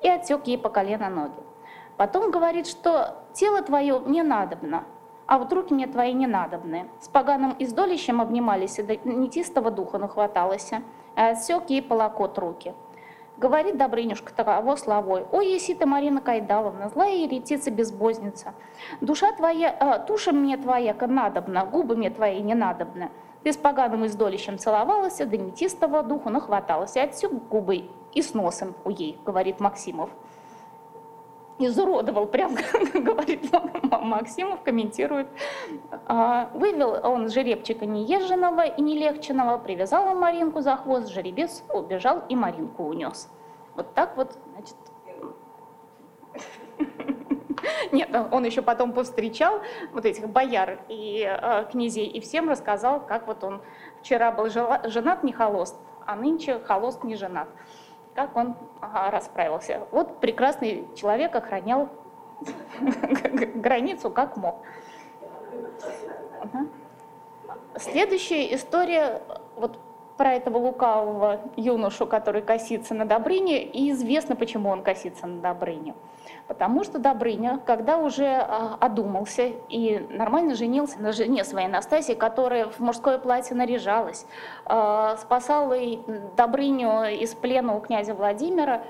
и 0.02 0.08
отсек 0.08 0.46
ей 0.46 0.58
по 0.58 0.68
колено 0.68 1.08
ноги. 1.08 1.42
Потом 1.96 2.30
говорит, 2.30 2.66
что 2.66 3.16
тело 3.32 3.62
твое 3.62 4.02
не 4.04 4.22
надобно, 4.22 4.84
а 5.26 5.38
вот 5.38 5.52
руки 5.52 5.72
мне 5.72 5.86
твои 5.86 6.12
не 6.12 6.26
надобны. 6.26 6.88
С 7.00 7.08
поганым 7.08 7.54
издолищем 7.58 8.20
обнимались, 8.20 8.78
и 8.78 8.82
до 8.82 8.96
нетистого 8.96 9.70
духа 9.70 9.98
нахваталась, 9.98 10.72
а 10.72 10.82
отсек 11.16 11.70
ей 11.70 11.82
полокот 11.82 12.38
руки. 12.38 12.74
Говорит 13.38 13.76
Добрынюшка 13.76 14.32
таково 14.32 14.76
словой, 14.76 15.26
«Ой, 15.30 15.52
еси 15.52 15.74
ты, 15.74 15.84
Марина 15.84 16.22
Кайдаловна, 16.22 16.88
злая 16.88 17.16
еретица-безбозница, 17.16 18.54
душа 19.02 19.30
твоя, 19.32 19.76
а, 19.78 19.98
туша 19.98 20.32
мне 20.32 20.56
твоя 20.56 20.94
надобна, 20.98 21.66
губы 21.66 21.96
мне 21.96 22.08
твои 22.08 22.40
не 22.40 22.54
надобны. 22.54 23.10
Ты 23.42 23.52
с 23.52 23.56
поганым 23.58 24.06
издолищем 24.06 24.58
целовалась, 24.58 25.18
да 25.18 25.36
нетистого 25.36 26.02
духу 26.02 26.30
нахваталась, 26.30 26.96
и 26.96 27.00
отсек 27.00 27.30
губы 27.30 27.90
и 28.14 28.22
с 28.22 28.32
носом 28.32 28.74
у 28.84 28.90
ей, 28.90 29.18
говорит 29.24 29.60
Максимов. 29.60 30.08
Изуродовал, 31.58 32.26
прям 32.26 32.54
говорит 32.94 33.50
Максимов, 34.02 34.62
комментирует. 34.62 35.26
А, 36.06 36.50
вывел 36.52 37.00
он 37.02 37.30
жеребчика 37.30 37.86
неезженного 37.86 38.66
и 38.66 38.82
нелегченного, 38.82 39.58
привязал 39.58 40.06
он 40.08 40.18
Маринку 40.18 40.60
за 40.60 40.76
хвост, 40.76 41.08
жеребец 41.08 41.62
убежал 41.72 42.22
и 42.28 42.36
Маринку 42.36 42.84
унес. 42.84 43.30
Вот 43.74 43.94
так 43.94 44.16
вот, 44.16 44.36
значит, 44.52 44.76
нет, 47.92 48.10
он 48.30 48.44
еще 48.44 48.60
потом 48.60 48.92
повстречал 48.92 49.60
вот 49.92 50.04
этих 50.04 50.28
бояр 50.28 50.80
и 50.88 51.26
э, 51.26 51.64
князей 51.70 52.06
и 52.06 52.20
всем 52.20 52.50
рассказал, 52.50 53.00
как 53.00 53.26
вот 53.26 53.42
он 53.44 53.62
вчера 54.02 54.30
был 54.30 54.50
женат 54.50 55.24
не 55.24 55.32
холост, 55.32 55.76
а 56.04 56.16
нынче 56.16 56.60
холост 56.60 57.02
не 57.02 57.16
женат 57.16 57.48
как 58.16 58.34
он 58.34 58.56
ага, 58.80 59.10
расправился. 59.10 59.82
Вот 59.92 60.18
прекрасный 60.18 60.88
человек 60.96 61.36
охранял 61.36 61.90
границу 63.54 64.10
как 64.10 64.36
мог. 64.36 64.56
Следующая 67.76 68.54
история 68.54 69.22
вот 69.54 69.78
про 70.16 70.32
этого 70.32 70.56
лукавого 70.56 71.42
юношу, 71.56 72.06
который 72.06 72.40
косится 72.40 72.94
на 72.94 73.04
Добрыне, 73.04 73.62
и 73.62 73.90
известно, 73.90 74.34
почему 74.34 74.70
он 74.70 74.82
косится 74.82 75.26
на 75.26 75.40
Добрыне. 75.40 75.94
Потому 76.48 76.84
что 76.84 76.98
Добрыня, 76.98 77.60
когда 77.66 77.98
уже 77.98 78.26
а, 78.26 78.76
одумался 78.78 79.46
и 79.68 79.98
нормально 80.10 80.54
женился 80.54 81.00
на 81.02 81.12
жене 81.12 81.42
своей 81.42 81.66
Настасии, 81.66 82.12
которая 82.12 82.66
в 82.68 82.78
мужское 82.78 83.18
платье 83.18 83.56
наряжалась, 83.56 84.26
а, 84.64 85.16
спасала 85.16 85.76
Добрыню 86.36 87.04
из 87.20 87.34
плена 87.34 87.76
у 87.76 87.80
князя 87.80 88.14
Владимира, 88.14 88.82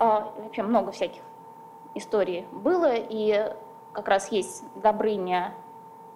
а, 0.00 0.32
вообще 0.38 0.62
много 0.62 0.90
всяких 0.90 1.22
историй 1.94 2.46
было, 2.50 2.94
и 2.94 3.54
как 3.92 4.08
раз 4.08 4.32
есть 4.32 4.64
Добрыня 4.74 5.54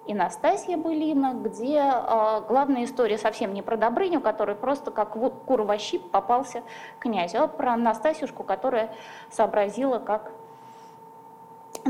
и 0.08 0.14
Настасья 0.14 0.78
Былина, 0.78 1.34
где 1.34 1.76
э, 1.76 2.40
главная 2.48 2.84
история 2.84 3.18
совсем 3.18 3.52
не 3.52 3.60
про 3.60 3.76
Добрыню, 3.76 4.22
который 4.22 4.54
просто 4.54 4.90
как 4.90 5.10
кур 5.10 5.78
щип 5.78 6.10
попался 6.10 6.62
князю, 6.98 7.42
а 7.42 7.46
про 7.46 7.76
Настасюшку, 7.76 8.42
которая 8.42 8.90
сообразила, 9.30 9.98
как 9.98 10.32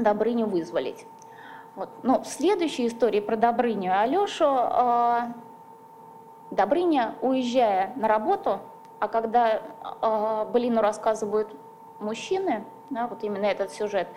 Добрыню 0.03 0.47
вызволить. 0.47 1.07
Вот. 1.75 1.91
Но 2.03 2.23
в 2.23 2.27
следующей 2.27 2.87
истории 2.87 3.21
про 3.21 3.37
Добрыню 3.37 3.91
и 3.91 3.95
Алешу 3.95 4.47
э, 4.47 5.21
Добрыня, 6.51 7.15
уезжая 7.21 7.93
на 7.97 8.09
работу, 8.09 8.61
а 8.99 9.09
когда 9.09 9.61
э, 10.03 10.47
Былину 10.51 10.81
рассказывают 10.81 11.55
мужчины, 12.01 12.65
да, 12.91 13.07
вот 13.07 13.23
именно 13.23 13.45
этот 13.45 13.71
сюжет, 13.73 14.09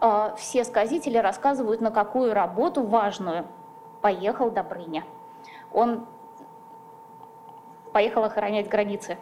э, 0.00 0.34
все 0.36 0.64
сказители 0.64 1.18
рассказывают, 1.18 1.80
на 1.80 1.90
какую 1.90 2.34
работу 2.34 2.82
важную 2.82 3.46
поехал 4.00 4.50
Добрыня. 4.50 5.04
Он 5.72 6.06
поехал 7.92 8.24
охранять 8.24 8.68
границы. 8.68 9.18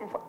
Вот. 0.00 0.20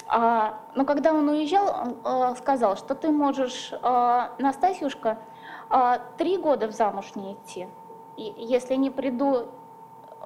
но 0.11 0.85
когда 0.85 1.13
он 1.13 1.29
уезжал, 1.29 1.73
он 2.03 2.33
э, 2.33 2.35
сказал, 2.35 2.75
что 2.75 2.95
ты 2.95 3.11
можешь, 3.11 3.71
э, 3.71 4.27
Настасьюшка, 4.39 5.17
э, 5.69 5.99
три 6.17 6.37
года 6.37 6.67
в 6.67 6.71
замуж 6.71 7.15
не 7.15 7.33
идти. 7.33 7.69
И 8.17 8.33
если 8.37 8.75
не 8.75 8.89
приду 8.89 9.47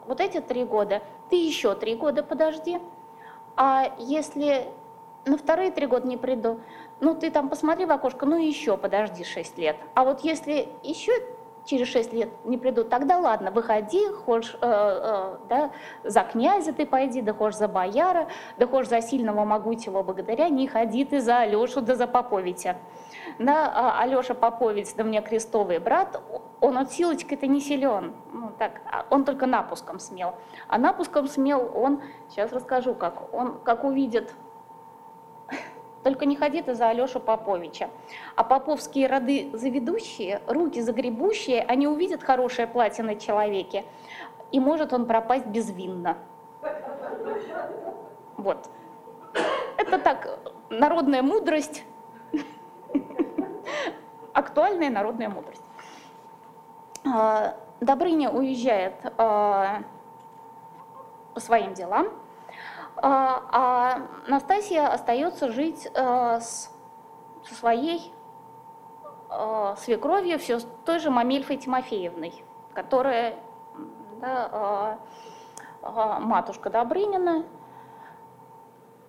вот 0.07 0.21
эти 0.21 0.41
три 0.41 0.63
года, 0.63 1.03
ты 1.29 1.35
еще 1.35 1.75
три 1.75 1.95
года 1.95 2.23
подожди. 2.23 2.79
А 3.55 3.93
если 3.99 4.67
на 5.25 5.37
вторые 5.37 5.69
три 5.69 5.85
года 5.85 6.07
не 6.07 6.17
приду, 6.17 6.59
ну 6.99 7.13
ты 7.13 7.29
там 7.29 7.47
посмотри 7.47 7.85
в 7.85 7.91
окошко, 7.91 8.25
ну 8.25 8.37
еще 8.37 8.77
подожди 8.77 9.23
шесть 9.23 9.57
лет. 9.59 9.77
А 9.93 10.03
вот 10.03 10.21
если 10.21 10.69
еще 10.81 11.11
через 11.65 11.87
шесть 11.87 12.13
лет 12.13 12.29
не 12.45 12.57
придут, 12.57 12.89
тогда 12.89 13.17
ладно, 13.17 13.51
выходи, 13.51 14.07
хочешь 14.25 14.55
э, 14.61 14.67
э, 14.67 15.37
да, 15.49 15.71
за 16.03 16.21
князя 16.21 16.73
ты 16.73 16.85
пойди, 16.85 17.21
да 17.21 17.33
хочешь 17.33 17.57
за 17.57 17.67
бояра, 17.67 18.27
да 18.57 18.67
хочешь 18.67 18.89
за 18.89 19.01
сильного 19.01 19.43
могучего 19.45 20.03
богатыря, 20.03 20.49
не 20.49 20.67
ходи 20.67 21.05
ты 21.05 21.21
за 21.21 21.39
Алешу 21.39 21.81
да 21.81 21.95
за 21.95 22.07
Поповича. 22.07 22.77
Да, 23.39 23.71
а 23.73 24.01
Алеша 24.01 24.33
Попович, 24.33 24.93
да 24.95 25.03
мне 25.03 25.21
крестовый 25.21 25.79
брат, 25.79 26.21
он 26.61 26.77
от 26.77 26.91
силочкой-то 26.91 27.47
не 27.47 27.59
силен, 27.59 28.13
ну, 28.31 28.51
так, 28.57 28.81
а 28.89 29.05
он 29.09 29.25
только 29.25 29.45
напуском 29.45 29.99
смел. 29.99 30.35
А 30.67 30.77
напуском 30.77 31.27
смел 31.27 31.71
он, 31.75 32.01
сейчас 32.29 32.51
расскажу 32.51 32.95
как, 32.95 33.33
он 33.33 33.59
как 33.63 33.83
увидит 33.83 34.33
только 36.05 36.27
не 36.27 36.35
ходи 36.35 36.61
ты 36.61 36.75
за 36.75 36.89
Алешу 36.89 37.19
Поповича. 37.19 37.89
А 38.35 38.43
поповские 38.43 39.07
роды 39.07 39.49
заведущие, 39.53 40.39
руки 40.45 40.79
загребущие, 40.79 41.63
они 41.63 41.87
увидят 41.87 42.21
хорошее 42.21 42.67
платье 42.67 43.03
на 43.03 43.15
человеке, 43.15 43.85
и 44.51 44.59
может 44.59 44.93
он 44.93 45.07
пропасть 45.07 45.47
безвинно. 45.47 46.15
Вот. 48.37 48.69
Это 49.77 49.97
так, 49.97 50.37
народная 50.69 51.23
мудрость, 51.23 51.83
актуальная 54.33 54.91
народная 54.91 55.29
мудрость. 55.29 55.63
А, 57.03 57.55
Добрыня 57.81 58.29
уезжает 58.29 58.93
а, 59.17 59.81
по 61.33 61.39
своим 61.39 61.73
делам, 61.73 62.09
а, 62.97 63.43
а 63.51 64.01
Настасья 64.27 64.87
остается 64.87 65.51
жить 65.51 65.87
э, 65.93 66.39
с, 66.39 66.71
со 67.47 67.55
своей 67.55 68.11
э, 69.29 69.75
свекровью, 69.77 70.39
все 70.39 70.59
с 70.59 70.67
той 70.85 70.99
же 70.99 71.09
Мамельфой 71.09 71.57
Тимофеевной, 71.57 72.33
которая 72.73 73.35
да, 74.21 74.97
э, 75.81 76.19
матушка 76.19 76.69
Добрынина, 76.69 77.43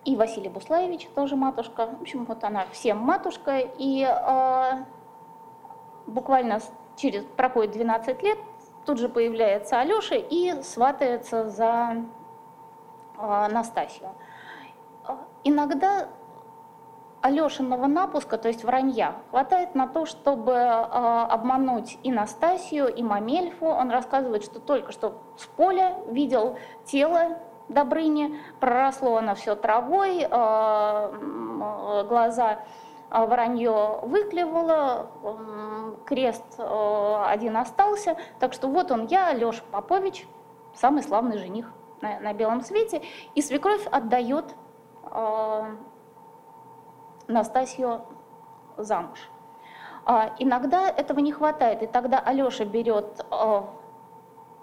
и 0.03 0.15
Василий 0.15 0.49
Буслаевич 0.49 1.07
тоже 1.15 1.35
матушка. 1.35 1.87
В 1.87 2.01
общем, 2.01 2.23
вот 2.25 2.43
она 2.45 2.65
всем 2.71 2.97
матушка. 2.97 3.59
И 3.77 4.07
буквально 6.05 6.61
через 6.95 7.25
проходит 7.35 7.71
12 7.71 8.23
лет, 8.23 8.37
тут 8.85 8.99
же 8.99 9.09
появляется 9.09 9.81
Алеша 9.81 10.15
и 10.15 10.61
сватается 10.61 11.49
за 11.49 12.05
Настасью. 13.17 14.09
Иногда 15.43 16.07
Алешиного 17.21 17.87
напуска, 17.87 18.37
то 18.37 18.47
есть 18.47 18.63
вранья, 18.63 19.15
хватает 19.31 19.73
на 19.75 19.87
то, 19.87 20.05
чтобы 20.05 20.51
э, 20.51 20.85
обмануть 20.85 21.97
и 22.03 22.11
Настасью, 22.11 22.93
и 22.93 23.01
Мамельфу. 23.01 23.65
Он 23.65 23.89
рассказывает, 23.89 24.43
что 24.43 24.59
только 24.59 24.91
что 24.91 25.19
с 25.35 25.45
поля 25.47 25.97
видел 26.07 26.57
тело 26.85 27.37
Добрыни, 27.69 28.39
проросло 28.61 29.17
оно 29.17 29.35
все 29.35 29.55
травой, 29.55 30.25
э, 30.29 32.03
глаза 32.07 32.59
вранье 33.09 33.99
выклевало, 34.03 35.07
э, 35.21 35.95
крест 36.05 36.45
э, 36.57 37.23
один 37.25 37.57
остался. 37.57 38.15
Так 38.39 38.53
что 38.53 38.69
вот 38.69 38.91
он, 38.91 39.07
я, 39.07 39.27
Алеша 39.27 39.63
Попович, 39.71 40.25
самый 40.75 41.03
славный 41.03 41.37
жених 41.37 41.69
на, 42.01 42.19
на 42.19 42.33
белом 42.33 42.61
свете, 42.61 43.01
и 43.35 43.41
свекровь 43.41 43.85
отдает 43.87 44.55
э, 45.11 45.75
Настасью 47.27 48.01
замуж. 48.77 49.29
А, 50.05 50.33
иногда 50.39 50.89
этого 50.89 51.19
не 51.19 51.31
хватает, 51.31 51.83
и 51.83 51.87
тогда 51.87 52.19
Алеша 52.19 52.65
берет 52.65 53.25
э, 53.29 53.61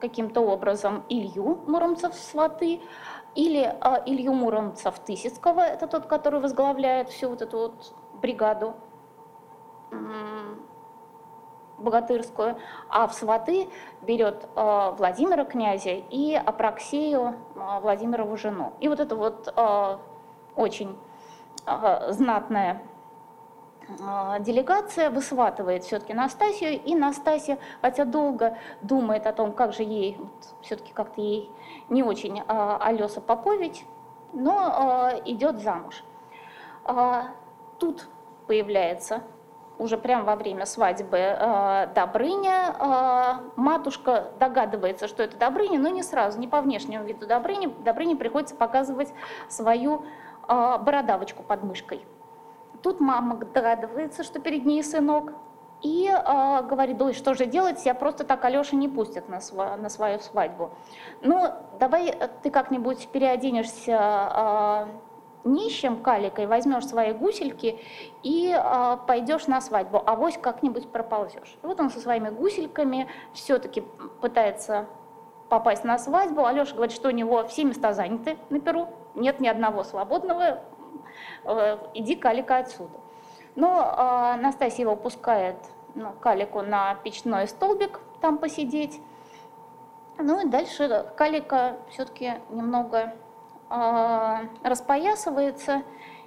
каким-то 0.01 0.41
образом 0.41 1.05
Илью 1.09 1.63
Муромцев 1.67 2.15
сваты, 2.15 2.81
или 3.35 3.61
э, 3.63 4.03
Илью 4.07 4.33
Муромцев 4.33 4.99
Тысяцкого, 5.01 5.61
это 5.61 5.87
тот, 5.87 6.07
который 6.07 6.41
возглавляет 6.41 7.09
всю 7.09 7.29
вот 7.29 7.43
эту 7.43 7.59
вот 7.59 7.95
бригаду 8.23 8.75
богатырскую, 11.79 12.57
а 12.89 13.07
в 13.07 13.15
сваты 13.15 13.69
берет 14.03 14.49
э, 14.55 14.95
Владимира 14.97 15.45
князя 15.45 15.91
и 15.91 16.35
Апраксею 16.35 17.35
э, 17.55 17.81
Владимирову 17.81 18.37
жену. 18.37 18.73
И 18.81 18.89
вот 18.89 19.01
это 19.01 19.17
вот 19.17 19.53
э, 19.55 19.99
очень 20.57 20.97
э, 21.67 22.13
знатная 22.13 22.83
э, 23.89 24.41
делегация 24.41 25.11
высватывает 25.11 25.85
все-таки 25.85 26.15
Настасью, 26.15 26.81
и 26.83 26.95
Настасья, 26.95 27.59
хотя 27.81 28.05
долго 28.05 28.57
думает 28.83 29.27
о 29.27 29.33
том, 29.33 29.53
как 29.53 29.73
же 29.73 29.83
ей, 29.83 30.19
все-таки 30.63 30.93
как-то 30.93 31.21
ей 31.21 31.51
не 31.89 32.03
очень 32.03 32.41
э, 32.41 32.45
Алеса 32.47 33.21
Попович, 33.21 33.85
но 34.33 35.11
э, 35.15 35.23
идет 35.27 35.61
замуж. 35.61 36.05
Э, 36.87 37.25
тут 37.79 38.09
появляется 38.47 39.23
уже 39.79 39.99
прямо 39.99 40.25
во 40.25 40.37
время 40.37 40.67
свадьбы 40.67 41.19
э, 41.19 41.89
Добрыня. 41.95 42.75
Э, 42.79 43.35
матушка 43.57 44.31
догадывается, 44.39 45.09
что 45.09 45.23
это 45.23 45.37
Добрыня, 45.37 45.79
но 45.79 45.89
не 45.89 46.03
сразу, 46.03 46.39
не 46.39 46.49
по 46.49 46.61
внешнему 46.61 47.05
виду 47.05 47.27
Добрыни. 47.27 47.67
Добрыне 47.85 48.17
приходится 48.17 48.55
показывать 48.55 49.13
свою 49.49 50.05
э, 50.49 50.79
бородавочку 50.79 51.43
под 51.43 51.65
мышкой. 51.65 52.05
Тут 52.83 53.01
мама 53.01 53.37
догадывается, 53.37 54.23
что 54.23 54.41
перед 54.41 54.65
ней 54.65 54.83
сынок, 54.83 55.33
и 55.83 56.09
э, 56.09 56.63
говорит, 56.63 57.01
ой, 57.03 57.13
что 57.13 57.35
же 57.35 57.47
делать, 57.47 57.85
я 57.85 57.95
просто 57.95 58.25
так 58.25 58.45
Алеша 58.45 58.77
не 58.77 58.89
пустят 58.89 59.29
на, 59.29 59.41
свою 59.41 60.19
свадьбу. 60.21 60.71
Ну, 61.21 61.53
давай 61.79 62.15
ты 62.43 62.51
как-нибудь 62.51 63.09
переоденешься 63.09 64.89
нищим 65.45 66.03
каликой 66.03 66.47
возьмешь 66.47 66.87
свои 66.87 67.13
гусельки 67.13 67.81
и 68.23 68.51
э, 68.57 68.97
пойдешь 69.07 69.47
на 69.47 69.61
свадьбу, 69.61 70.03
а 70.05 70.17
вось 70.17 70.39
как-нибудь 70.39 70.91
проползешь. 70.91 71.57
И 71.63 71.67
вот 71.67 71.81
он 71.81 71.91
со 71.91 72.01
своими 72.01 72.31
гусельками 72.31 73.09
все-таки 73.33 73.83
пытается 74.21 74.87
попасть 75.49 75.85
на 75.85 75.99
свадьбу. 75.99 76.45
Алеша 76.45 76.75
говорит, 76.75 76.95
что 76.95 77.09
у 77.09 77.13
него 77.13 77.47
все 77.47 77.65
места 77.65 77.93
заняты 77.93 78.39
на 78.51 78.61
Перу, 78.61 78.89
нет 79.15 79.41
ни 79.41 79.49
одного 79.49 79.85
свободного, 79.85 80.61
э, 81.45 81.79
иди 81.95 82.17
калика 82.17 82.57
отсюда. 82.57 82.99
Но 83.55 84.35
э, 84.37 84.41
Настасья 84.41 84.83
его 84.83 84.97
пускает 84.97 85.57
ну, 85.95 86.13
калику 86.21 86.63
на 86.63 86.95
печной 86.97 87.47
столбик 87.47 88.01
там 88.21 88.39
посидеть. 88.39 89.01
Ну 90.19 90.47
и 90.47 90.49
дальше 90.49 91.07
калика 91.17 91.77
все-таки 91.91 92.35
немного 92.51 92.99
а, 92.99 93.24
распоясывается 94.63 95.83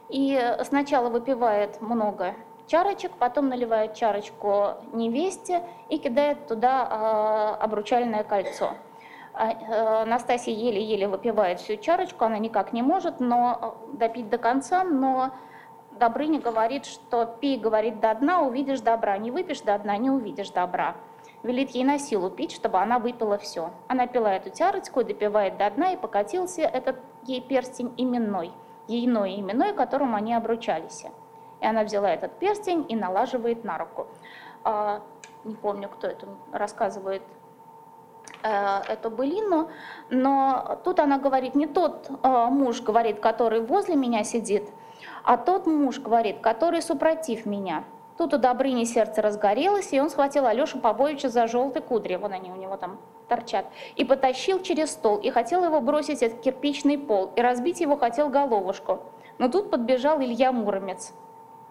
и 0.09 0.55
сначала 0.63 1.09
выпивает 1.09 1.81
много 1.81 2.35
чарочек, 2.67 3.11
потом 3.13 3.49
наливает 3.49 3.95
чарочку 3.95 4.75
невесте 4.93 5.63
и 5.89 5.97
кидает 5.97 6.47
туда 6.47 6.87
а, 6.89 7.55
обручальное 7.55 8.23
кольцо. 8.23 8.71
А, 9.33 10.05
Настасья 10.05 10.51
еле-еле 10.51 11.07
выпивает 11.07 11.59
всю 11.59 11.77
чарочку, 11.77 12.25
она 12.25 12.37
никак 12.37 12.73
не 12.73 12.81
может 12.81 13.19
но 13.19 13.77
допить 13.93 14.29
до 14.29 14.37
конца, 14.37 14.83
но 14.83 15.31
Добрыня 15.91 16.39
говорит, 16.39 16.85
что 16.85 17.25
пей, 17.25 17.57
говорит, 17.57 17.99
до 17.99 18.13
дна, 18.13 18.41
увидишь 18.41 18.81
добра, 18.81 19.17
не 19.17 19.31
выпьешь 19.31 19.61
до 19.61 19.79
дна, 19.79 19.97
не 19.97 20.11
увидишь 20.11 20.51
добра 20.51 20.95
велит 21.43 21.71
ей 21.71 21.83
на 21.83 21.97
силу 21.99 22.29
пить, 22.29 22.51
чтобы 22.51 22.79
она 22.79 22.99
выпила 22.99 23.37
все. 23.37 23.71
Она 23.87 24.07
пила 24.07 24.33
эту 24.33 24.49
тярочку, 24.49 25.03
допивает 25.03 25.57
до 25.57 25.69
дна, 25.69 25.93
и 25.93 25.97
покатился 25.97 26.61
этот 26.61 26.97
ей 27.27 27.41
перстень 27.41 27.93
именной, 27.97 28.51
ейной 28.87 29.39
именной, 29.39 29.73
которым 29.73 30.15
они 30.15 30.33
обручались. 30.33 31.05
И 31.59 31.65
она 31.65 31.83
взяла 31.83 32.09
этот 32.09 32.39
перстень 32.39 32.85
и 32.87 32.95
налаживает 32.95 33.63
на 33.63 33.77
руку. 33.77 34.07
А, 34.63 35.01
не 35.43 35.55
помню, 35.55 35.89
кто 35.89 36.07
это 36.07 36.27
рассказывает 36.51 37.23
э, 38.43 38.79
эту 38.87 39.09
былину, 39.09 39.69
но 40.09 40.79
тут 40.83 40.99
она 40.99 41.17
говорит, 41.17 41.55
не 41.55 41.67
тот 41.67 42.09
э, 42.09 42.45
муж, 42.49 42.81
говорит, 42.81 43.19
который 43.19 43.61
возле 43.61 43.95
меня 43.95 44.23
сидит, 44.23 44.69
а 45.23 45.37
тот 45.37 45.65
муж, 45.65 45.99
говорит, 45.99 46.41
который 46.41 46.81
супротив 46.81 47.45
меня. 47.45 47.85
Тут 48.17 48.33
у 48.33 48.37
Добрыни 48.37 48.83
сердце 48.83 49.21
разгорелось, 49.21 49.93
и 49.93 50.01
он 50.01 50.09
схватил 50.09 50.45
Алешу 50.47 50.79
Побовича 50.79 51.29
за 51.29 51.47
желтые 51.47 51.83
кудри, 51.83 52.15
вон 52.15 52.33
они 52.33 52.51
у 52.51 52.55
него 52.55 52.75
там 52.77 52.99
торчат, 53.27 53.65
и 53.95 54.03
потащил 54.03 54.61
через 54.61 54.91
стол, 54.91 55.17
и 55.17 55.29
хотел 55.29 55.63
его 55.63 55.81
бросить 55.81 56.23
от 56.23 56.39
кирпичный 56.41 56.97
пол, 56.97 57.31
и 57.35 57.41
разбить 57.41 57.81
его 57.81 57.97
хотел 57.97 58.29
головушку. 58.29 58.99
Но 59.37 59.49
тут 59.49 59.69
подбежал 59.69 60.21
Илья 60.21 60.51
Муромец 60.51 61.13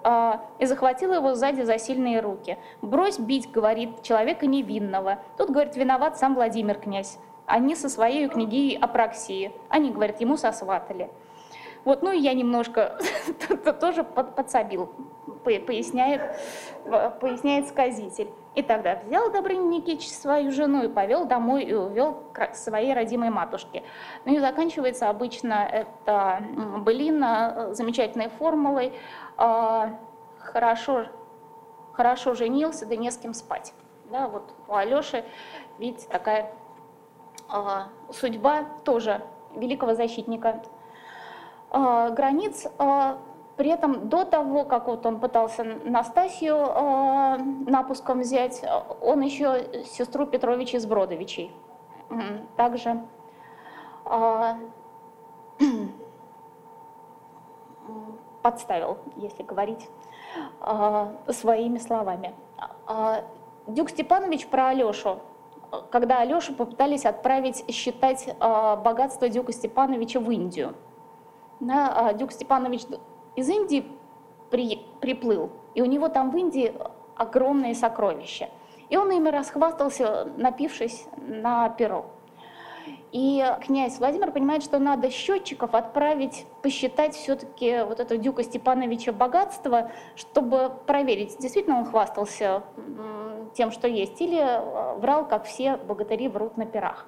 а, 0.05 0.45
и 0.59 0.67
захватил 0.67 1.13
его 1.13 1.35
сзади 1.35 1.63
за 1.63 1.79
сильные 1.79 2.21
руки. 2.21 2.59
«Брось 2.83 3.19
бить»,— 3.19 3.51
говорит,— 3.53 4.01
«человека 4.03 4.47
невинного». 4.47 5.19
Тут, 5.37 5.51
говорит, 5.51 5.77
виноват 5.77 6.19
сам 6.19 6.35
Владимир 6.35 6.79
князь. 6.79 7.19
Они 7.47 7.75
со 7.75 7.89
своей 7.89 8.29
княгиней 8.29 8.77
Апраксии. 8.77 9.53
Они, 9.69 9.91
говорят, 9.91 10.21
ему 10.21 10.37
сосватали. 10.37 11.11
Вот, 11.85 12.03
ну 12.03 12.11
и 12.11 12.19
я 12.19 12.35
немножко 12.35 12.99
тоже 13.81 14.03
подсобил, 14.03 14.91
поясняет, 15.45 16.37
поясняет 17.21 17.69
сказитель. 17.69 18.29
И 18.57 18.63
тогда 18.63 18.99
взял 19.05 19.31
Добрыня 19.31 19.67
Никитич 19.67 20.09
свою 20.09 20.51
жену 20.51 20.85
и 20.85 20.89
повел 20.89 21.27
домой 21.27 21.63
и 21.65 21.75
увел 21.75 22.23
к 22.33 22.55
своей 22.55 22.95
родимой 22.95 23.29
матушке. 23.29 23.83
Ну 24.25 24.35
и 24.35 24.39
заканчивается 24.39 25.11
обычно 25.11 25.69
это 25.71 26.43
былина 26.79 27.75
замечательной 27.75 28.31
формулой 28.31 28.95
а, 29.37 29.99
«хорошо, 30.39 31.05
хорошо 31.93 32.35
женился, 32.35 32.87
да 32.87 32.97
не 32.97 33.11
с 33.11 33.19
кем 33.19 33.35
спать». 33.35 33.75
Да, 34.11 34.27
вот 34.27 34.55
у 34.69 34.75
Алеши, 34.75 35.23
видите, 35.79 36.09
такая 36.09 36.51
а, 37.51 37.89
судьба 38.11 38.65
тоже 38.85 39.21
великого 39.55 39.95
защитника 39.95 40.63
э, 41.73 42.11
границ. 42.11 42.67
Э, 43.57 43.59
при 43.59 43.71
этом 43.71 44.09
до 44.09 44.25
того, 44.25 44.65
как 44.65 44.87
вот 44.87 45.07
он 45.07 45.21
пытался 45.21 45.65
Настасью 45.65 46.57
э, 46.57 47.39
напуском 47.67 48.21
взять, 48.21 48.65
он 49.01 49.21
еще 49.21 49.85
сестру 49.85 50.27
Петровича 50.27 50.79
из 50.79 50.87
Бродовичей. 50.87 51.51
Также 52.57 53.03
э, 54.05 54.55
подставил, 58.43 58.99
если 59.17 59.43
говорить 59.43 59.89
э, 60.61 61.33
своими 61.33 61.79
словами. 61.79 62.35
Э, 62.89 63.23
Дюк 63.67 63.91
Степанович 63.91 64.47
про 64.47 64.69
Алешу 64.69 65.21
когда 65.91 66.21
Алешу 66.21 66.55
попытались 66.55 67.05
отправить 67.05 67.69
считать 67.75 68.29
э, 68.29 68.77
богатство 68.77 69.29
Дюка 69.29 69.53
Степановича 69.53 70.21
в 70.21 70.31
Индию– 70.31 70.75
да, 71.61 71.89
а 71.89 72.13
Дюк 72.13 72.33
Степанович 72.33 72.83
из 73.37 73.49
Индии 73.49 73.87
при, 74.51 74.81
приплыл, 75.01 75.51
и 75.75 75.83
у 75.83 75.85
него 75.85 76.09
там 76.09 76.31
в 76.31 76.37
Индии 76.37 76.75
огромные 77.15 77.75
сокровища. 77.75 78.49
И 78.89 78.97
он 78.97 79.11
ими 79.11 79.29
расхвастался, 79.29 80.29
напившись 80.37 81.07
на 81.17 81.69
перо. 81.71 82.07
И 83.13 83.45
князь 83.65 83.99
Владимир 83.99 84.31
понимает, 84.31 84.63
что 84.63 84.79
надо 84.79 85.11
счетчиков 85.11 85.75
отправить, 85.75 86.47
посчитать 86.63 87.15
все-таки 87.15 87.83
вот 87.83 87.99
это 87.99 88.17
Дюка 88.17 88.43
Степановича 88.43 89.13
богатство, 89.13 89.91
чтобы 90.15 90.73
проверить, 90.87 91.37
действительно 91.39 91.79
он 91.79 91.85
хвастался 91.87 92.63
тем, 93.55 93.71
что 93.73 93.89
есть, 93.89 94.21
или 94.21 94.39
э, 94.39 94.99
врал, 94.99 95.27
как 95.27 95.45
все 95.45 95.77
богатыри 95.77 96.29
врут 96.29 96.57
на 96.57 96.67
перах. 96.67 97.07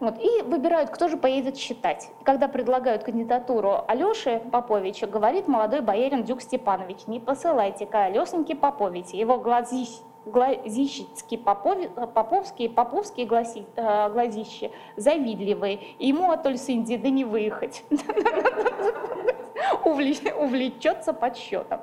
Вот, 0.00 0.18
и 0.18 0.42
выбирают, 0.42 0.88
кто 0.88 1.08
же 1.08 1.18
поедет 1.18 1.58
считать. 1.58 2.10
Когда 2.24 2.48
предлагают 2.48 3.04
кандидатуру 3.04 3.84
Алёши 3.86 4.40
Поповича, 4.50 5.06
говорит 5.06 5.46
молодой 5.46 5.82
боярин 5.82 6.24
Дюк 6.24 6.40
Степанович, 6.40 7.06
не 7.06 7.20
посылайте-ка 7.20 8.04
Алёсеньки 8.04 8.54
Поповича, 8.54 9.18
его 9.18 9.36
глазищ, 9.36 9.90
глазищицкие 10.24 11.38
попови, 11.38 11.88
поповские, 12.14 12.70
поповские 12.70 13.26
гласи, 13.26 13.66
э, 13.76 14.10
глазищи 14.10 14.72
завидливые, 14.96 15.80
ему 15.98 16.30
от 16.30 16.46
Ольсинди 16.46 16.96
да 16.96 17.10
не 17.10 17.26
выехать. 17.26 17.84
Увлечется 19.84 21.12
подсчетом. 21.12 21.80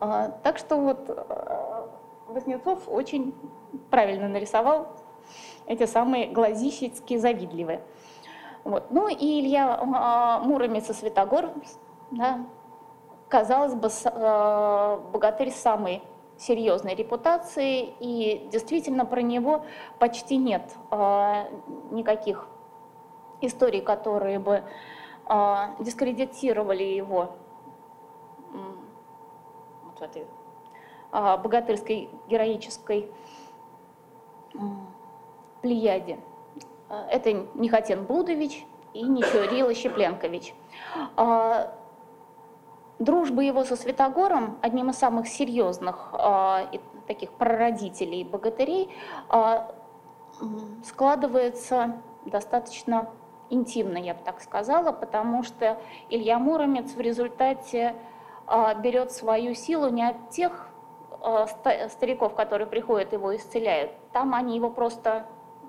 А, 0.00 0.28
так 0.42 0.58
что 0.58 0.76
вот 0.76 1.08
э, 1.08 1.86
Вознецов 2.28 2.80
очень 2.88 3.34
правильно 3.90 4.28
нарисовал 4.28 4.88
эти 5.66 5.86
самые 5.86 6.28
глазищицкие 6.28 7.18
завидливые. 7.18 7.82
Вот. 8.64 8.90
Ну 8.90 9.08
и 9.08 9.40
Илья 9.40 9.78
а, 9.80 10.40
Муромец 10.40 10.90
и 10.90 10.92
Святогор, 10.92 11.50
да, 12.10 12.40
казалось 13.28 13.74
бы, 13.74 13.88
а, 14.06 14.98
богатырь 15.12 15.52
самой 15.52 16.02
серьезной 16.38 16.94
репутации, 16.94 17.94
и 18.00 18.48
действительно 18.50 19.06
про 19.06 19.22
него 19.22 19.64
почти 19.98 20.36
нет 20.36 20.74
а, 20.90 21.48
никаких 21.90 22.48
историй, 23.40 23.80
которые 23.80 24.38
бы 24.38 24.62
а, 25.26 25.74
дискредитировали 25.78 26.82
его 26.82 27.36
вот 29.84 29.98
в 29.98 30.02
этой 30.02 30.26
а, 31.12 31.36
богатырской 31.36 32.10
героической 32.28 33.10
плеяде. 35.62 36.18
А, 36.88 37.06
это 37.10 37.32
не 37.32 37.68
Хатен 37.68 38.04
Блудович 38.04 38.64
и 38.92 39.02
не 39.02 39.22
Чурила 39.22 39.74
Щепленкович. 39.74 40.54
А, 41.16 41.72
дружба 42.98 43.42
его 43.42 43.64
со 43.64 43.76
Святогором, 43.76 44.58
одним 44.62 44.90
из 44.90 44.96
самых 44.96 45.28
серьезных 45.28 46.10
а, 46.12 46.70
таких 47.06 47.30
прародителей 47.32 48.24
богатырей, 48.24 48.90
складывается 50.84 52.02
достаточно 52.24 53.08
интимно, 53.48 53.96
я 53.96 54.12
бы 54.12 54.20
так 54.24 54.42
сказала, 54.42 54.90
потому 54.90 55.44
что 55.44 55.78
Илья 56.10 56.38
Муромец 56.38 56.94
в 56.94 57.00
результате 57.00 57.94
берет 58.82 59.12
свою 59.12 59.54
силу 59.54 59.88
не 59.88 60.02
от 60.02 60.30
тех 60.30 60.68
стариков, 61.90 62.34
которые 62.34 62.66
приходят 62.66 63.12
его 63.12 63.34
исцеляют, 63.36 63.92
там 64.12 64.34
они 64.34 64.56
его 64.56 64.68
просто 64.68 65.26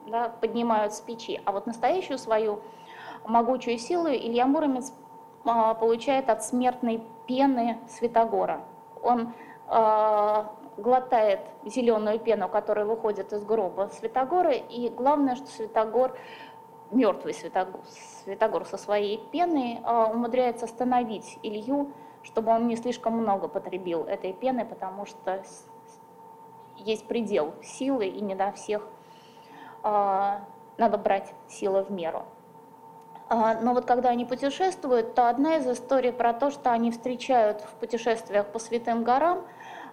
да, 0.08 0.30
поднимают 0.30 0.94
с 0.94 1.02
печи. 1.02 1.42
А 1.46 1.52
вот 1.52 1.68
настоящую 1.68 2.18
свою 2.18 2.60
могучую 3.26 3.78
силу 3.78 4.08
Илья 4.08 4.46
Муромец 4.46 4.94
а, 5.46 5.74
получает 5.74 6.30
от 6.30 6.44
смертной 6.44 7.04
пены 7.28 7.80
Святогора. 7.88 8.62
Он 9.02 9.34
а, 9.68 10.54
глотает 10.78 11.42
зеленую 11.66 12.20
пену, 12.20 12.48
которая 12.48 12.86
выходит 12.86 13.34
из 13.34 13.44
гроба 13.44 13.90
Святогора, 13.94 14.52
и 14.52 14.90
главное, 14.90 15.36
что 15.36 15.48
Святогор, 15.48 16.18
мертвый 16.92 17.34
Святогор, 17.34 17.82
Святогор 18.24 18.66
со 18.66 18.78
своей 18.78 19.18
пеной 19.32 19.80
а, 19.84 20.08
умудряется 20.08 20.66
остановить 20.66 21.38
Илью, 21.44 21.92
чтобы 22.24 22.52
он 22.52 22.68
не 22.68 22.76
слишком 22.76 23.14
много 23.14 23.48
потребил 23.48 24.04
этой 24.04 24.34
пены, 24.34 24.66
потому 24.66 25.06
что 25.06 25.44
есть 26.78 27.08
предел 27.08 27.54
силы, 27.64 28.08
и 28.08 28.22
не 28.22 28.36
до 28.36 28.52
всех 28.52 28.88
надо 30.78 30.98
брать 30.98 31.34
силы 31.48 31.84
в 31.84 31.92
меру. 31.92 32.26
А, 33.30 33.60
но 33.62 33.74
вот 33.74 33.86
когда 33.86 34.10
они 34.10 34.26
путешествуют, 34.26 35.14
то 35.14 35.28
одна 35.28 35.58
из 35.58 35.68
историй 35.68 36.14
про 36.14 36.34
то, 36.34 36.50
что 36.50 36.72
они 36.72 36.92
встречают 36.92 37.62
в 37.62 37.76
путешествиях 37.76 38.48
по 38.48 38.60
святым 38.60 39.04
горам 39.04 39.44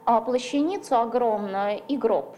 а, 0.04 0.20
плащаницу 0.20 0.96
огромную 0.96 1.82
и 1.88 1.96
гроб. 1.96 2.36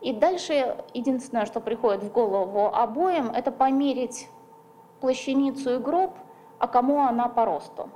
И 0.00 0.12
дальше 0.12 0.84
единственное, 0.92 1.46
что 1.46 1.60
приходит 1.60 2.02
в 2.02 2.12
голову 2.12 2.66
обоим, 2.66 3.30
это 3.30 3.52
померить 3.52 4.28
плащаницу 5.00 5.74
и 5.74 5.78
гроб, 5.78 6.12
а 6.58 6.66
кому 6.66 7.02
она 7.02 7.28
по 7.28 7.44
росту. 7.44 7.88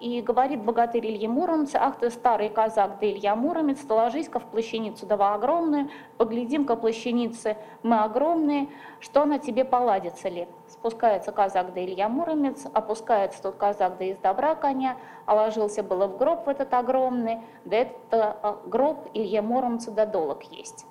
И 0.00 0.20
говорит 0.22 0.62
богатырь 0.62 1.06
Илья 1.06 1.28
Муромец, 1.28 1.74
ах 1.74 1.98
ты 1.98 2.10
старый 2.10 2.48
казак, 2.48 2.98
да 3.00 3.06
Илья 3.06 3.34
Муромец, 3.34 3.78
ложись-ка 3.88 4.38
в 4.38 4.44
плащаницу, 4.44 5.06
дава 5.06 5.34
огромную, 5.34 5.90
поглядим-ка 6.16 6.76
плащаницы 6.76 7.56
мы 7.82 8.00
огромные, 8.00 8.68
что 9.00 9.22
она 9.22 9.38
тебе 9.38 9.64
поладится 9.64 10.28
ли? 10.28 10.48
Спускается 10.68 11.32
казак 11.32 11.74
да 11.74 11.84
Илья 11.84 12.08
Муромец, 12.08 12.66
опускается 12.72 13.42
тот 13.42 13.56
казак 13.56 13.98
да 13.98 14.04
из 14.04 14.18
добра 14.18 14.54
коня, 14.54 14.96
а 15.26 15.34
ложился 15.34 15.82
было 15.82 16.06
в 16.06 16.16
гроб 16.18 16.46
в 16.46 16.48
этот 16.48 16.72
огромный, 16.74 17.40
да 17.64 17.76
это 17.76 18.36
а, 18.42 18.60
гроб 18.66 19.08
Илья 19.14 19.42
Муромца 19.42 19.90
да 19.90 20.06
долог 20.06 20.42
есть. 20.44 20.86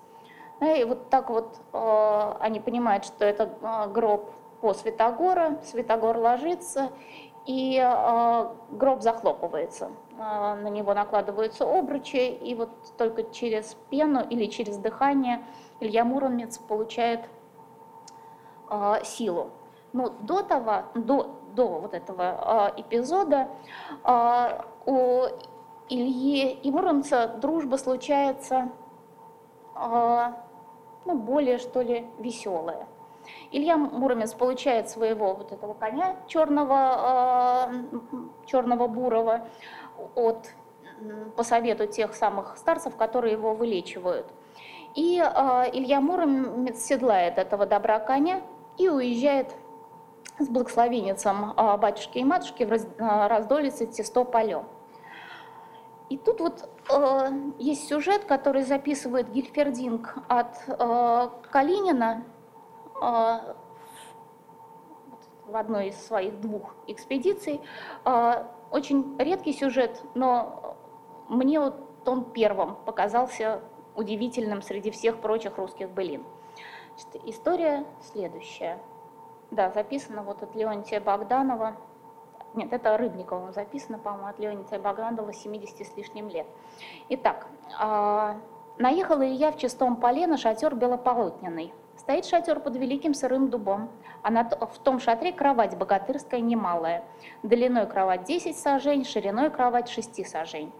И 0.61 0.83
вот 0.85 1.09
так 1.09 1.29
вот 1.29 1.59
э, 1.73 2.33
они 2.39 2.59
понимают, 2.59 3.05
что 3.05 3.25
это 3.25 3.49
э, 3.61 3.91
гроб 3.91 4.31
по 4.61 4.73
Святогора, 4.73 5.59
Святогор 5.65 6.17
ложится, 6.17 6.91
и 7.45 7.77
э, 7.77 8.47
гроб 8.71 9.01
захлопывается. 9.01 9.91
Э, 10.17 10.55
на 10.55 10.69
него 10.69 10.93
накладываются 10.93 11.65
обручи, 11.65 12.29
и 12.29 12.55
вот 12.55 12.69
только 12.97 13.23
через 13.23 13.75
пену 13.89 14.21
или 14.21 14.45
через 14.45 14.77
дыхание 14.77 15.43
Илья 15.79 16.05
Муромец 16.05 16.57
получает 16.57 17.27
э, 18.69 18.95
силу. 19.03 19.49
Но 19.91 20.09
до 20.09 20.41
того, 20.41 20.83
до, 20.95 21.41
до 21.53 21.67
вот 21.67 21.93
этого 21.93 22.73
эпизода 22.77 23.49
у 24.87 25.25
Ильи 25.87 26.51
и 26.51 26.71
Муромца 26.71 27.27
дружба 27.27 27.75
случается 27.75 28.71
ну, 29.75 31.15
более, 31.15 31.59
что 31.59 31.81
ли, 31.81 32.07
веселая. 32.17 32.87
Илья 33.51 33.77
Муромец 33.77 34.33
получает 34.33 34.89
своего 34.89 35.33
вот 35.33 35.51
этого 35.51 35.73
коня 35.73 36.15
черного, 36.27 37.69
э, 37.71 37.83
черного 38.45 38.87
бурого 38.87 39.47
от, 40.15 40.49
по 41.35 41.43
совету 41.43 41.87
тех 41.87 42.13
самых 42.15 42.57
старцев, 42.57 42.95
которые 42.95 43.33
его 43.33 43.53
вылечивают. 43.53 44.27
И 44.95 45.19
э, 45.19 45.63
Илья 45.73 46.01
Муромец 46.01 46.79
седлает 46.79 47.37
этого 47.37 47.65
добра 47.65 47.99
коня 47.99 48.41
и 48.77 48.89
уезжает 48.89 49.55
с 50.39 50.47
благословенницем 50.47 51.53
э, 51.55 51.77
батюшки 51.77 52.19
и 52.19 52.23
матушки 52.23 52.63
в 52.63 52.69
раз, 52.69 52.87
раздолице 52.97 53.85
Тесто 53.87 54.23
поле. 54.23 54.63
И 56.09 56.17
тут 56.17 56.39
вот 56.41 56.69
э, 56.89 57.29
есть 57.59 57.87
сюжет, 57.87 58.25
который 58.25 58.63
записывает 58.63 59.31
Гильфердинг 59.31 60.15
от 60.27 60.57
э, 60.67 61.29
Калинина 61.49 62.23
в 65.45 65.55
одной 65.55 65.89
из 65.89 66.05
своих 66.05 66.39
двух 66.41 66.75
экспедиций. 66.87 67.61
Э, 68.05 68.45
очень 68.71 69.15
редкий 69.19 69.53
сюжет, 69.53 70.01
но 70.15 70.75
мне 71.27 71.59
вот 71.59 71.75
он 72.07 72.25
первым 72.25 72.75
показался 72.75 73.61
удивительным 73.95 74.61
среди 74.61 74.91
всех 74.91 75.19
прочих 75.19 75.57
русских 75.57 75.89
былин. 75.89 76.23
Значит, 76.95 77.27
история 77.27 77.85
следующая. 78.01 78.79
Да, 79.51 79.69
записана 79.71 80.23
вот 80.23 80.41
от 80.41 80.55
Леонтия 80.55 80.99
Богданова. 80.99 81.75
Нет, 82.55 82.71
это 82.71 82.97
Рыбниковым 82.97 83.51
записано, 83.53 83.97
по-моему, 83.97 84.27
от 84.27 84.39
Леонтия 84.39 84.79
Богданова 84.79 85.33
70 85.33 85.87
с 85.87 85.97
лишним 85.97 86.29
лет. 86.29 86.47
Итак, 87.09 87.47
э, 87.79 88.33
наехал 88.77 89.21
Илья 89.21 89.51
в 89.51 89.57
чистом 89.57 89.97
поле 89.97 90.27
на 90.27 90.37
шатер 90.37 90.75
белополотняный. 90.75 91.73
Стоит 92.03 92.25
шатер 92.25 92.59
под 92.59 92.75
великим 92.75 93.13
сырым 93.13 93.49
дубом, 93.49 93.89
а 94.23 94.29
на, 94.29 94.43
в 94.43 94.77
том 94.79 94.99
шатре 94.99 95.31
кровать 95.31 95.77
богатырская 95.77 96.41
немалая. 96.41 97.05
Длиной 97.43 97.87
кровать 97.87 98.25
10 98.25 98.57
сажень, 98.57 99.05
шириной 99.05 99.49
кровать 99.49 99.87
6 99.87 100.27
сажень. 100.27 100.73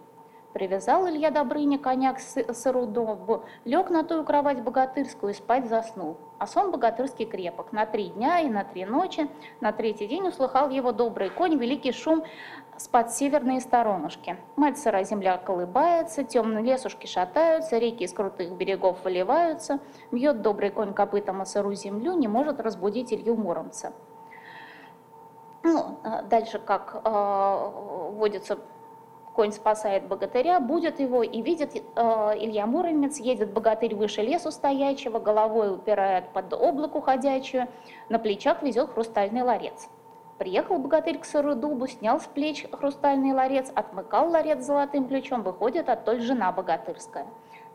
Привязал 0.54 1.08
Илья 1.08 1.32
Добрыня 1.32 1.80
коня 1.80 2.12
к 2.12 2.20
сыру 2.20 2.86
дубу, 2.86 3.42
лег 3.64 3.90
на 3.90 4.04
ту 4.04 4.22
кровать 4.22 4.62
богатырскую 4.62 5.32
и 5.32 5.34
спать 5.34 5.68
заснул. 5.68 6.16
А 6.38 6.46
сон 6.46 6.70
богатырский 6.70 7.26
крепок. 7.26 7.72
На 7.72 7.86
три 7.86 8.10
дня 8.10 8.38
и 8.38 8.48
на 8.48 8.62
три 8.62 8.84
ночи, 8.84 9.28
на 9.60 9.72
третий 9.72 10.06
день 10.06 10.28
услыхал 10.28 10.70
его 10.70 10.92
добрый 10.92 11.30
конь, 11.30 11.56
великий 11.56 11.90
шум 11.90 12.22
с-под 12.76 13.10
северной 13.10 13.60
сторонушки. 13.60 14.36
Мать 14.54 14.78
сыра 14.78 15.02
земля 15.02 15.38
колыбается, 15.38 16.22
темные 16.22 16.62
лесушки 16.62 17.08
шатаются, 17.08 17.78
реки 17.78 18.04
из 18.04 18.12
крутых 18.12 18.52
берегов 18.52 19.02
выливаются, 19.02 19.80
бьет 20.12 20.40
добрый 20.40 20.70
конь 20.70 20.94
копытом 20.94 21.40
о 21.40 21.46
сыру 21.46 21.74
землю, 21.74 22.12
не 22.12 22.28
может 22.28 22.60
разбудить 22.60 23.12
Илью 23.12 23.34
Муромца. 23.34 23.92
Ну, 25.64 25.98
а 26.04 26.22
дальше, 26.22 26.60
как 26.60 27.00
э, 27.02 28.10
водится 28.12 28.58
конь 29.34 29.52
спасает 29.52 30.06
богатыря, 30.06 30.60
будет 30.60 31.00
его, 31.00 31.22
и 31.22 31.42
видит 31.42 31.74
э, 31.74 31.80
Илья 32.38 32.66
Муромец, 32.66 33.18
едет 33.18 33.52
богатырь 33.52 33.94
выше 33.94 34.22
лесу 34.22 34.50
стоячего, 34.50 35.18
головой 35.18 35.74
упирает 35.74 36.28
под 36.32 36.52
облаку 36.54 37.00
ходячую, 37.00 37.68
на 38.08 38.18
плечах 38.18 38.62
везет 38.62 38.90
хрустальный 38.90 39.42
ларец. 39.42 39.88
Приехал 40.38 40.78
богатырь 40.78 41.18
к 41.18 41.24
сыру 41.24 41.54
дубу, 41.54 41.86
снял 41.86 42.20
с 42.20 42.24
плеч 42.24 42.66
хрустальный 42.72 43.32
ларец, 43.32 43.70
отмыкал 43.74 44.30
ларец 44.30 44.64
золотым 44.64 45.06
ключом, 45.06 45.42
выходит 45.42 45.88
оттоль 45.88 46.20
жена 46.20 46.50
богатырская. 46.50 47.26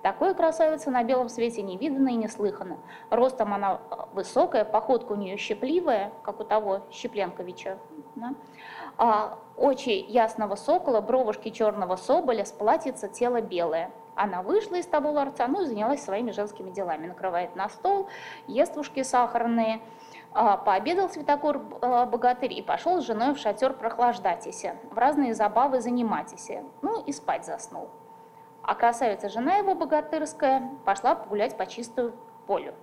Такой 0.01 0.33
красавица 0.33 0.91
на 0.91 1.03
белом 1.03 1.27
свете 1.27 1.61
не 1.61 1.77
видно 1.77 2.09
и 2.09 2.15
не 2.15 2.29
слыхано. 2.29 2.77
Ростом 3.09 3.53
она 3.53 3.81
высокая, 4.13 4.63
походка 4.63 5.11
у 5.11 5.15
нее 5.15 5.35
щепливая, 5.35 6.13
как 6.23 6.39
у 6.39 6.45
того 6.45 6.83
Щепленковича. 6.89 7.77
Да? 8.15 8.33
А, 9.01 9.39
очи 9.55 9.91
ясного 10.09 10.55
сокола, 10.55 10.99
бровушки 10.99 11.51
черного 11.51 11.95
соболя, 11.95 12.43
сплатится 12.43 13.07
тело 13.07 13.39
белое. 13.39 13.91
Она 14.13 14.41
вышла 14.41 14.75
из 14.75 14.87
того 14.87 15.11
ларца, 15.11 15.47
ну 15.47 15.61
и 15.61 15.65
занялась 15.67 16.03
своими 16.03 16.31
женскими 16.31 16.69
делами. 16.69 17.07
Накрывает 17.07 17.55
на 17.55 17.69
стол, 17.69 18.09
ест 18.45 18.75
ушки 18.75 19.03
сахарные. 19.03 19.79
А, 20.33 20.57
пообедал 20.57 21.07
Святогор 21.07 21.61
а, 21.81 22.05
богатырь 22.07 22.51
и 22.51 22.61
пошел 22.61 23.01
с 23.01 23.05
женой 23.05 23.33
в 23.33 23.37
шатер 23.37 23.71
прохлаждатись, 23.71 24.65
в 24.91 24.97
разные 24.97 25.33
забавы 25.33 25.79
заниматись. 25.79 26.51
Ну 26.81 27.01
и 27.01 27.13
спать 27.13 27.45
заснул. 27.45 27.87
А 28.63 28.75
красавица 28.75 29.29
жена 29.29 29.55
его 29.55 29.75
богатырская 29.75 30.71
пошла 30.83 31.15
погулять 31.15 31.55
по 31.55 31.65
чистую 31.65 32.15
полю 32.47 32.73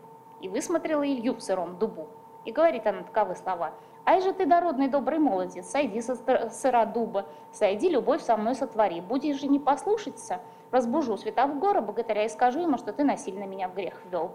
и 0.40 0.48
высмотрела 0.48 1.06
Илью 1.06 1.34
в 1.34 1.42
сыром 1.42 1.76
дубу. 1.78 2.08
И 2.46 2.52
говорит 2.52 2.86
она 2.86 3.02
таковы 3.02 3.36
слова. 3.36 3.74
Ай 4.08 4.20
же 4.20 4.32
ты, 4.32 4.46
дородный 4.46 4.86
добрый 4.86 5.18
молодец, 5.18 5.68
сойди 5.68 6.00
со 6.00 6.14
сыра 6.50 6.86
дуба, 6.86 7.26
сойди, 7.50 7.88
любовь 7.88 8.22
со 8.22 8.36
мной 8.36 8.54
сотвори. 8.54 9.00
Будешь 9.00 9.40
же 9.40 9.48
не 9.48 9.58
послушаться, 9.58 10.40
разбужу 10.70 11.16
Святогора 11.16 11.80
богатыря 11.80 12.24
и 12.24 12.28
скажу 12.28 12.60
ему, 12.60 12.78
что 12.78 12.92
ты 12.92 13.02
насильно 13.02 13.44
меня 13.44 13.68
в 13.68 13.74
грех 13.74 14.00
ввел. 14.04 14.30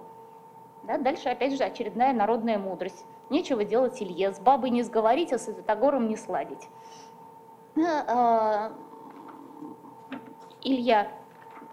Да, 0.84 0.97
дальше 0.97 1.30
опять 1.30 1.53
же 1.55 1.63
очередная 1.63 2.11
народная 2.11 2.57
мудрость. 2.57 3.05
Нечего 3.30 3.63
делать 3.63 4.01
Илье, 4.01 4.34
с 4.34 4.39
бабой 4.39 4.72
не 4.72 4.84
сговорить, 4.84 5.32
а 5.32 5.38
с 5.38 5.45
Святогором 5.45 6.09
не 6.09 6.17
сладить. 6.17 6.67
А, 7.78 8.74
Илья 10.61 11.07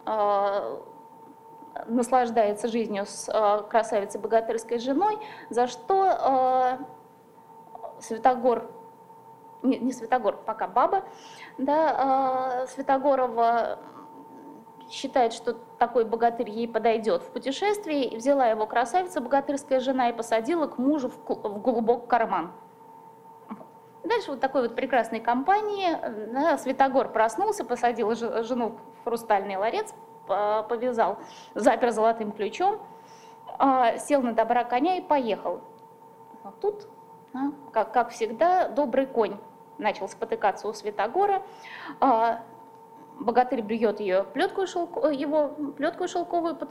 а, 0.05 0.81
наслаждается 1.87 2.69
жизнью 2.69 3.07
с 3.07 3.29
а, 3.29 3.63
красавицей 3.63 4.21
богатырской 4.21 4.79
женой, 4.79 5.19
за 5.51 5.67
что 5.67 6.79
Святогор, 8.01 8.71
не, 9.63 9.79
не 9.79 9.93
Святогор, 9.93 10.37
пока 10.37 10.67
баба, 10.69 11.05
да, 11.57 12.63
э, 12.63 12.67
Святогорова 12.69 13.79
считает, 14.91 15.33
что 15.33 15.55
такой 15.79 16.05
богатырь 16.05 16.51
ей 16.51 16.67
подойдет 16.67 17.23
в 17.23 17.31
путешествии, 17.31 18.17
взяла 18.17 18.47
его 18.47 18.67
красавица, 18.67 19.21
богатырская 19.21 19.81
жена, 19.81 20.09
и 20.09 20.13
посадила 20.13 20.67
к 20.67 20.79
мужу 20.79 21.11
в, 21.11 21.19
в 21.29 21.61
глубокий 21.61 22.07
карман. 22.07 22.53
Дальше 24.05 24.31
вот 24.31 24.41
такой 24.41 24.63
вот 24.63 24.75
прекрасной 24.75 25.21
компании 25.21 26.33
да, 26.33 26.57
Святогор 26.57 27.11
проснулся, 27.13 27.65
посадил 27.65 28.15
жену 28.15 28.79
в 29.01 29.05
хрустальный 29.05 29.57
ларец, 29.57 29.93
повязал, 30.27 31.19
запер 31.55 31.91
золотым 31.91 32.33
ключом, 32.33 32.81
а, 33.59 33.99
сел 33.99 34.23
на 34.23 34.33
добра 34.33 34.65
коня 34.65 34.97
и 34.97 35.01
поехал. 35.01 35.61
Тут 36.61 36.87
а, 36.87 36.98
как, 37.73 37.93
как 37.93 38.11
всегда, 38.11 38.69
добрый 38.69 39.07
конь 39.07 39.37
начал 39.79 40.09
спотыкаться 40.09 40.69
у 40.69 40.73
Святогора. 40.73 41.43
А, 42.01 42.43
богатырь 43.21 43.63
бьет 43.63 44.01
ее 44.01 44.25
плетку 44.25 44.67
шелк, 44.67 44.97
его 45.13 45.49
плетку 45.77 46.09
шелковую 46.09 46.57
по 46.57 46.67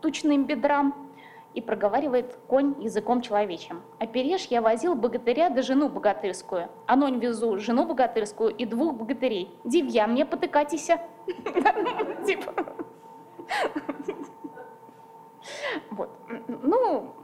тучным 0.00 0.44
бедрам 0.44 0.94
и 1.54 1.60
проговаривает 1.60 2.38
конь 2.46 2.74
языком 2.82 3.20
человечьим. 3.20 3.82
«Опережь 3.98 4.46
я 4.46 4.62
возил 4.62 4.94
богатыря 4.94 5.50
да 5.50 5.60
жену 5.60 5.88
богатырскую, 5.90 6.70
а 6.86 6.96
нонь 6.96 7.18
везу 7.18 7.58
жену 7.58 7.84
богатырскую 7.84 8.50
и 8.50 8.64
двух 8.64 8.94
богатырей. 8.94 9.54
Дивья 9.64 10.06
мне 10.06 10.24
потыкатися!» 10.24 11.00
Типа. 12.26 12.54
Вот. 15.90 16.10
Ну, 16.48 17.14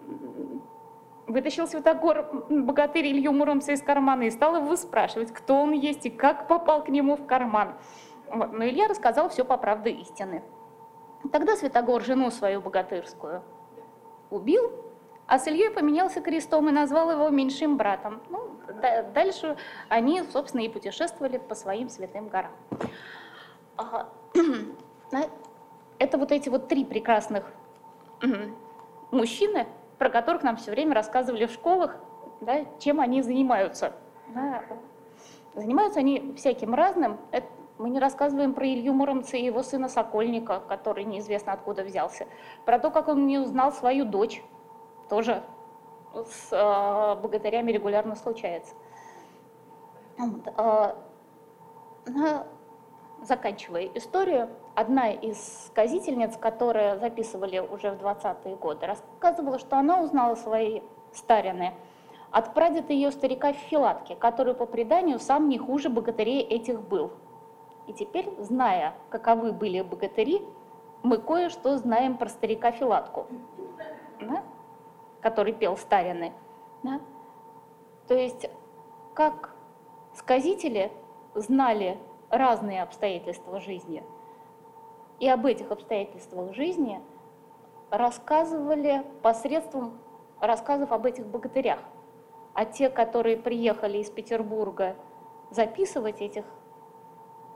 вытащил 1.28 1.68
Святогор 1.68 2.46
богатырь 2.48 3.06
Илью 3.06 3.32
Муромца 3.32 3.72
из 3.72 3.82
кармана 3.82 4.22
и 4.22 4.30
стал 4.30 4.56
его 4.56 4.74
спрашивать, 4.76 5.32
кто 5.32 5.54
он 5.54 5.72
есть 5.72 6.06
и 6.06 6.10
как 6.10 6.48
попал 6.48 6.82
к 6.82 6.88
нему 6.88 7.16
в 7.16 7.26
карман. 7.26 7.74
Вот. 8.30 8.52
Но 8.52 8.64
Илья 8.64 8.88
рассказал 8.88 9.28
все 9.28 9.44
по 9.44 9.56
правде 9.56 9.90
истины. 9.90 10.42
Тогда 11.32 11.56
Святогор 11.56 12.02
жену 12.02 12.30
свою 12.30 12.60
богатырскую 12.60 13.42
убил, 14.30 14.70
а 15.26 15.38
с 15.38 15.46
Ильей 15.46 15.70
поменялся 15.70 16.20
крестом 16.20 16.68
и 16.68 16.72
назвал 16.72 17.10
его 17.10 17.28
меньшим 17.28 17.76
братом. 17.76 18.22
Ну, 18.30 18.50
дальше 19.14 19.56
они, 19.88 20.22
собственно, 20.22 20.62
и 20.62 20.68
путешествовали 20.68 21.38
по 21.38 21.54
своим 21.54 21.88
святым 21.88 22.28
горам. 22.28 22.52
Это 25.98 26.18
вот 26.18 26.32
эти 26.32 26.48
вот 26.48 26.68
три 26.68 26.84
прекрасных 26.84 27.44
мужчины, 29.10 29.66
про 29.98 30.10
которых 30.10 30.42
нам 30.42 30.56
все 30.56 30.70
время 30.70 30.94
рассказывали 30.94 31.46
в 31.46 31.52
школах, 31.52 31.96
да, 32.40 32.64
чем 32.78 33.00
они 33.00 33.22
занимаются. 33.22 33.92
Да. 34.28 34.62
Занимаются 35.54 36.00
они 36.00 36.34
всяким 36.36 36.74
разным. 36.74 37.18
Это 37.32 37.46
мы 37.78 37.90
не 37.90 38.00
рассказываем 38.00 38.54
про 38.54 38.66
Илью 38.66 38.92
Муромца 38.92 39.36
и 39.36 39.44
его 39.44 39.62
сына 39.62 39.88
Сокольника, 39.88 40.60
который 40.68 41.04
неизвестно 41.04 41.52
откуда 41.52 41.84
взялся. 41.84 42.26
Про 42.64 42.78
то, 42.78 42.90
как 42.90 43.08
он 43.08 43.26
не 43.26 43.38
узнал 43.38 43.72
свою 43.72 44.04
дочь, 44.04 44.42
тоже 45.08 45.42
с 46.12 46.48
э, 46.52 47.20
богатырями 47.20 47.70
регулярно 47.70 48.16
случается. 48.16 48.74
Вот, 50.16 50.48
э, 50.56 52.44
заканчивая 53.22 53.88
историю, 53.94 54.48
одна 54.78 55.10
из 55.10 55.66
сказительниц, 55.66 56.36
которые 56.36 56.98
записывали 56.98 57.58
уже 57.58 57.90
в 57.90 58.00
20-е 58.00 58.54
годы, 58.54 58.86
рассказывала, 58.86 59.58
что 59.58 59.76
она 59.76 60.00
узнала 60.00 60.36
свои 60.36 60.82
старины 61.12 61.74
от 62.30 62.54
прадеда 62.54 62.92
ее 62.92 63.10
старика 63.10 63.52
Филатки, 63.52 64.14
который 64.14 64.54
по 64.54 64.66
преданию 64.66 65.18
сам 65.18 65.48
не 65.48 65.58
хуже 65.58 65.88
богатырей 65.88 66.42
этих 66.42 66.80
был. 66.80 67.10
И 67.88 67.92
теперь, 67.92 68.30
зная, 68.38 68.94
каковы 69.10 69.52
были 69.52 69.80
богатыри, 69.80 70.42
мы 71.02 71.18
кое-что 71.18 71.76
знаем 71.78 72.16
про 72.16 72.28
старика 72.28 72.70
Филатку, 72.70 73.26
да? 74.20 74.44
который 75.20 75.54
пел 75.54 75.76
старины. 75.76 76.32
Да? 76.84 77.00
То 78.06 78.14
есть, 78.14 78.48
как 79.14 79.56
сказители 80.14 80.92
знали 81.34 81.98
разные 82.30 82.82
обстоятельства 82.82 83.58
жизни, 83.58 84.04
и 85.20 85.28
об 85.28 85.46
этих 85.46 85.70
обстоятельствах 85.70 86.54
жизни 86.54 87.00
рассказывали 87.90 89.04
посредством 89.22 89.98
рассказов 90.40 90.92
об 90.92 91.06
этих 91.06 91.26
богатырях. 91.26 91.80
А 92.54 92.64
те, 92.64 92.90
которые 92.90 93.36
приехали 93.36 93.98
из 93.98 94.10
Петербурга 94.10 94.96
записывать 95.50 96.20
этих 96.20 96.44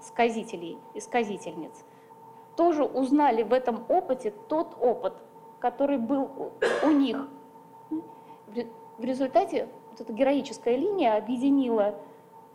сказителей 0.01 0.79
и 0.95 1.01
сказительниц, 1.01 1.85
тоже 2.57 2.85
узнали 2.85 3.43
в 3.43 3.53
этом 3.53 3.85
опыте 3.89 4.33
тот 4.49 4.77
опыт, 4.81 5.15
который 5.59 5.99
был 5.99 6.53
у 6.83 6.91
них. 6.91 7.29
В 8.99 9.05
результате 9.05 9.69
вот 9.91 10.01
эта 10.01 10.13
героическая 10.13 10.77
линия 10.77 11.17
объединила 11.17 11.95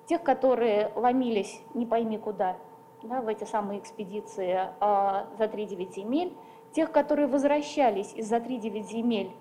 тех, 0.06 0.24
которые 0.24 0.92
ломились 0.96 1.62
не 1.74 1.86
пойми 1.86 2.18
куда, 2.18 2.58
да, 3.03 3.22
в 3.22 3.28
эти 3.28 3.44
самые 3.44 3.80
экспедиции 3.80 4.69
а, 4.80 5.28
за 5.38 5.45
3-9 5.45 5.94
земель, 5.94 6.36
тех, 6.72 6.91
которые 6.91 7.28
возвращались 7.28 8.14
из-за 8.14 8.38
3-9 8.38 8.84
земель, 8.84 9.32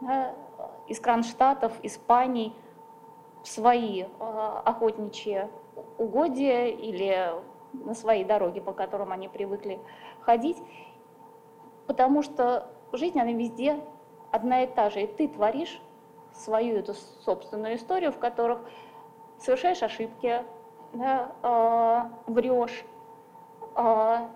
да, 0.00 0.34
из 0.86 1.00
Кронштадтов, 1.00 1.72
Испаний, 1.82 2.54
в 3.42 3.48
свои 3.48 4.04
а, 4.18 4.62
охотничьи 4.64 5.48
угодья 5.98 6.66
или 6.66 7.32
на 7.72 7.94
своей 7.94 8.24
дороге, 8.24 8.60
по 8.60 8.72
которым 8.72 9.12
они 9.12 9.28
привыкли 9.28 9.80
ходить, 10.20 10.58
потому 11.86 12.22
что 12.22 12.70
жизнь, 12.92 13.18
она 13.20 13.32
везде 13.32 13.80
одна 14.30 14.62
и 14.62 14.66
та 14.66 14.90
же, 14.90 15.02
и 15.02 15.06
ты 15.06 15.28
творишь 15.28 15.80
свою 16.32 16.76
эту 16.76 16.94
собственную 16.94 17.76
историю, 17.76 18.12
в 18.12 18.18
которых 18.18 18.60
совершаешь 19.38 19.82
ошибки, 19.82 20.44
да, 20.94 21.32
э, 21.42 22.30
врешь, 22.30 22.84
э, 23.76 24.28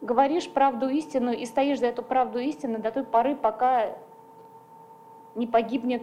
говоришь 0.00 0.50
правду 0.50 0.88
истину 0.88 1.32
и 1.32 1.44
стоишь 1.46 1.80
за 1.80 1.86
эту 1.86 2.02
правду 2.02 2.38
истину 2.38 2.78
до 2.78 2.92
той 2.92 3.04
поры, 3.04 3.34
пока 3.34 3.96
не 5.34 5.46
погибнет 5.46 6.02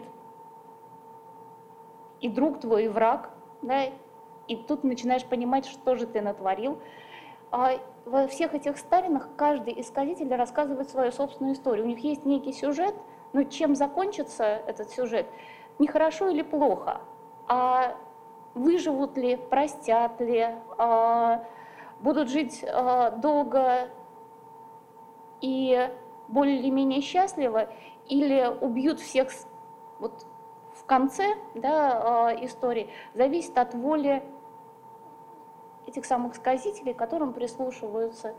и 2.19 2.29
друг 2.29 2.59
твой, 2.59 2.85
и 2.85 2.87
враг, 2.87 3.29
да, 3.61 3.83
и 4.47 4.55
тут 4.55 4.83
начинаешь 4.83 5.25
понимать, 5.25 5.65
что 5.65 5.95
же 5.95 6.05
ты 6.05 6.21
натворил. 6.21 6.79
А 7.51 7.79
во 8.05 8.27
всех 8.27 8.55
этих 8.55 8.77
старинах 8.77 9.29
каждый 9.37 9.79
исказитель 9.79 10.33
рассказывает 10.33 10.89
свою 10.89 11.11
собственную 11.11 11.53
историю. 11.53 11.85
У 11.85 11.87
них 11.87 11.99
есть 11.99 12.25
некий 12.25 12.51
сюжет, 12.51 12.95
но 13.31 13.43
чем 13.43 13.75
закончится 13.75 14.43
этот 14.43 14.89
сюжет, 14.89 15.27
не 15.79 15.87
хорошо 15.87 16.29
или 16.29 16.41
плохо, 16.41 17.01
а 17.47 17.95
выживут 18.53 19.17
ли, 19.17 19.35
простят 19.35 20.19
ли, 20.21 20.47
а, 20.77 21.43
будут 21.99 22.29
жить 22.29 22.63
а, 22.67 23.11
долго 23.11 23.89
и 25.41 25.89
более 26.27 26.59
или 26.59 26.69
менее 26.69 27.01
счастливо, 27.01 27.69
или 28.07 28.45
убьют 28.61 28.99
всех 28.99 29.29
вот 29.99 30.25
в 30.73 30.85
конце 30.85 31.35
да, 31.55 32.29
а, 32.29 32.45
истории, 32.45 32.89
зависит 33.13 33.57
от 33.57 33.73
воли 33.73 34.23
этих 35.87 36.05
самых 36.05 36.35
сказителей, 36.35 36.93
которым 36.93 37.33
прислушиваются 37.33 38.35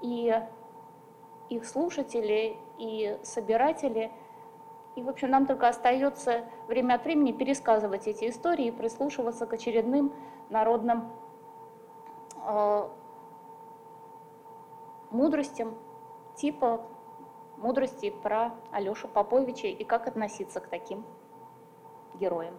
и 0.00 0.34
их 1.48 1.66
слушатели, 1.66 2.56
и 2.78 3.18
собиратели. 3.22 4.10
И, 4.94 5.02
в 5.02 5.08
общем, 5.08 5.30
нам 5.30 5.46
только 5.46 5.68
остается 5.68 6.44
время 6.68 6.94
от 6.94 7.04
времени 7.04 7.32
пересказывать 7.32 8.06
эти 8.06 8.28
истории 8.28 8.66
и 8.66 8.70
прислушиваться 8.70 9.46
к 9.46 9.52
очередным 9.54 10.12
народным 10.50 11.10
э, 12.44 12.88
мудростям, 15.10 15.74
типа 16.36 16.82
мудрости 17.56 18.10
про 18.10 18.52
Алешу 18.70 19.08
Поповича 19.08 19.68
и 19.68 19.84
как 19.84 20.06
относиться 20.06 20.60
к 20.60 20.68
таким 20.68 21.04
героям. 22.14 22.54